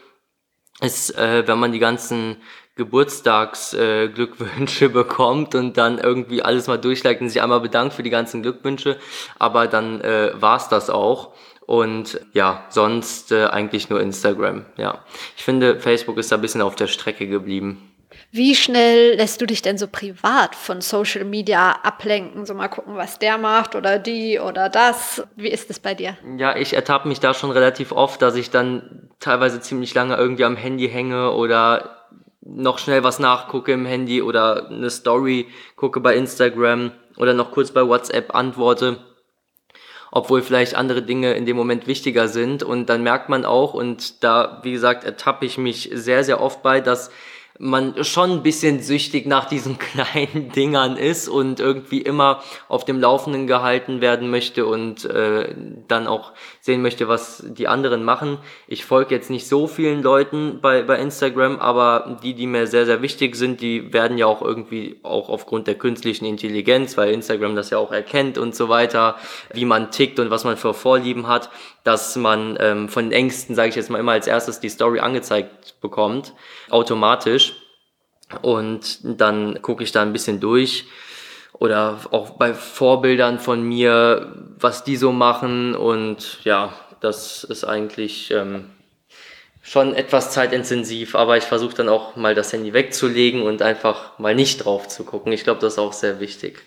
ist, 0.81 1.19
äh, 1.19 1.49
wenn 1.49 1.59
man 1.59 1.73
die 1.73 1.81
ganzen 1.81 2.37
Geburtstagsglückwünsche 2.77 4.85
äh, 4.85 4.89
bekommt 4.93 5.57
und 5.57 5.77
dann 5.77 5.99
irgendwie 5.99 6.43
alles 6.43 6.69
mal 6.69 6.79
durchleitet 6.79 7.23
und 7.23 7.29
sich 7.29 7.43
einmal 7.43 7.61
bedankt 7.61 7.95
für 7.95 8.05
die 8.05 8.11
ganzen 8.11 8.43
Glückwünsche. 8.43 8.99
Aber 9.39 9.67
dann 9.67 10.01
äh, 10.01 10.31
war's 10.35 10.69
das 10.69 10.91
auch. 10.91 11.35
Und 11.67 12.21
ja, 12.33 12.65
sonst 12.71 13.33
äh, 13.33 13.47
eigentlich 13.47 13.91
nur 13.91 14.01
Instagram. 14.01 14.65
Ja, 14.77 15.05
ich 15.37 15.45
finde, 15.45 15.81
Facebook 15.81 16.19
ist 16.19 16.33
da 16.33 16.37
ein 16.37 16.43
bisschen 16.43 16.63
auf 16.63 16.77
der 16.77 16.87
Strecke 16.87 17.27
geblieben. 17.27 17.92
Wie 18.35 18.55
schnell 18.55 19.17
lässt 19.17 19.43
du 19.43 19.47
dich 19.47 19.61
denn 19.61 19.77
so 19.77 19.87
privat 19.87 20.55
von 20.55 20.81
Social 20.81 21.27
Media 21.27 21.73
ablenken? 21.83 22.47
So 22.47 22.55
mal 22.55 22.69
gucken, 22.69 22.97
was 22.97 23.19
der 23.19 23.37
macht 23.37 23.75
oder 23.75 23.99
die 23.99 24.39
oder 24.39 24.71
das. 24.71 25.23
Wie 25.37 25.51
ist 25.51 25.69
es 25.69 25.79
bei 25.79 25.95
dir? 25.95 26.17
Ja, 26.39 26.57
ich 26.57 26.73
ertappe 26.73 27.09
mich 27.09 27.21
da 27.21 27.35
schon 27.35 27.51
relativ 27.51 27.93
oft, 27.93 28.23
dass 28.23 28.35
ich 28.35 28.49
dann 28.49 29.11
teilweise 29.21 29.61
ziemlich 29.61 29.93
lange 29.93 30.17
irgendwie 30.17 30.47
am 30.47 30.57
Handy 30.57 30.89
hänge 30.89 31.33
oder 31.33 32.07
noch 32.41 32.79
schnell 32.79 33.05
was 33.05 33.19
nachgucke 33.19 33.71
im 33.71 33.85
Handy 33.85 34.23
oder 34.23 34.71
eine 34.71 34.89
Story 34.89 35.49
gucke 35.77 36.01
bei 36.01 36.17
Instagram 36.17 36.93
oder 37.19 37.35
noch 37.35 37.51
kurz 37.51 37.71
bei 37.71 37.87
WhatsApp 37.87 38.35
antworte 38.35 38.99
obwohl 40.15 40.43
vielleicht 40.43 40.75
andere 40.75 41.01
Dinge 41.01 41.33
in 41.33 41.47
dem 41.47 41.57
Moment 41.57 41.87
wichtiger 41.87 42.29
sind. 42.29 42.63
Und 42.63 42.91
dann 42.91 43.03
merkt 43.03 43.31
man 43.31 43.47
auch, 43.47 43.73
und 43.73 44.23
da, 44.23 44.61
wie 44.63 44.73
gesagt, 44.73 45.05
ertappe 45.05 45.47
ich 45.47 45.57
mich 45.57 45.89
sehr, 45.91 46.23
sehr 46.23 46.43
oft 46.43 46.63
bei, 46.63 46.83
dass 46.83 47.11
man 47.59 48.03
schon 48.05 48.31
ein 48.31 48.43
bisschen 48.43 48.81
süchtig 48.81 49.27
nach 49.27 49.47
diesen 49.47 49.79
kleinen 49.79 50.51
Dingern 50.51 50.97
ist 50.97 51.29
und 51.29 51.61
irgendwie 51.61 52.01
immer 52.01 52.43
auf 52.69 52.85
dem 52.85 53.01
Laufenden 53.01 53.47
gehalten 53.47 54.01
werden 54.01 54.31
möchte 54.31 54.67
und 54.67 55.05
äh, 55.05 55.55
dann 55.89 56.07
auch 56.07 56.33
sehen 56.65 56.81
möchte, 56.81 57.09
was 57.09 57.43
die 57.45 57.67
anderen 57.67 58.05
machen. 58.05 58.39
Ich 58.69 58.85
folge 58.85 59.17
jetzt 59.17 59.31
nicht 59.31 59.49
so 59.49 59.67
vielen 59.67 60.01
Leuten 60.01 60.61
bei, 60.63 60.83
bei 60.83 60.97
Instagram, 60.97 61.59
aber 61.59 62.21
die, 62.23 62.35
die 62.35 62.47
mir 62.47 62.69
sehr, 62.69 62.87
sehr 62.87 63.03
wichtig 63.03 63.35
sind, 63.35 63.61
die 63.61 63.93
werden 63.93 64.17
ja 64.17 64.27
auch 64.27 64.43
irgendwie 64.43 65.01
auch 65.03 65.29
aufgrund 65.29 65.67
der 65.67 65.75
künstlichen 65.75 66.25
Intelligenz, 66.25 66.97
weil 66.97 67.13
Instagram 67.13 67.57
das 67.57 67.71
ja 67.71 67.79
auch 67.79 67.91
erkennt 67.91 68.39
und 68.39 68.55
so 68.55 68.69
weiter, 68.69 69.17
wie 69.53 69.65
man 69.65 69.91
tickt 69.91 70.21
und 70.21 70.31
was 70.31 70.45
man 70.45 70.57
für 70.57 70.73
Vorlieben 70.73 71.27
hat, 71.27 71.51
dass 71.83 72.15
man 72.15 72.57
ähm, 72.61 72.89
von 72.89 73.07
den 73.07 73.13
Ängsten, 73.13 73.57
sage 73.57 73.71
ich 73.71 73.75
jetzt 73.75 73.91
mal, 73.91 73.99
immer 73.99 74.13
als 74.13 74.29
erstes 74.29 74.61
die 74.61 74.69
Story 74.69 75.01
angezeigt 75.01 75.81
bekommt, 75.81 76.33
automatisch. 76.71 77.55
Und 78.41 79.01
dann 79.03 79.61
gucke 79.63 79.83
ich 79.83 79.91
da 79.91 80.01
ein 80.03 80.13
bisschen 80.13 80.39
durch 80.39 80.87
oder 81.53 82.01
auch 82.11 82.31
bei 82.31 82.55
Vorbildern 82.55 83.39
von 83.39 83.63
mir, 83.63 84.33
was 84.59 84.85
die 84.85 84.97
so 84.97 85.13
machen. 85.13 85.75
Und 85.75 86.45
ja, 86.45 86.73
das 87.01 87.45
ist 87.45 87.65
eigentlich 87.65 88.31
ähm, 88.31 88.71
schon 89.63 89.95
etwas 89.95 90.33
zeitintensiv, 90.33 91.15
aber 91.15 91.37
ich 91.37 91.45
versuche 91.45 91.75
dann 91.75 91.89
auch 91.89 92.17
mal 92.17 92.35
das 92.35 92.53
Handy 92.53 92.73
wegzulegen 92.73 93.43
und 93.43 93.63
einfach 93.63 94.19
mal 94.19 94.35
nicht 94.35 94.65
drauf 94.65 94.89
zu 94.89 95.05
gucken. 95.05 95.33
Ich 95.33 95.45
glaube, 95.45 95.61
das 95.61 95.75
ist 95.75 95.79
auch 95.79 95.93
sehr 95.93 96.21
wichtig. 96.21 96.63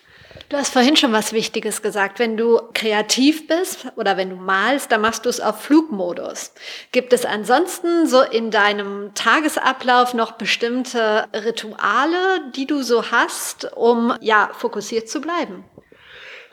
Du 0.48 0.56
hast 0.56 0.72
vorhin 0.72 0.96
schon 0.96 1.12
was 1.12 1.32
Wichtiges 1.32 1.82
gesagt. 1.82 2.20
Wenn 2.20 2.36
du 2.36 2.60
kreativ 2.72 3.48
bist 3.48 3.88
oder 3.96 4.16
wenn 4.16 4.30
du 4.30 4.36
malst, 4.36 4.92
dann 4.92 5.00
machst 5.00 5.24
du 5.24 5.28
es 5.28 5.40
auf 5.40 5.60
Flugmodus. 5.62 6.52
Gibt 6.92 7.12
es 7.12 7.24
ansonsten 7.24 8.06
so 8.06 8.22
in 8.22 8.52
deinem 8.52 9.12
Tagesablauf 9.14 10.14
noch 10.14 10.32
bestimmte 10.32 11.26
Rituale, 11.34 12.52
die 12.54 12.66
du 12.66 12.82
so 12.82 13.10
hast, 13.10 13.72
um 13.74 14.14
ja 14.20 14.50
fokussiert 14.52 15.08
zu 15.08 15.20
bleiben? 15.20 15.64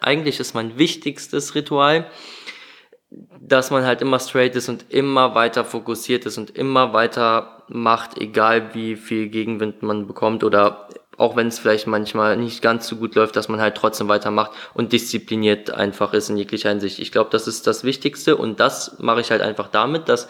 Eigentlich 0.02 0.40
ist 0.40 0.56
mein 0.56 0.80
wichtigstes 0.80 1.54
Ritual, 1.54 2.10
dass 3.40 3.70
man 3.70 3.86
halt 3.86 4.02
immer 4.02 4.20
straight 4.20 4.56
ist 4.56 4.70
und 4.70 4.92
immer 4.92 5.36
weiter 5.36 5.66
fokussiert 5.66 6.26
ist 6.26 6.40
und 6.40 6.58
immer 6.58 6.94
weiter 6.94 7.64
macht, 7.68 8.20
egal 8.20 8.74
wie 8.74 8.96
viel 8.96 9.28
Gegenwind 9.28 9.84
man 9.84 10.08
bekommt 10.08 10.44
oder 10.44 10.90
auch 11.18 11.36
wenn 11.36 11.48
es 11.48 11.60
vielleicht 11.60 11.88
manchmal 11.88 12.38
nicht 12.38 12.62
ganz 12.62 12.88
so 12.88 12.96
gut 12.96 13.16
läuft, 13.16 13.36
dass 13.36 13.50
man 13.50 13.62
halt 13.62 13.76
trotzdem 13.76 14.08
weitermacht 14.08 14.52
und 14.74 14.94
diszipliniert 14.94 15.72
einfach 15.72 16.14
ist 16.14 16.30
in 16.30 16.38
jeglicher 16.38 16.70
Hinsicht. 16.70 17.00
Ich 17.00 17.12
glaube, 17.12 17.30
das 17.32 17.48
ist 17.48 17.68
das 17.68 17.84
Wichtigste 17.84 18.36
und 18.36 18.60
das 18.60 19.00
mache 19.00 19.22
ich 19.22 19.32
halt 19.32 19.42
einfach 19.42 19.68
damit, 19.68 20.10
dass 20.10 20.28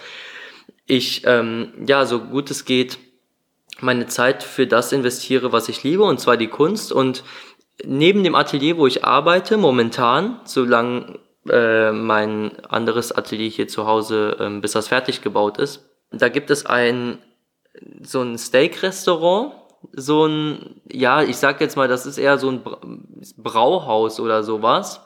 ich 0.85 1.23
ähm, 1.25 1.73
ja 1.87 2.05
so 2.05 2.19
gut 2.19 2.51
es 2.51 2.65
geht 2.65 2.99
meine 3.79 4.07
Zeit 4.07 4.43
für 4.43 4.67
das 4.67 4.91
investiere, 4.91 5.51
was 5.51 5.69
ich 5.69 5.83
liebe 5.83 6.03
und 6.03 6.19
zwar 6.19 6.37
die 6.37 6.47
Kunst 6.47 6.91
und 6.91 7.23
neben 7.83 8.23
dem 8.23 8.35
Atelier, 8.35 8.77
wo 8.77 8.87
ich 8.87 9.03
arbeite 9.03 9.57
momentan, 9.57 10.39
solange 10.45 11.19
äh, 11.49 11.91
mein 11.91 12.63
anderes 12.65 13.11
Atelier 13.11 13.49
hier 13.49 13.67
zu 13.67 13.87
Hause, 13.87 14.37
ähm, 14.39 14.61
bis 14.61 14.73
das 14.73 14.87
fertig 14.87 15.21
gebaut 15.21 15.57
ist. 15.57 15.89
Da 16.11 16.29
gibt 16.29 16.49
es 16.51 16.65
ein 16.65 17.17
so 18.01 18.21
ein 18.21 18.37
Steak-Restaurant, 18.37 19.53
so 19.91 20.25
ein, 20.25 20.81
ja, 20.91 21.21
ich 21.21 21.37
sag 21.37 21.61
jetzt 21.61 21.75
mal, 21.75 21.87
das 21.87 22.05
ist 22.05 22.17
eher 22.17 22.37
so 22.37 22.49
ein 22.49 22.61
Brauhaus 23.37 24.19
oder 24.19 24.43
sowas 24.43 25.01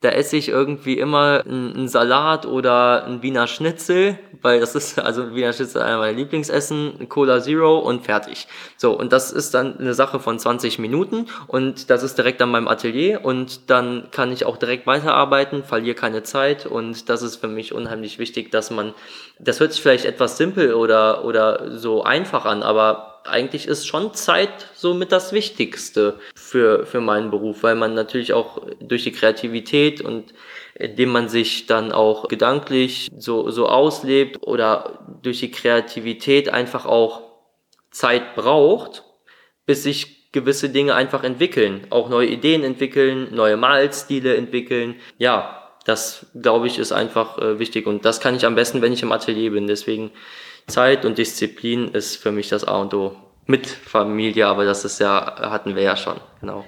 da 0.00 0.08
esse 0.08 0.38
ich 0.38 0.48
irgendwie 0.48 0.94
immer 0.98 1.42
einen 1.46 1.86
Salat 1.88 2.46
oder 2.46 3.04
ein 3.04 3.22
Wiener 3.22 3.46
Schnitzel, 3.46 4.18
weil 4.40 4.58
das 4.58 4.74
ist, 4.74 4.98
also 4.98 5.34
Wiener 5.34 5.52
Schnitzel 5.52 5.82
einer 5.82 5.98
meiner 5.98 6.16
Lieblingsessen, 6.16 7.06
Cola 7.10 7.40
Zero 7.42 7.78
und 7.78 8.04
fertig. 8.04 8.48
So, 8.78 8.98
und 8.98 9.12
das 9.12 9.30
ist 9.30 9.52
dann 9.52 9.78
eine 9.78 9.92
Sache 9.92 10.18
von 10.18 10.38
20 10.38 10.78
Minuten 10.78 11.26
und 11.46 11.90
das 11.90 12.02
ist 12.02 12.16
direkt 12.16 12.40
an 12.40 12.50
meinem 12.50 12.68
Atelier 12.68 13.20
und 13.24 13.68
dann 13.68 14.08
kann 14.10 14.32
ich 14.32 14.46
auch 14.46 14.56
direkt 14.56 14.86
weiterarbeiten, 14.86 15.64
verliere 15.64 15.94
keine 15.94 16.22
Zeit 16.22 16.64
und 16.64 17.10
das 17.10 17.20
ist 17.20 17.36
für 17.36 17.48
mich 17.48 17.74
unheimlich 17.74 18.18
wichtig, 18.18 18.50
dass 18.50 18.70
man, 18.70 18.94
das 19.38 19.60
hört 19.60 19.72
sich 19.72 19.82
vielleicht 19.82 20.06
etwas 20.06 20.38
simpel 20.38 20.72
oder, 20.72 21.26
oder 21.26 21.78
so 21.78 22.02
einfach 22.04 22.46
an, 22.46 22.62
aber 22.62 23.09
eigentlich 23.24 23.66
ist 23.66 23.86
schon 23.86 24.14
Zeit 24.14 24.68
somit 24.74 25.12
das 25.12 25.32
Wichtigste 25.32 26.18
für, 26.34 26.86
für 26.86 27.00
meinen 27.00 27.30
Beruf, 27.30 27.62
weil 27.62 27.74
man 27.74 27.94
natürlich 27.94 28.32
auch 28.32 28.62
durch 28.80 29.04
die 29.04 29.12
Kreativität 29.12 30.00
und 30.00 30.32
indem 30.74 31.10
man 31.10 31.28
sich 31.28 31.66
dann 31.66 31.92
auch 31.92 32.28
gedanklich 32.28 33.10
so, 33.16 33.50
so 33.50 33.68
auslebt 33.68 34.38
oder 34.42 35.04
durch 35.22 35.40
die 35.40 35.50
Kreativität 35.50 36.48
einfach 36.48 36.86
auch 36.86 37.22
Zeit 37.90 38.34
braucht, 38.34 39.04
bis 39.66 39.82
sich 39.82 40.32
gewisse 40.32 40.70
Dinge 40.70 40.94
einfach 40.94 41.24
entwickeln, 41.24 41.86
auch 41.90 42.08
neue 42.08 42.28
Ideen 42.28 42.62
entwickeln, 42.62 43.34
neue 43.34 43.56
Malstile 43.56 44.36
entwickeln. 44.36 44.96
Ja, 45.18 45.60
das 45.84 46.26
glaube 46.40 46.66
ich 46.66 46.78
ist 46.78 46.92
einfach 46.92 47.38
äh, 47.38 47.58
wichtig 47.58 47.86
und 47.86 48.04
das 48.04 48.20
kann 48.20 48.36
ich 48.36 48.46
am 48.46 48.54
besten, 48.54 48.80
wenn 48.80 48.92
ich 48.92 49.02
im 49.02 49.12
Atelier 49.12 49.50
bin. 49.50 49.66
Deswegen 49.66 50.12
Zeit 50.70 51.04
und 51.04 51.18
Disziplin 51.18 51.88
ist 51.88 52.16
für 52.16 52.32
mich 52.32 52.48
das 52.48 52.64
A 52.64 52.76
und 52.76 52.94
O. 52.94 53.16
Mit 53.46 53.66
Familie, 53.66 54.46
aber 54.46 54.64
das 54.64 54.84
ist 54.84 55.00
ja, 55.00 55.50
hatten 55.50 55.74
wir 55.74 55.82
ja 55.82 55.96
schon, 55.96 56.20
genau. 56.40 56.64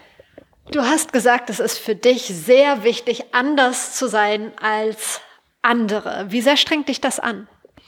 Du 0.71 0.81
hast 0.81 1.13
gesagt, 1.13 1.51
es 1.51 1.61
ist 1.61 1.79
für 1.79 1.95
dich 1.95 2.23
sehr 2.23 2.83
wichtig, 2.83 3.25
anders 3.33 3.95
zu 3.95 4.09
sein 4.09 4.53
als 4.61 5.21
andere. 5.61 6.27
Wie 6.29 6.41
sehr 6.41 6.57
strengt 6.57 6.89
dich 6.89 7.01
das 7.01 7.21
an? 7.21 7.47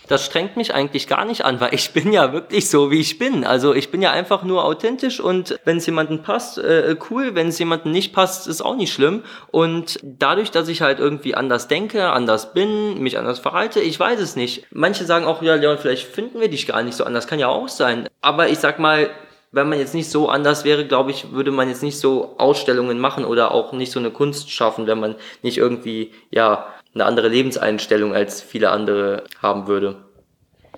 Das 0.09 0.25
strengt 0.25 0.57
mich 0.57 0.75
eigentlich 0.75 1.07
gar 1.07 1.25
nicht 1.25 1.45
an, 1.45 1.61
weil 1.61 1.75
ich 1.75 1.93
bin 1.93 2.13
ja 2.13 2.33
wirklich 2.33 2.69
so, 2.69 2.91
wie 2.91 3.01
ich 3.01 3.19
bin. 3.19 3.45
Also 3.45 3.75
ich 3.75 3.91
bin 3.91 4.03
ja 4.03 4.11
einfach 4.11 4.43
nur 4.43 4.65
authentisch 4.65 5.21
und 5.21 5.59
wenn 5.65 5.79
es 5.79 5.87
jemandem 5.87 6.23
passt, 6.23 6.59
äh, 6.59 6.97
cool. 7.11 7.35
Wenn 7.35 7.49
es 7.49 7.59
jemandem 7.59 7.93
nicht 7.93 8.13
passt, 8.13 8.47
ist 8.47 8.63
auch 8.63 8.77
nicht 8.77 8.93
schlimm. 8.93 9.23
Und 9.51 9.99
dadurch, 10.03 10.51
dass 10.51 10.69
ich 10.69 10.83
halt 10.83 10.99
irgendwie 10.99 11.35
anders 11.35 11.69
denke, 11.69 12.11
anders 12.11 12.53
bin, 12.53 13.03
mich 13.03 13.19
anders 13.19 13.39
verhalte, 13.39 13.81
ich 13.81 13.99
weiß 13.99 14.21
es 14.21 14.37
nicht. 14.37 14.67
Manche 14.71 15.05
sagen 15.05 15.25
auch, 15.25 15.43
ja, 15.43 15.55
Leon, 15.55 15.79
vielleicht 15.79 16.07
finden 16.07 16.41
wir 16.41 16.49
dich 16.49 16.67
gar 16.67 16.83
nicht 16.83 16.97
so 16.97 17.05
anders. 17.05 17.27
Kann 17.27 17.39
ja 17.39 17.49
auch 17.49 17.69
sein. 17.69 18.09
Aber 18.21 18.49
ich 18.49 18.59
sag 18.59 18.79
mal, 18.79 19.11
wenn 19.53 19.69
man 19.69 19.79
jetzt 19.79 19.95
nicht 19.95 20.11
so 20.11 20.29
anders 20.29 20.65
wäre, 20.65 20.85
glaube 20.85 21.13
ich, 21.13 21.31
würde 21.33 21.53
man 21.53 21.69
jetzt 21.69 21.83
nicht 21.83 21.99
so 21.99 22.35
Ausstellungen 22.39 22.99
machen 22.99 23.25
oder 23.25 23.53
auch 23.53 23.73
nicht 23.73 23.93
so 23.93 24.01
eine 24.01 24.11
Kunst 24.11 24.51
schaffen, 24.51 24.87
wenn 24.87 24.99
man 24.99 25.15
nicht 25.43 25.59
irgendwie, 25.59 26.13
ja, 26.31 26.67
eine 26.95 27.05
andere 27.05 27.29
Lebenseinstellung 27.29 28.15
als 28.15 28.43
viele 28.43 28.71
andere 28.71 29.25
haben 29.43 29.67
würde. 29.67 30.05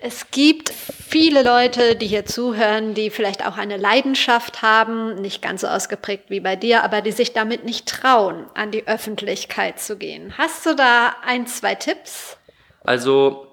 Es 0.00 0.30
gibt 0.30 0.70
viele 0.70 1.42
Leute, 1.42 1.96
die 1.96 2.06
hier 2.06 2.26
zuhören, 2.26 2.92
die 2.92 3.08
vielleicht 3.10 3.46
auch 3.46 3.56
eine 3.56 3.78
Leidenschaft 3.78 4.60
haben, 4.60 5.14
nicht 5.16 5.40
ganz 5.40 5.62
so 5.62 5.68
ausgeprägt 5.68 6.24
wie 6.28 6.40
bei 6.40 6.54
dir, 6.54 6.84
aber 6.84 7.00
die 7.00 7.12
sich 7.12 7.32
damit 7.32 7.64
nicht 7.64 7.88
trauen, 7.88 8.46
an 8.54 8.70
die 8.70 8.86
Öffentlichkeit 8.86 9.80
zu 9.80 9.96
gehen. 9.96 10.34
Hast 10.36 10.66
du 10.66 10.74
da 10.74 11.16
ein, 11.24 11.46
zwei 11.46 11.74
Tipps? 11.74 12.36
Also 12.84 13.46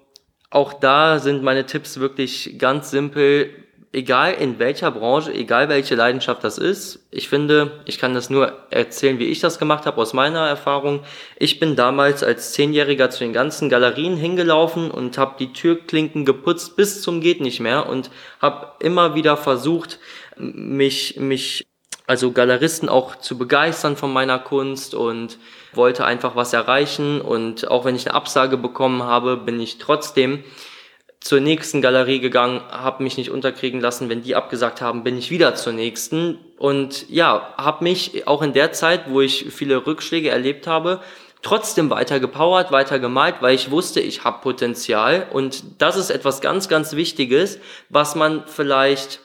auch 0.50 0.74
da 0.74 1.20
sind 1.20 1.44
meine 1.44 1.66
Tipps 1.66 2.00
wirklich 2.00 2.56
ganz 2.60 2.92
simpel 2.92 3.63
egal 3.94 4.34
in 4.34 4.58
welcher 4.58 4.92
Branche, 4.92 5.32
egal 5.34 5.70
welche 5.70 5.94
Leidenschaft 5.94 6.44
das 6.44 6.58
ist, 6.58 7.06
ich 7.12 7.30
finde, 7.30 7.84
ich 7.86 8.00
kann 8.00 8.16
das 8.16 8.30
nur 8.30 8.52
erzählen, 8.72 9.20
wie 9.20 9.28
ich 9.28 9.40
das 9.40 9.60
gemacht 9.60 9.86
habe 9.86 10.02
aus 10.02 10.14
meiner 10.14 10.48
Erfahrung. 10.48 11.02
Ich 11.38 11.60
bin 11.60 11.76
damals 11.76 12.24
als 12.24 12.54
Zehnjähriger 12.54 13.12
zu 13.12 13.20
den 13.20 13.34
ganzen 13.34 13.70
Galerien 13.70 14.18
hingelaufen 14.18 14.90
und 14.90 15.18
habe 15.20 15.36
die 15.38 15.54
Türklinken 15.54 16.26
geputzt 16.26 16.76
bis 16.76 17.04
zum 17.04 17.22
geht 17.22 17.40
nicht 17.40 17.60
mehr 17.60 17.88
und 17.88 18.10
habe 18.42 18.72
immer 18.80 19.14
wieder 19.14 19.38
versucht, 19.38 20.00
mich 20.38 21.18
mich 21.18 21.64
also 22.06 22.32
Galeristen 22.32 22.90
auch 22.90 23.16
zu 23.16 23.38
begeistern 23.38 23.96
von 23.96 24.12
meiner 24.12 24.40
Kunst 24.40 24.94
und 24.94 25.38
wollte 25.74 26.04
einfach 26.04 26.36
was 26.36 26.52
erreichen 26.52 27.22
und 27.22 27.70
auch 27.70 27.86
wenn 27.86 27.96
ich 27.96 28.08
eine 28.08 28.16
Absage 28.16 28.58
bekommen 28.58 29.04
habe, 29.04 29.38
bin 29.38 29.60
ich 29.60 29.78
trotzdem 29.78 30.44
zur 31.24 31.40
nächsten 31.40 31.82
Galerie 31.82 32.20
gegangen, 32.20 32.62
habe 32.70 33.02
mich 33.02 33.16
nicht 33.16 33.32
unterkriegen 33.32 33.80
lassen. 33.80 34.10
Wenn 34.10 34.24
die 34.24 34.36
abgesagt 34.36 34.82
haben, 34.82 35.06
bin 35.06 35.18
ich 35.18 35.32
wieder 35.32 35.56
zur 35.56 35.72
nächsten. 35.72 36.38
Und 36.58 37.10
ja, 37.10 37.54
habe 37.58 37.86
mich 37.86 38.28
auch 38.28 38.42
in 38.42 38.52
der 38.52 38.74
Zeit, 38.74 39.10
wo 39.10 39.22
ich 39.22 39.46
viele 39.50 39.88
Rückschläge 39.88 40.30
erlebt 40.30 40.68
habe, 40.68 41.00
trotzdem 41.42 41.90
weiter 41.90 42.20
gepowert, 42.20 42.74
weiter 42.74 43.00
gemalt, 43.00 43.36
weil 43.40 43.56
ich 43.56 43.72
wusste, 43.72 44.02
ich 44.02 44.26
habe 44.26 44.42
Potenzial. 44.42 45.26
Und 45.32 45.64
das 45.78 45.96
ist 45.96 46.10
etwas 46.10 46.42
ganz, 46.42 46.68
ganz 46.68 46.94
Wichtiges, 46.94 47.58
was 47.88 48.16
man 48.16 48.44
vielleicht 48.46 49.22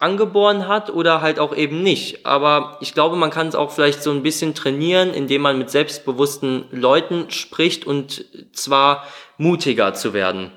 angeboren 0.00 0.66
hat 0.66 0.90
oder 0.90 1.20
halt 1.20 1.38
auch 1.38 1.54
eben 1.54 1.84
nicht. 1.84 2.26
Aber 2.26 2.78
ich 2.80 2.94
glaube, 2.94 3.14
man 3.14 3.30
kann 3.30 3.46
es 3.46 3.54
auch 3.54 3.70
vielleicht 3.70 4.02
so 4.02 4.10
ein 4.10 4.24
bisschen 4.24 4.56
trainieren, 4.56 5.14
indem 5.14 5.42
man 5.42 5.56
mit 5.56 5.70
selbstbewussten 5.70 6.64
Leuten 6.72 7.30
spricht 7.30 7.86
und 7.86 8.24
zwar 8.52 9.06
mutiger 9.38 9.94
zu 9.94 10.12
werden 10.12 10.50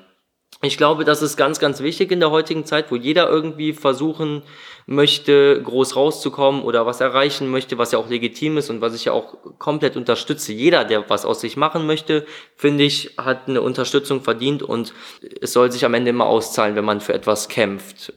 ich 0.62 0.76
glaube, 0.76 1.04
das 1.04 1.22
ist 1.22 1.38
ganz, 1.38 1.58
ganz 1.58 1.80
wichtig 1.80 2.12
in 2.12 2.20
der 2.20 2.30
heutigen 2.30 2.66
Zeit, 2.66 2.90
wo 2.90 2.96
jeder 2.96 3.30
irgendwie 3.30 3.72
versuchen 3.72 4.42
möchte, 4.84 5.62
groß 5.62 5.96
rauszukommen 5.96 6.62
oder 6.62 6.84
was 6.84 7.00
erreichen 7.00 7.50
möchte, 7.50 7.78
was 7.78 7.92
ja 7.92 7.98
auch 7.98 8.10
legitim 8.10 8.58
ist 8.58 8.68
und 8.68 8.82
was 8.82 8.94
ich 8.94 9.06
ja 9.06 9.12
auch 9.12 9.36
komplett 9.58 9.96
unterstütze. 9.96 10.52
Jeder, 10.52 10.84
der 10.84 11.08
was 11.08 11.24
aus 11.24 11.40
sich 11.40 11.56
machen 11.56 11.86
möchte, 11.86 12.26
finde 12.56 12.84
ich, 12.84 13.14
hat 13.16 13.48
eine 13.48 13.62
Unterstützung 13.62 14.22
verdient 14.22 14.62
und 14.62 14.92
es 15.40 15.54
soll 15.54 15.72
sich 15.72 15.86
am 15.86 15.94
Ende 15.94 16.10
immer 16.10 16.26
auszahlen, 16.26 16.76
wenn 16.76 16.84
man 16.84 17.00
für 17.00 17.14
etwas 17.14 17.48
kämpft. 17.48 18.12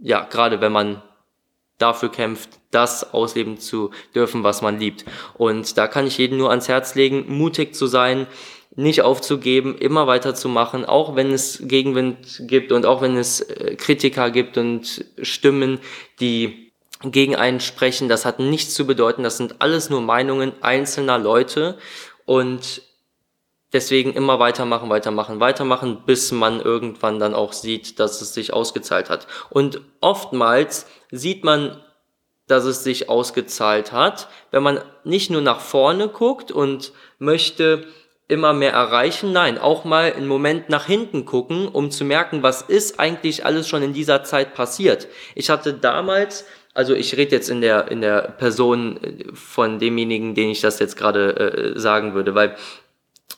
Ja, 0.00 0.24
gerade 0.24 0.60
wenn 0.60 0.72
man 0.72 1.02
dafür 1.78 2.10
kämpft, 2.10 2.60
das 2.70 3.12
ausleben 3.12 3.58
zu 3.58 3.90
dürfen, 4.14 4.44
was 4.44 4.62
man 4.62 4.78
liebt. 4.78 5.04
Und 5.34 5.76
da 5.76 5.88
kann 5.88 6.06
ich 6.06 6.18
jeden 6.18 6.38
nur 6.38 6.50
ans 6.50 6.68
Herz 6.68 6.94
legen, 6.94 7.24
mutig 7.26 7.74
zu 7.74 7.86
sein, 7.88 8.28
nicht 8.74 9.02
aufzugeben, 9.02 9.76
immer 9.76 10.06
weiterzumachen, 10.06 10.84
auch 10.84 11.14
wenn 11.14 11.32
es 11.32 11.60
Gegenwind 11.62 12.42
gibt 12.48 12.72
und 12.72 12.86
auch 12.86 13.02
wenn 13.02 13.16
es 13.16 13.40
äh, 13.40 13.76
Kritiker 13.76 14.30
gibt 14.30 14.56
und 14.56 15.04
Stimmen, 15.20 15.78
die 16.20 16.72
gegen 17.04 17.36
einen 17.36 17.60
sprechen. 17.60 18.08
Das 18.08 18.24
hat 18.24 18.38
nichts 18.38 18.74
zu 18.74 18.86
bedeuten. 18.86 19.24
Das 19.24 19.36
sind 19.36 19.60
alles 19.60 19.90
nur 19.90 20.00
Meinungen 20.00 20.52
einzelner 20.62 21.18
Leute 21.18 21.76
und 22.24 22.82
deswegen 23.72 24.12
immer 24.14 24.38
weitermachen, 24.38 24.88
weitermachen, 24.88 25.40
weitermachen, 25.40 26.02
bis 26.06 26.32
man 26.32 26.60
irgendwann 26.60 27.18
dann 27.18 27.34
auch 27.34 27.52
sieht, 27.52 27.98
dass 27.98 28.22
es 28.22 28.32
sich 28.32 28.52
ausgezahlt 28.52 29.10
hat. 29.10 29.26
Und 29.50 29.80
oftmals 30.00 30.86
sieht 31.10 31.44
man 31.44 31.82
dass 32.46 32.64
es 32.64 32.84
sich 32.84 33.08
ausgezahlt 33.08 33.92
hat, 33.92 34.28
wenn 34.50 34.62
man 34.62 34.80
nicht 35.04 35.30
nur 35.30 35.40
nach 35.40 35.60
vorne 35.60 36.08
guckt 36.08 36.50
und 36.50 36.92
möchte 37.18 37.86
immer 38.32 38.54
mehr 38.54 38.72
erreichen. 38.72 39.30
Nein, 39.32 39.58
auch 39.58 39.84
mal 39.84 40.14
einen 40.14 40.26
Moment 40.26 40.70
nach 40.70 40.86
hinten 40.86 41.26
gucken, 41.26 41.68
um 41.68 41.90
zu 41.90 42.04
merken, 42.04 42.42
was 42.42 42.62
ist 42.62 42.98
eigentlich 42.98 43.44
alles 43.44 43.68
schon 43.68 43.82
in 43.82 43.92
dieser 43.92 44.24
Zeit 44.24 44.54
passiert. 44.54 45.06
Ich 45.34 45.50
hatte 45.50 45.74
damals, 45.74 46.46
also 46.72 46.94
ich 46.94 47.14
rede 47.18 47.36
jetzt 47.36 47.50
in 47.50 47.60
der, 47.60 47.90
in 47.90 48.00
der 48.00 48.22
Person 48.22 48.96
äh, 49.02 49.24
von 49.34 49.78
demjenigen, 49.78 50.34
den 50.34 50.48
ich 50.48 50.62
das 50.62 50.78
jetzt 50.78 50.96
gerade 50.96 51.74
äh, 51.74 51.78
sagen 51.78 52.14
würde, 52.14 52.34
weil 52.34 52.56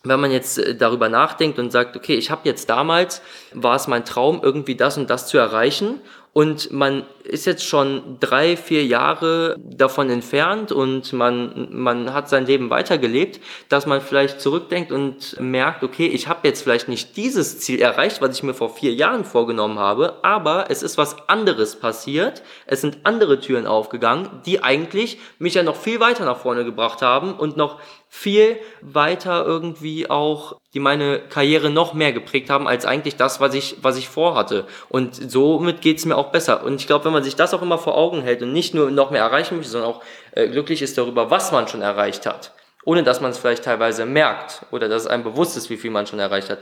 wenn 0.04 0.20
man 0.20 0.30
jetzt 0.30 0.58
äh, 0.58 0.76
darüber 0.76 1.08
nachdenkt 1.08 1.58
und 1.58 1.72
sagt, 1.72 1.96
okay, 1.96 2.14
ich 2.14 2.30
habe 2.30 2.42
jetzt 2.44 2.70
damals, 2.70 3.20
war 3.52 3.74
es 3.74 3.88
mein 3.88 4.04
Traum, 4.04 4.40
irgendwie 4.44 4.76
das 4.76 4.96
und 4.96 5.10
das 5.10 5.26
zu 5.26 5.38
erreichen 5.38 6.00
und 6.32 6.70
man 6.72 7.04
ist 7.24 7.46
jetzt 7.46 7.64
schon 7.64 8.18
drei, 8.20 8.56
vier 8.56 8.84
Jahre 8.84 9.56
davon 9.58 10.10
entfernt 10.10 10.72
und 10.72 11.12
man, 11.12 11.68
man 11.70 12.12
hat 12.12 12.28
sein 12.28 12.46
Leben 12.46 12.70
weitergelebt, 12.70 13.40
dass 13.68 13.86
man 13.86 14.00
vielleicht 14.00 14.40
zurückdenkt 14.40 14.92
und 14.92 15.40
merkt, 15.40 15.82
okay, 15.82 16.06
ich 16.06 16.28
habe 16.28 16.46
jetzt 16.46 16.62
vielleicht 16.62 16.88
nicht 16.88 17.16
dieses 17.16 17.60
Ziel 17.60 17.80
erreicht, 17.80 18.20
was 18.20 18.36
ich 18.36 18.42
mir 18.42 18.54
vor 18.54 18.70
vier 18.70 18.92
Jahren 18.92 19.24
vorgenommen 19.24 19.78
habe, 19.78 20.18
aber 20.22 20.66
es 20.68 20.82
ist 20.82 20.98
was 20.98 21.28
anderes 21.28 21.76
passiert, 21.76 22.42
es 22.66 22.82
sind 22.82 22.98
andere 23.04 23.40
Türen 23.40 23.66
aufgegangen, 23.66 24.28
die 24.44 24.62
eigentlich 24.62 25.18
mich 25.38 25.54
ja 25.54 25.62
noch 25.62 25.76
viel 25.76 26.00
weiter 26.00 26.24
nach 26.24 26.38
vorne 26.38 26.64
gebracht 26.64 27.00
haben 27.00 27.34
und 27.34 27.56
noch 27.56 27.80
viel 28.16 28.60
weiter 28.80 29.44
irgendwie 29.44 30.08
auch, 30.08 30.56
die 30.72 30.78
meine 30.78 31.18
Karriere 31.18 31.68
noch 31.68 31.94
mehr 31.94 32.12
geprägt 32.12 32.48
haben, 32.48 32.68
als 32.68 32.86
eigentlich 32.86 33.16
das, 33.16 33.40
was 33.40 33.54
ich, 33.54 33.78
was 33.82 33.96
ich 33.96 34.08
vorhatte. 34.08 34.66
Und 34.88 35.16
somit 35.32 35.80
geht's 35.80 36.04
mir 36.04 36.16
auch 36.16 36.30
besser. 36.30 36.62
Und 36.62 36.80
ich 36.80 36.86
glaube, 36.86 37.06
wenn 37.06 37.12
man 37.14 37.24
sich 37.24 37.36
das 37.36 37.54
auch 37.54 37.62
immer 37.62 37.78
vor 37.78 37.96
Augen 37.96 38.22
hält 38.22 38.42
und 38.42 38.52
nicht 38.52 38.74
nur 38.74 38.90
noch 38.90 39.10
mehr 39.10 39.22
erreichen 39.22 39.56
möchte, 39.56 39.72
sondern 39.72 39.90
auch 39.90 40.02
äh, 40.32 40.48
glücklich 40.48 40.82
ist 40.82 40.98
darüber, 40.98 41.30
was 41.30 41.52
man 41.52 41.68
schon 41.68 41.80
erreicht 41.80 42.26
hat 42.26 42.52
ohne 42.84 43.02
dass 43.02 43.20
man 43.20 43.30
es 43.30 43.38
vielleicht 43.38 43.64
teilweise 43.64 44.06
merkt 44.06 44.66
oder 44.70 44.88
dass 44.88 45.02
es 45.02 45.08
einem 45.08 45.24
bewusst 45.24 45.56
ist, 45.56 45.70
wie 45.70 45.76
viel 45.76 45.90
man 45.90 46.06
schon 46.06 46.18
erreicht 46.18 46.50
hat. 46.50 46.60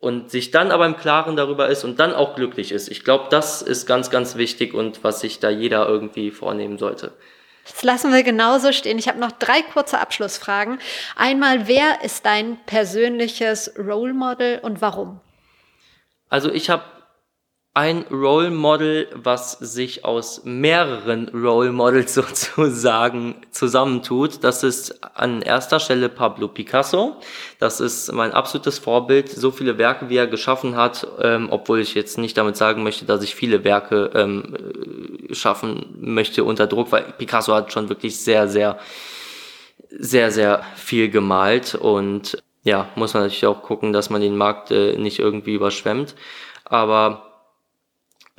Und 0.00 0.30
sich 0.30 0.50
dann 0.50 0.72
aber 0.72 0.84
im 0.84 0.96
Klaren 0.96 1.36
darüber 1.36 1.68
ist 1.68 1.84
und 1.84 2.00
dann 2.00 2.12
auch 2.12 2.34
glücklich 2.34 2.70
ist. 2.72 2.88
Ich 2.88 3.02
glaube, 3.02 3.26
das 3.30 3.62
ist 3.62 3.86
ganz, 3.86 4.10
ganz 4.10 4.36
wichtig 4.36 4.74
und 4.74 5.02
was 5.04 5.20
sich 5.20 5.40
da 5.40 5.48
jeder 5.48 5.88
irgendwie 5.88 6.30
vornehmen 6.30 6.76
sollte. 6.76 7.12
Das 7.64 7.82
lassen 7.82 8.12
wir 8.12 8.22
genauso 8.22 8.72
stehen. 8.72 8.98
Ich 8.98 9.08
habe 9.08 9.18
noch 9.18 9.32
drei 9.32 9.62
kurze 9.62 9.98
Abschlussfragen. 9.98 10.78
Einmal, 11.16 11.66
wer 11.66 12.02
ist 12.02 12.26
dein 12.26 12.58
persönliches 12.66 13.72
Role 13.78 14.12
Model 14.12 14.58
und 14.62 14.82
warum? 14.82 15.20
Also 16.28 16.50
ich 16.52 16.68
habe 16.68 16.84
ein 17.80 18.04
Role 18.10 18.50
Model, 18.50 19.08
was 19.14 19.52
sich 19.52 20.04
aus 20.04 20.42
mehreren 20.44 21.30
Role 21.30 21.72
Models 21.72 22.12
sozusagen 22.44 23.36
zusammentut. 23.52 24.44
Das 24.44 24.62
ist 24.62 25.02
an 25.16 25.40
erster 25.40 25.80
Stelle 25.80 26.10
Pablo 26.10 26.48
Picasso. 26.48 27.16
Das 27.58 27.80
ist 27.80 28.12
mein 28.12 28.32
absolutes 28.32 28.78
Vorbild. 28.78 29.30
So 29.30 29.50
viele 29.50 29.78
Werke, 29.78 30.10
wie 30.10 30.18
er 30.18 30.26
geschaffen 30.26 30.76
hat, 30.76 31.06
ähm, 31.22 31.48
obwohl 31.50 31.80
ich 31.80 31.94
jetzt 31.94 32.18
nicht 32.18 32.36
damit 32.36 32.58
sagen 32.58 32.82
möchte, 32.82 33.06
dass 33.06 33.22
ich 33.22 33.34
viele 33.34 33.64
Werke 33.64 34.10
ähm, 34.12 34.54
schaffen 35.30 35.96
möchte 36.00 36.44
unter 36.44 36.66
Druck, 36.66 36.92
weil 36.92 37.14
Picasso 37.16 37.54
hat 37.54 37.72
schon 37.72 37.88
wirklich 37.88 38.20
sehr, 38.20 38.46
sehr, 38.46 38.78
sehr, 39.88 40.30
sehr 40.30 40.62
viel 40.76 41.08
gemalt 41.08 41.76
und 41.76 42.42
ja, 42.62 42.90
muss 42.94 43.14
man 43.14 43.22
natürlich 43.22 43.46
auch 43.46 43.62
gucken, 43.62 43.94
dass 43.94 44.10
man 44.10 44.20
den 44.20 44.36
Markt 44.36 44.70
äh, 44.70 44.98
nicht 44.98 45.18
irgendwie 45.18 45.54
überschwemmt. 45.54 46.14
Aber 46.66 47.29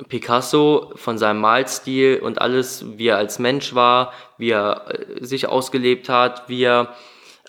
Picasso 0.08 0.92
von 0.96 1.18
seinem 1.18 1.40
Malstil 1.40 2.20
und 2.20 2.40
alles, 2.40 2.98
wie 2.98 3.08
er 3.08 3.16
als 3.16 3.38
Mensch 3.38 3.74
war, 3.74 4.12
wie 4.38 4.50
er 4.50 4.86
äh, 4.88 5.24
sich 5.24 5.46
ausgelebt 5.48 6.08
hat, 6.08 6.48
wie 6.48 6.64
er 6.64 6.94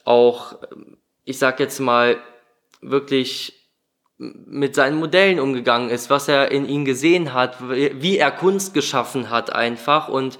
auch, 0.05 0.57
ich 1.23 1.39
sag 1.39 1.59
jetzt 1.59 1.79
mal, 1.79 2.17
wirklich 2.81 3.59
mit 4.17 4.75
seinen 4.75 4.99
Modellen 4.99 5.39
umgegangen 5.39 5.89
ist, 5.89 6.09
was 6.09 6.27
er 6.27 6.51
in 6.51 6.67
ihnen 6.67 6.85
gesehen 6.85 7.33
hat, 7.33 7.57
wie 7.69 8.17
er 8.17 8.31
Kunst 8.31 8.73
geschaffen 8.73 9.29
hat 9.29 9.53
einfach 9.53 10.07
und 10.07 10.37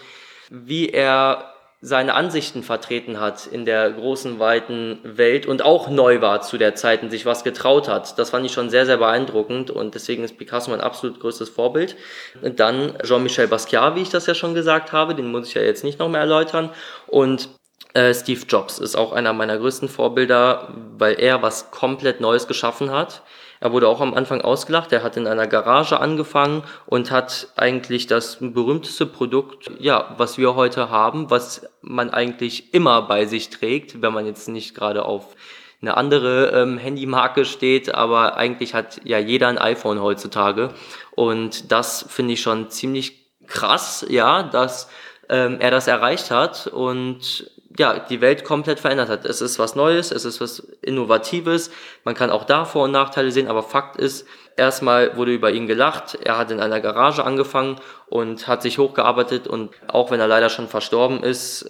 wie 0.49 0.89
er 0.89 1.52
seine 1.85 2.13
Ansichten 2.13 2.63
vertreten 2.63 3.19
hat 3.19 3.45
in 3.45 3.65
der 3.65 3.91
großen, 3.91 4.39
weiten 4.39 4.99
Welt 5.03 5.45
und 5.45 5.65
auch 5.65 5.89
neu 5.89 6.21
war 6.21 6.41
zu 6.41 6.57
der 6.57 6.75
Zeit 6.75 7.03
und 7.03 7.09
sich 7.09 7.25
was 7.25 7.43
getraut 7.43 7.89
hat. 7.89 8.17
Das 8.17 8.29
fand 8.29 8.45
ich 8.45 8.53
schon 8.53 8.69
sehr, 8.69 8.85
sehr 8.85 8.95
beeindruckend 8.95 9.69
und 9.69 9.93
deswegen 9.93 10.23
ist 10.23 10.37
Picasso 10.37 10.71
mein 10.71 10.79
absolut 10.79 11.19
größtes 11.19 11.49
Vorbild. 11.49 11.97
Und 12.41 12.61
dann 12.61 12.93
Jean-Michel 13.03 13.49
Basquiat, 13.49 13.95
wie 13.95 14.01
ich 14.01 14.09
das 14.09 14.27
ja 14.27 14.33
schon 14.33 14.53
gesagt 14.53 14.93
habe, 14.93 15.13
den 15.13 15.29
muss 15.29 15.49
ich 15.49 15.55
ja 15.55 15.61
jetzt 15.61 15.83
nicht 15.83 15.99
noch 15.99 16.07
mehr 16.07 16.21
erläutern. 16.21 16.69
Und 17.07 17.49
äh, 17.93 18.13
Steve 18.13 18.45
Jobs 18.47 18.79
ist 18.79 18.95
auch 18.95 19.11
einer 19.11 19.33
meiner 19.33 19.57
größten 19.57 19.89
Vorbilder, 19.89 20.73
weil 20.97 21.19
er 21.19 21.41
was 21.41 21.69
komplett 21.69 22.21
Neues 22.21 22.47
geschaffen 22.47 22.91
hat. 22.91 23.23
Er 23.63 23.71
wurde 23.71 23.87
auch 23.87 24.01
am 24.01 24.13
Anfang 24.13 24.41
ausgelacht. 24.41 24.91
Er 24.91 25.03
hat 25.03 25.15
in 25.15 25.25
einer 25.25 25.47
Garage 25.47 25.97
angefangen 25.97 26.63
und 26.85 27.11
hat 27.11 27.47
eigentlich 27.55 28.07
das 28.07 28.39
berühmteste 28.41 29.05
Produkt, 29.05 29.71
ja, 29.79 30.13
was 30.17 30.37
wir 30.37 30.55
heute 30.55 30.89
haben, 30.89 31.29
was 31.29 31.65
man 31.81 32.09
eigentlich 32.09 32.73
immer 32.73 33.03
bei 33.03 33.25
sich 33.25 33.51
trägt, 33.51 34.01
wenn 34.01 34.11
man 34.11 34.25
jetzt 34.25 34.49
nicht 34.49 34.75
gerade 34.75 35.05
auf 35.05 35.37
eine 35.81 35.95
andere 35.95 36.47
ähm, 36.47 36.77
Handymarke 36.77 37.45
steht, 37.45 37.95
aber 37.95 38.35
eigentlich 38.35 38.73
hat 38.73 38.99
ja 39.05 39.17
jeder 39.17 39.47
ein 39.47 39.57
iPhone 39.57 40.01
heutzutage. 40.01 40.73
Und 41.11 41.71
das 41.71 42.05
finde 42.09 42.33
ich 42.33 42.41
schon 42.41 42.69
ziemlich 42.69 43.31
krass, 43.47 44.05
ja, 44.09 44.43
dass 44.43 44.89
ähm, 45.29 45.61
er 45.61 45.71
das 45.71 45.87
erreicht 45.87 46.31
hat 46.31 46.67
und 46.67 47.49
ja, 47.77 47.99
die 47.99 48.21
Welt 48.21 48.43
komplett 48.43 48.79
verändert 48.79 49.09
hat. 49.09 49.25
Es 49.25 49.41
ist 49.41 49.59
was 49.59 49.75
Neues, 49.75 50.11
es 50.11 50.25
ist 50.25 50.41
was 50.41 50.59
Innovatives. 50.81 51.71
Man 52.03 52.15
kann 52.15 52.29
auch 52.29 52.43
da 52.43 52.65
Vor- 52.65 52.85
und 52.85 52.91
Nachteile 52.91 53.31
sehen, 53.31 53.47
aber 53.47 53.63
Fakt 53.63 53.97
ist, 53.97 54.27
erstmal 54.57 55.17
wurde 55.17 55.33
über 55.33 55.51
ihn 55.51 55.67
gelacht. 55.67 56.15
Er 56.23 56.37
hat 56.37 56.51
in 56.51 56.59
einer 56.59 56.79
Garage 56.79 57.23
angefangen 57.23 57.77
und 58.07 58.47
hat 58.47 58.61
sich 58.61 58.77
hochgearbeitet 58.77 59.47
und 59.47 59.71
auch 59.87 60.11
wenn 60.11 60.19
er 60.19 60.27
leider 60.27 60.49
schon 60.49 60.67
verstorben 60.67 61.23
ist, 61.23 61.69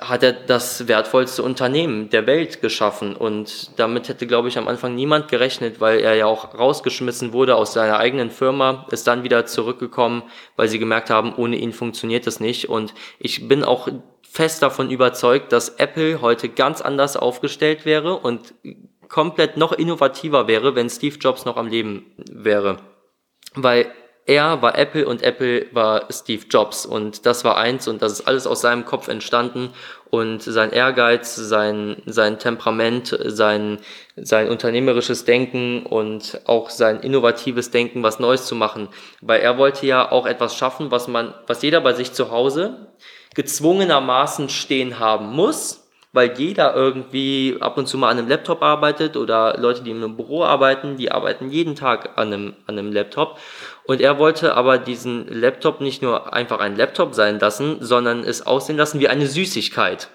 hat 0.00 0.24
er 0.24 0.32
das 0.32 0.88
wertvollste 0.88 1.42
Unternehmen 1.42 2.10
der 2.10 2.26
Welt 2.26 2.60
geschaffen 2.60 3.14
und 3.14 3.78
damit 3.78 4.08
hätte, 4.08 4.26
glaube 4.26 4.48
ich, 4.48 4.58
am 4.58 4.66
Anfang 4.66 4.96
niemand 4.96 5.28
gerechnet, 5.28 5.80
weil 5.80 6.00
er 6.00 6.14
ja 6.14 6.26
auch 6.26 6.58
rausgeschmissen 6.58 7.32
wurde 7.32 7.54
aus 7.54 7.74
seiner 7.74 7.98
eigenen 7.98 8.30
Firma, 8.30 8.86
ist 8.90 9.06
dann 9.06 9.22
wieder 9.22 9.46
zurückgekommen, 9.46 10.24
weil 10.56 10.68
sie 10.68 10.80
gemerkt 10.80 11.10
haben, 11.10 11.32
ohne 11.36 11.56
ihn 11.56 11.72
funktioniert 11.72 12.26
das 12.26 12.40
nicht 12.40 12.68
und 12.68 12.92
ich 13.20 13.46
bin 13.46 13.62
auch 13.62 13.88
fest 14.30 14.62
davon 14.62 14.90
überzeugt, 14.90 15.52
dass 15.52 15.70
Apple 15.70 16.20
heute 16.20 16.48
ganz 16.48 16.80
anders 16.80 17.16
aufgestellt 17.16 17.84
wäre 17.84 18.16
und 18.16 18.54
komplett 19.08 19.56
noch 19.56 19.72
innovativer 19.72 20.46
wäre, 20.48 20.74
wenn 20.74 20.90
Steve 20.90 21.16
Jobs 21.18 21.44
noch 21.44 21.56
am 21.56 21.68
Leben 21.68 22.12
wäre. 22.30 22.78
Weil 23.54 23.90
er 24.28 24.60
war 24.60 24.76
Apple 24.76 25.06
und 25.06 25.22
Apple 25.22 25.66
war 25.72 26.04
Steve 26.10 26.44
Jobs. 26.50 26.84
Und 26.84 27.24
das 27.24 27.44
war 27.44 27.56
eins 27.56 27.88
und 27.88 28.02
das 28.02 28.12
ist 28.12 28.28
alles 28.28 28.46
aus 28.46 28.60
seinem 28.60 28.84
Kopf 28.84 29.08
entstanden. 29.08 29.70
Und 30.10 30.42
sein 30.42 30.70
Ehrgeiz, 30.70 31.34
sein, 31.34 32.02
sein 32.04 32.38
Temperament, 32.38 33.18
sein, 33.24 33.78
sein 34.16 34.50
unternehmerisches 34.50 35.24
Denken 35.24 35.86
und 35.86 36.42
auch 36.44 36.68
sein 36.68 37.00
innovatives 37.00 37.70
Denken, 37.70 38.02
was 38.02 38.20
Neues 38.20 38.44
zu 38.44 38.54
machen. 38.54 38.88
Weil 39.22 39.40
er 39.40 39.56
wollte 39.56 39.86
ja 39.86 40.12
auch 40.12 40.26
etwas 40.26 40.54
schaffen, 40.54 40.90
was 40.90 41.08
man, 41.08 41.32
was 41.46 41.62
jeder 41.62 41.80
bei 41.80 41.94
sich 41.94 42.12
zu 42.12 42.30
Hause 42.30 42.88
gezwungenermaßen 43.34 44.50
stehen 44.50 44.98
haben 44.98 45.32
muss, 45.34 45.87
weil 46.12 46.38
jeder 46.38 46.74
irgendwie 46.74 47.56
ab 47.60 47.76
und 47.76 47.86
zu 47.86 47.98
mal 47.98 48.10
an 48.10 48.18
einem 48.18 48.28
Laptop 48.28 48.62
arbeitet 48.62 49.16
oder 49.16 49.56
Leute, 49.58 49.82
die 49.82 49.90
in 49.90 49.98
einem 49.98 50.16
Büro 50.16 50.42
arbeiten, 50.42 50.96
die 50.96 51.10
arbeiten 51.10 51.50
jeden 51.50 51.74
Tag 51.74 52.16
an 52.16 52.32
einem, 52.32 52.56
an 52.66 52.78
einem 52.78 52.92
Laptop. 52.92 53.38
Und 53.84 54.00
er 54.00 54.18
wollte 54.18 54.54
aber 54.54 54.78
diesen 54.78 55.28
Laptop 55.28 55.80
nicht 55.80 56.02
nur 56.02 56.32
einfach 56.32 56.60
ein 56.60 56.76
Laptop 56.76 57.14
sein 57.14 57.38
lassen, 57.38 57.78
sondern 57.80 58.24
es 58.24 58.46
aussehen 58.46 58.76
lassen 58.76 59.00
wie 59.00 59.08
eine 59.08 59.26
Süßigkeit. 59.26 60.08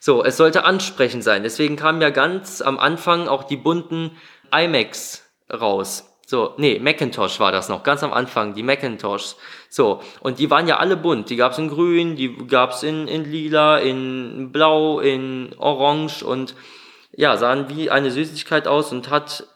So, 0.00 0.24
es 0.24 0.36
sollte 0.36 0.64
ansprechend 0.64 1.24
sein. 1.24 1.44
Deswegen 1.44 1.76
kamen 1.76 2.02
ja 2.02 2.10
ganz 2.10 2.60
am 2.60 2.78
Anfang 2.78 3.28
auch 3.28 3.44
die 3.44 3.56
bunten 3.56 4.10
iMacs 4.52 5.22
raus. 5.52 6.11
So, 6.32 6.54
nee, 6.56 6.78
Macintosh 6.78 7.40
war 7.40 7.52
das 7.52 7.68
noch, 7.68 7.82
ganz 7.82 8.02
am 8.02 8.10
Anfang, 8.10 8.54
die 8.54 8.62
Macintoshs. 8.62 9.36
So, 9.68 10.00
und 10.20 10.38
die 10.38 10.48
waren 10.48 10.66
ja 10.66 10.78
alle 10.78 10.96
bunt. 10.96 11.28
Die 11.28 11.36
gab's 11.36 11.58
in 11.58 11.68
grün, 11.68 12.16
die 12.16 12.34
gab's 12.46 12.82
in, 12.82 13.06
in 13.06 13.30
lila, 13.30 13.76
in 13.76 14.50
blau, 14.50 15.00
in 15.00 15.54
orange 15.58 16.22
und 16.22 16.54
ja, 17.14 17.36
sahen 17.36 17.68
wie 17.68 17.90
eine 17.90 18.10
Süßigkeit 18.10 18.66
aus 18.66 18.92
und 18.92 19.10
hat 19.10 19.46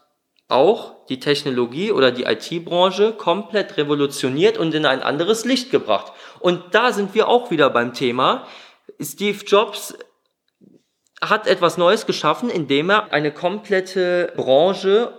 auch 0.49 1.03
die 1.07 1.19
Technologie 1.19 1.91
oder 1.91 2.11
die 2.11 2.25
IT-Branche 2.25 3.13
komplett 3.13 3.77
revolutioniert 3.77 4.59
und 4.59 4.75
in 4.75 4.85
ein 4.85 5.01
anderes 5.01 5.45
Licht 5.45 5.71
gebracht. 5.71 6.13
Und 6.39 6.61
da 6.75 6.93
sind 6.93 7.15
wir 7.15 7.27
auch 7.27 7.49
wieder 7.49 7.71
beim 7.71 7.95
Thema. 7.95 8.45
Steve 9.01 9.43
Jobs 9.47 9.97
hat 11.21 11.47
etwas 11.47 11.79
Neues 11.79 12.05
geschaffen, 12.05 12.51
indem 12.51 12.91
er 12.91 13.11
eine 13.11 13.31
komplette 13.31 14.31
Branche 14.35 15.16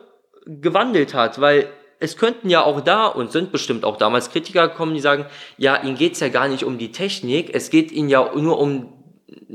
gewandelt 0.49 1.14
hat, 1.14 1.40
weil 1.40 1.68
es 2.01 2.16
könnten 2.16 2.49
ja 2.49 2.62
auch 2.64 2.80
da 2.80 3.07
und 3.07 3.32
sind 3.32 3.53
bestimmt 3.53 3.84
auch 3.84 3.96
damals 3.96 4.30
Kritiker 4.30 4.68
kommen, 4.68 4.94
die 4.94 5.01
sagen, 5.01 5.26
ja, 5.57 5.82
ihnen 5.82 5.96
geht's 5.96 6.20
ja 6.20 6.28
gar 6.28 6.49
nicht 6.49 6.64
um 6.64 6.78
die 6.78 6.92
Technik, 6.92 7.51
es 7.55 7.70
geht 7.70 7.92
ihnen 7.92 8.09
ja 8.09 8.30
nur 8.34 8.59
um 8.59 8.92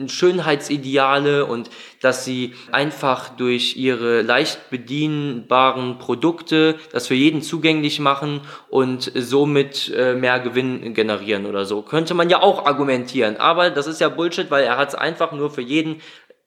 Schönheitsideale 0.06 1.46
und 1.46 1.70
dass 2.02 2.26
sie 2.26 2.54
einfach 2.72 3.30
durch 3.30 3.76
ihre 3.76 4.22
leicht 4.22 4.70
bedienbaren 4.70 5.98
Produkte 5.98 6.76
das 6.92 7.08
für 7.08 7.16
jeden 7.16 7.42
zugänglich 7.42 8.00
machen 8.00 8.42
und 8.70 9.12
somit 9.16 9.92
äh, 9.96 10.14
mehr 10.14 10.40
Gewinn 10.40 10.94
generieren 10.94 11.48
oder 11.48 11.66
so. 11.66 11.82
Könnte 11.82 12.14
man 12.14 12.30
ja 12.30 12.42
auch 12.42 12.66
argumentieren, 12.66 13.38
aber 13.38 13.72
das 13.72 13.88
ist 13.88 14.00
ja 14.00 14.10
Bullshit, 14.10 14.52
weil 14.52 14.64
er 14.64 14.78
hat 14.78 14.90
es 14.90 14.96
einfach 14.96 15.32
nur 15.32 15.50
für 15.50 15.62
jeden 15.62 16.02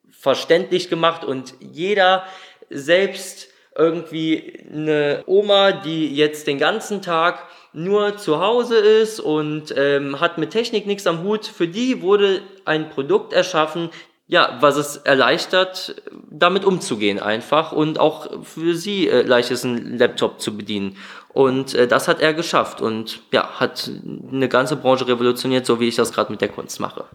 verständlich 0.09 0.89
gemacht 0.89 1.25
und 1.25 1.53
jeder 1.59 2.23
selbst 2.69 3.46
irgendwie 3.77 4.59
eine 4.71 5.23
Oma, 5.25 5.71
die 5.71 6.13
jetzt 6.15 6.47
den 6.47 6.57
ganzen 6.57 7.01
Tag 7.01 7.43
nur 7.73 8.17
zu 8.17 8.39
Hause 8.39 8.77
ist 8.77 9.19
und 9.19 9.73
ähm, 9.77 10.19
hat 10.19 10.37
mit 10.37 10.51
Technik 10.51 10.87
nichts 10.87 11.05
am 11.05 11.23
Hut, 11.23 11.45
für 11.45 11.67
die 11.67 12.01
wurde 12.01 12.41
ein 12.65 12.89
Produkt 12.89 13.33
erschaffen, 13.33 13.89
ja, 14.27 14.57
was 14.59 14.75
es 14.75 14.97
erleichtert, 14.97 16.01
damit 16.29 16.65
umzugehen 16.65 17.19
einfach 17.19 17.71
und 17.71 17.99
auch 17.99 18.43
für 18.43 18.75
sie 18.75 19.07
äh, 19.07 19.21
leicht 19.21 19.51
ist, 19.51 19.63
einen 19.63 19.97
Laptop 19.97 20.41
zu 20.41 20.57
bedienen. 20.57 20.97
Und 21.29 21.75
äh, 21.75 21.87
das 21.87 22.07
hat 22.07 22.19
er 22.19 22.33
geschafft 22.33 22.81
und 22.81 23.21
ja, 23.31 23.59
hat 23.59 23.89
eine 24.31 24.49
ganze 24.49 24.75
Branche 24.75 25.07
revolutioniert, 25.07 25.65
so 25.65 25.79
wie 25.79 25.87
ich 25.87 25.95
das 25.95 26.11
gerade 26.11 26.31
mit 26.31 26.41
der 26.41 26.49
Kunst 26.49 26.79
mache. 26.79 27.05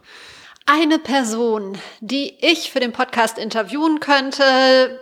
Eine 0.64 0.98
Person, 0.98 1.76
die 2.00 2.34
ich 2.40 2.70
für 2.70 2.80
den 2.80 2.92
Podcast 2.92 3.36
interviewen 3.36 3.98
könnte, 3.98 5.00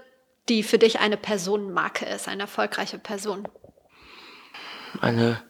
die 0.48 0.62
für 0.62 0.78
dich 0.78 1.00
eine 1.00 1.16
Personenmarke 1.16 2.06
ist, 2.06 2.28
eine 2.28 2.42
erfolgreiche 2.42 2.98
Person? 2.98 3.48
Eine 5.00 5.42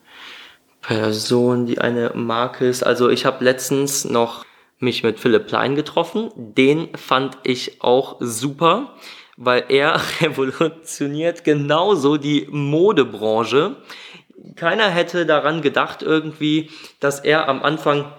Person, 0.80 1.66
die 1.66 1.78
eine 1.78 2.12
Marke 2.14 2.66
ist. 2.66 2.82
Also 2.82 3.08
ich 3.08 3.24
habe 3.26 3.44
letztens 3.44 4.04
noch 4.04 4.44
mich 4.78 5.02
mit 5.02 5.20
Philipp 5.20 5.46
Plein 5.46 5.76
getroffen. 5.76 6.30
Den 6.34 6.88
fand 6.96 7.38
ich 7.42 7.82
auch 7.82 8.16
super, 8.20 8.94
weil 9.36 9.64
er 9.68 10.00
revolutioniert 10.20 11.44
genauso 11.44 12.16
die 12.16 12.46
Modebranche. 12.50 13.76
Keiner 14.56 14.88
hätte 14.88 15.26
daran 15.26 15.60
gedacht 15.60 16.02
irgendwie, 16.02 16.70
dass 16.98 17.20
er 17.20 17.46
am 17.48 17.62
Anfang 17.62 18.10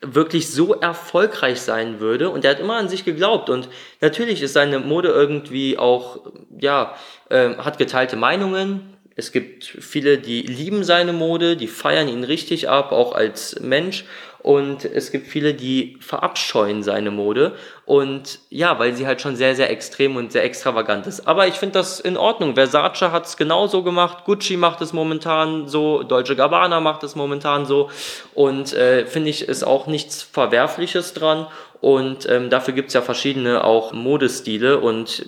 wirklich 0.00 0.50
so 0.50 0.74
erfolgreich 0.74 1.60
sein 1.60 2.00
würde. 2.00 2.30
Und 2.30 2.44
er 2.44 2.52
hat 2.52 2.60
immer 2.60 2.76
an 2.76 2.88
sich 2.88 3.04
geglaubt. 3.04 3.50
Und 3.50 3.68
natürlich 4.00 4.42
ist 4.42 4.52
seine 4.52 4.78
Mode 4.78 5.08
irgendwie 5.08 5.78
auch 5.78 6.20
ja 6.58 6.94
äh, 7.28 7.56
hat 7.56 7.78
geteilte 7.78 8.16
Meinungen. 8.16 8.96
Es 9.14 9.32
gibt 9.32 9.64
viele 9.64 10.18
die 10.18 10.42
lieben 10.42 10.84
seine 10.84 11.12
Mode 11.12 11.56
die 11.56 11.68
feiern 11.68 12.08
ihn 12.08 12.24
richtig 12.24 12.70
ab 12.70 12.92
auch 12.92 13.14
als 13.14 13.60
Mensch 13.60 14.04
und 14.42 14.84
es 14.84 15.12
gibt 15.12 15.28
viele, 15.28 15.54
die 15.54 15.96
verabscheuen 16.00 16.82
seine 16.82 17.12
Mode. 17.12 17.54
Und 17.84 18.40
ja, 18.50 18.76
weil 18.78 18.94
sie 18.94 19.06
halt 19.06 19.20
schon 19.20 19.36
sehr, 19.36 19.54
sehr 19.54 19.70
extrem 19.70 20.16
und 20.16 20.32
sehr 20.32 20.42
extravagant 20.42 21.06
ist. 21.06 21.28
Aber 21.28 21.46
ich 21.46 21.54
finde 21.54 21.74
das 21.74 22.00
in 22.00 22.16
Ordnung. 22.16 22.54
Versace 22.54 23.12
hat 23.12 23.26
es 23.26 23.36
genauso 23.36 23.84
gemacht. 23.84 24.24
Gucci 24.24 24.56
macht 24.56 24.80
es 24.80 24.92
momentan 24.92 25.68
so. 25.68 26.02
Deutsche 26.02 26.34
Gabbana 26.34 26.80
macht 26.80 27.04
es 27.04 27.14
momentan 27.14 27.66
so. 27.66 27.88
Und 28.34 28.72
äh, 28.72 29.06
finde 29.06 29.30
ich, 29.30 29.42
ist 29.48 29.62
auch 29.62 29.86
nichts 29.86 30.22
Verwerfliches 30.22 31.14
dran. 31.14 31.46
Und 31.80 32.28
ähm, 32.28 32.50
dafür 32.50 32.74
gibt 32.74 32.88
es 32.88 32.94
ja 32.94 33.02
verschiedene 33.02 33.62
auch 33.62 33.92
Modestile. 33.92 34.80
Und 34.80 35.24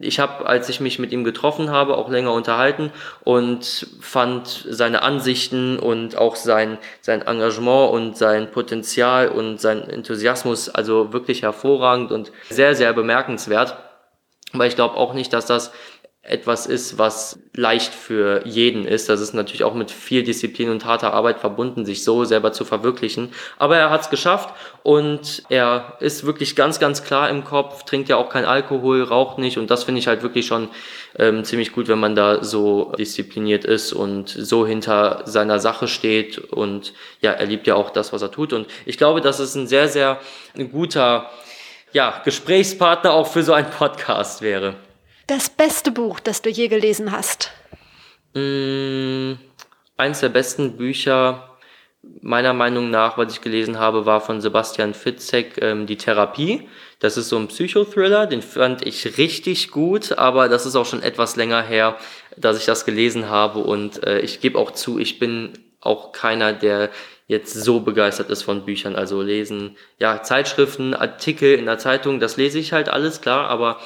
ich 0.00 0.20
habe, 0.20 0.46
als 0.46 0.68
ich 0.68 0.80
mich 0.80 0.98
mit 0.98 1.12
ihm 1.12 1.24
getroffen 1.24 1.70
habe, 1.70 1.96
auch 1.96 2.08
länger 2.08 2.32
unterhalten 2.32 2.92
und 3.24 3.88
fand 4.00 4.64
seine 4.68 5.02
Ansichten 5.02 5.78
und 5.78 6.16
auch 6.16 6.36
sein, 6.36 6.78
sein 7.00 7.22
Engagement 7.22 7.92
und 7.92 8.16
sein 8.16 8.50
Potenzial 8.50 9.28
und 9.28 9.60
sein 9.60 9.88
Enthusiasmus 9.88 10.68
also 10.68 11.12
wirklich 11.12 11.42
hervorragend 11.42 12.12
und 12.12 12.30
sehr, 12.48 12.76
sehr 12.76 12.92
bemerkenswert. 12.92 13.76
Aber 14.52 14.66
ich 14.66 14.76
glaube 14.76 14.96
auch 14.96 15.12
nicht, 15.12 15.32
dass 15.32 15.46
das 15.46 15.72
etwas 16.28 16.66
ist, 16.66 16.98
was 16.98 17.38
leicht 17.54 17.94
für 17.94 18.46
jeden 18.46 18.84
ist. 18.86 19.08
Das 19.08 19.20
ist 19.20 19.32
natürlich 19.32 19.64
auch 19.64 19.74
mit 19.74 19.90
viel 19.90 20.22
Disziplin 20.22 20.70
und 20.70 20.84
harter 20.84 21.14
Arbeit 21.14 21.38
verbunden, 21.38 21.84
sich 21.84 22.04
so 22.04 22.24
selber 22.24 22.52
zu 22.52 22.64
verwirklichen. 22.64 23.32
Aber 23.58 23.76
er 23.76 23.90
hat 23.90 24.02
es 24.02 24.10
geschafft 24.10 24.54
und 24.82 25.44
er 25.48 25.96
ist 26.00 26.26
wirklich 26.26 26.56
ganz, 26.56 26.78
ganz 26.78 27.04
klar 27.04 27.30
im 27.30 27.44
Kopf, 27.44 27.84
trinkt 27.84 28.08
ja 28.08 28.16
auch 28.16 28.28
kein 28.28 28.44
Alkohol, 28.44 29.02
raucht 29.02 29.38
nicht 29.38 29.56
und 29.58 29.70
das 29.70 29.84
finde 29.84 30.00
ich 30.00 30.06
halt 30.06 30.22
wirklich 30.22 30.46
schon 30.46 30.68
ähm, 31.18 31.44
ziemlich 31.44 31.72
gut, 31.72 31.88
wenn 31.88 32.00
man 32.00 32.14
da 32.14 32.42
so 32.42 32.92
diszipliniert 32.98 33.64
ist 33.64 33.92
und 33.92 34.28
so 34.28 34.66
hinter 34.66 35.22
seiner 35.24 35.60
Sache 35.60 35.88
steht 35.88 36.38
und 36.38 36.92
ja, 37.20 37.32
er 37.32 37.46
liebt 37.46 37.66
ja 37.66 37.74
auch 37.74 37.90
das, 37.90 38.12
was 38.12 38.22
er 38.22 38.30
tut 38.30 38.52
und 38.52 38.66
ich 38.84 38.98
glaube, 38.98 39.20
das 39.20 39.40
ist 39.40 39.54
ein 39.54 39.66
sehr, 39.66 39.88
sehr 39.88 40.20
guter 40.72 41.30
ja, 41.92 42.20
Gesprächspartner 42.24 43.12
auch 43.12 43.26
für 43.26 43.42
so 43.42 43.52
einen 43.52 43.70
Podcast 43.78 44.42
wäre. 44.42 44.74
Das 45.26 45.50
beste 45.50 45.90
Buch, 45.90 46.20
das 46.20 46.40
du 46.42 46.50
je 46.50 46.68
gelesen 46.68 47.10
hast? 47.10 47.50
Mm, 48.34 49.32
eins 49.96 50.20
der 50.20 50.28
besten 50.28 50.76
Bücher 50.76 51.56
meiner 52.20 52.52
Meinung 52.52 52.90
nach, 52.90 53.18
was 53.18 53.32
ich 53.32 53.40
gelesen 53.40 53.80
habe, 53.80 54.06
war 54.06 54.20
von 54.20 54.40
Sebastian 54.40 54.94
Fitzek, 54.94 55.60
ähm, 55.60 55.86
Die 55.86 55.96
Therapie. 55.96 56.68
Das 57.00 57.16
ist 57.16 57.28
so 57.28 57.36
ein 57.36 57.48
Psychothriller, 57.48 58.26
den 58.26 58.40
fand 58.40 58.86
ich 58.86 59.18
richtig 59.18 59.72
gut, 59.72 60.16
aber 60.16 60.48
das 60.48 60.64
ist 60.64 60.76
auch 60.76 60.86
schon 60.86 61.02
etwas 61.02 61.34
länger 61.34 61.62
her, 61.62 61.96
dass 62.36 62.58
ich 62.58 62.64
das 62.64 62.84
gelesen 62.84 63.28
habe 63.28 63.58
und 63.58 64.04
äh, 64.04 64.20
ich 64.20 64.40
gebe 64.40 64.58
auch 64.58 64.70
zu, 64.70 64.98
ich 64.98 65.18
bin 65.18 65.52
auch 65.80 66.12
keiner, 66.12 66.52
der 66.52 66.90
jetzt 67.26 67.52
so 67.54 67.80
begeistert 67.80 68.30
ist 68.30 68.42
von 68.42 68.64
Büchern. 68.64 68.96
Also 68.96 69.22
lesen, 69.22 69.76
ja, 69.98 70.22
Zeitschriften, 70.22 70.94
Artikel 70.94 71.54
in 71.54 71.66
der 71.66 71.78
Zeitung, 71.78 72.20
das 72.20 72.36
lese 72.36 72.58
ich 72.58 72.72
halt 72.72 72.88
alles, 72.88 73.20
klar, 73.20 73.48
aber 73.48 73.78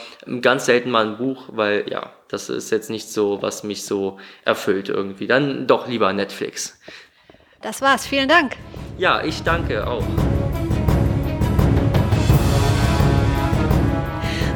ganz 0.43 0.67
selten 0.67 0.91
mal 0.91 1.07
ein 1.07 1.17
Buch, 1.17 1.45
weil 1.49 1.87
ja, 1.91 2.13
das 2.29 2.49
ist 2.49 2.71
jetzt 2.71 2.91
nicht 2.91 3.09
so, 3.09 3.43
was 3.43 3.65
mich 3.65 3.85
so 3.85 4.19
erfüllt 4.45 4.89
irgendwie. 4.89 5.27
Dann 5.27 5.67
doch 5.67 5.89
lieber 5.89 6.13
Netflix. 6.13 6.79
Das 7.63 7.83
war's, 7.83 8.07
vielen 8.07 8.29
Dank. 8.29 8.57
Ja, 8.99 9.23
ich 9.25 9.43
danke 9.43 9.87
auch. 9.87 10.05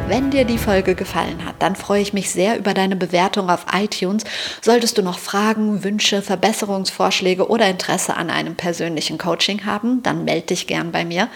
Wenn 0.07 0.30
dir 0.30 0.44
die 0.44 0.59
Folge 0.59 0.94
gefallen 0.94 1.46
hat, 1.46 1.55
dann 1.61 1.76
freue 1.76 2.02
ich 2.02 2.12
mich 2.12 2.30
sehr 2.30 2.59
über 2.59 2.74
deine 2.74 2.94
Bewertung 2.94 3.48
auf 3.48 3.64
iTunes. 3.72 4.24
Solltest 4.61 4.98
du 4.98 5.02
noch 5.02 5.18
Fragen, 5.18 5.82
Wünsche, 5.82 6.20
Verbesserungsvorschläge 6.20 7.48
oder 7.48 7.68
Interesse 7.68 8.14
an 8.14 8.28
einem 8.28 8.55
persönlichen 8.55 9.16
Coaching 9.16 9.64
haben, 9.64 10.02
dann 10.02 10.24
melde 10.24 10.48
dich 10.48 10.66
gern 10.66 10.92
bei 10.92 11.07
mir. 11.07 11.28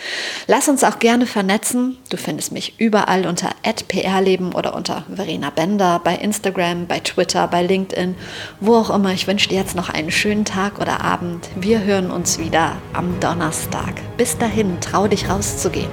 Lass 0.47 0.69
uns 0.69 0.85
auch 0.85 0.99
gerne 0.99 1.25
vernetzen. 1.25 1.97
Du 2.11 2.19
findest 2.19 2.53
mich 2.53 2.75
überall 2.79 3.27
unter 3.27 3.53
@prleben 3.63 4.55
oder 4.55 4.75
unter 4.75 5.05
Verena 5.13 5.49
Bender 5.49 6.03
bei 6.05 6.17
Instagram, 6.17 6.87
bei 6.87 7.01
Twitter, 7.01 7.49
bei 7.49 7.63
LinkedIn, 7.63 8.17
wo 8.61 8.77
auch 8.77 8.91
immer. 8.91 9.13
Ich 9.15 9.27
wünsche 9.27 9.49
dir 9.49 9.59
jetzt 9.59 9.77
noch 9.77 9.89
einen 9.89 10.11
schönen 10.11 10.45
Tag 10.45 10.79
oder 10.79 11.01
Abend. 11.01 11.49
Wir 11.57 11.85
hören 11.85 12.11
uns 12.11 12.39
wieder 12.39 12.77
am 12.93 13.19
Donnerstag. 13.19 13.95
Bis 14.19 14.37
dahin, 14.37 14.79
trau 14.83 15.09
dich 15.09 15.31
rauszugehen. 15.31 15.91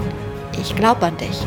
Ich 0.62 0.76
glaube 0.76 1.06
an 1.06 1.16
dich. 1.18 1.46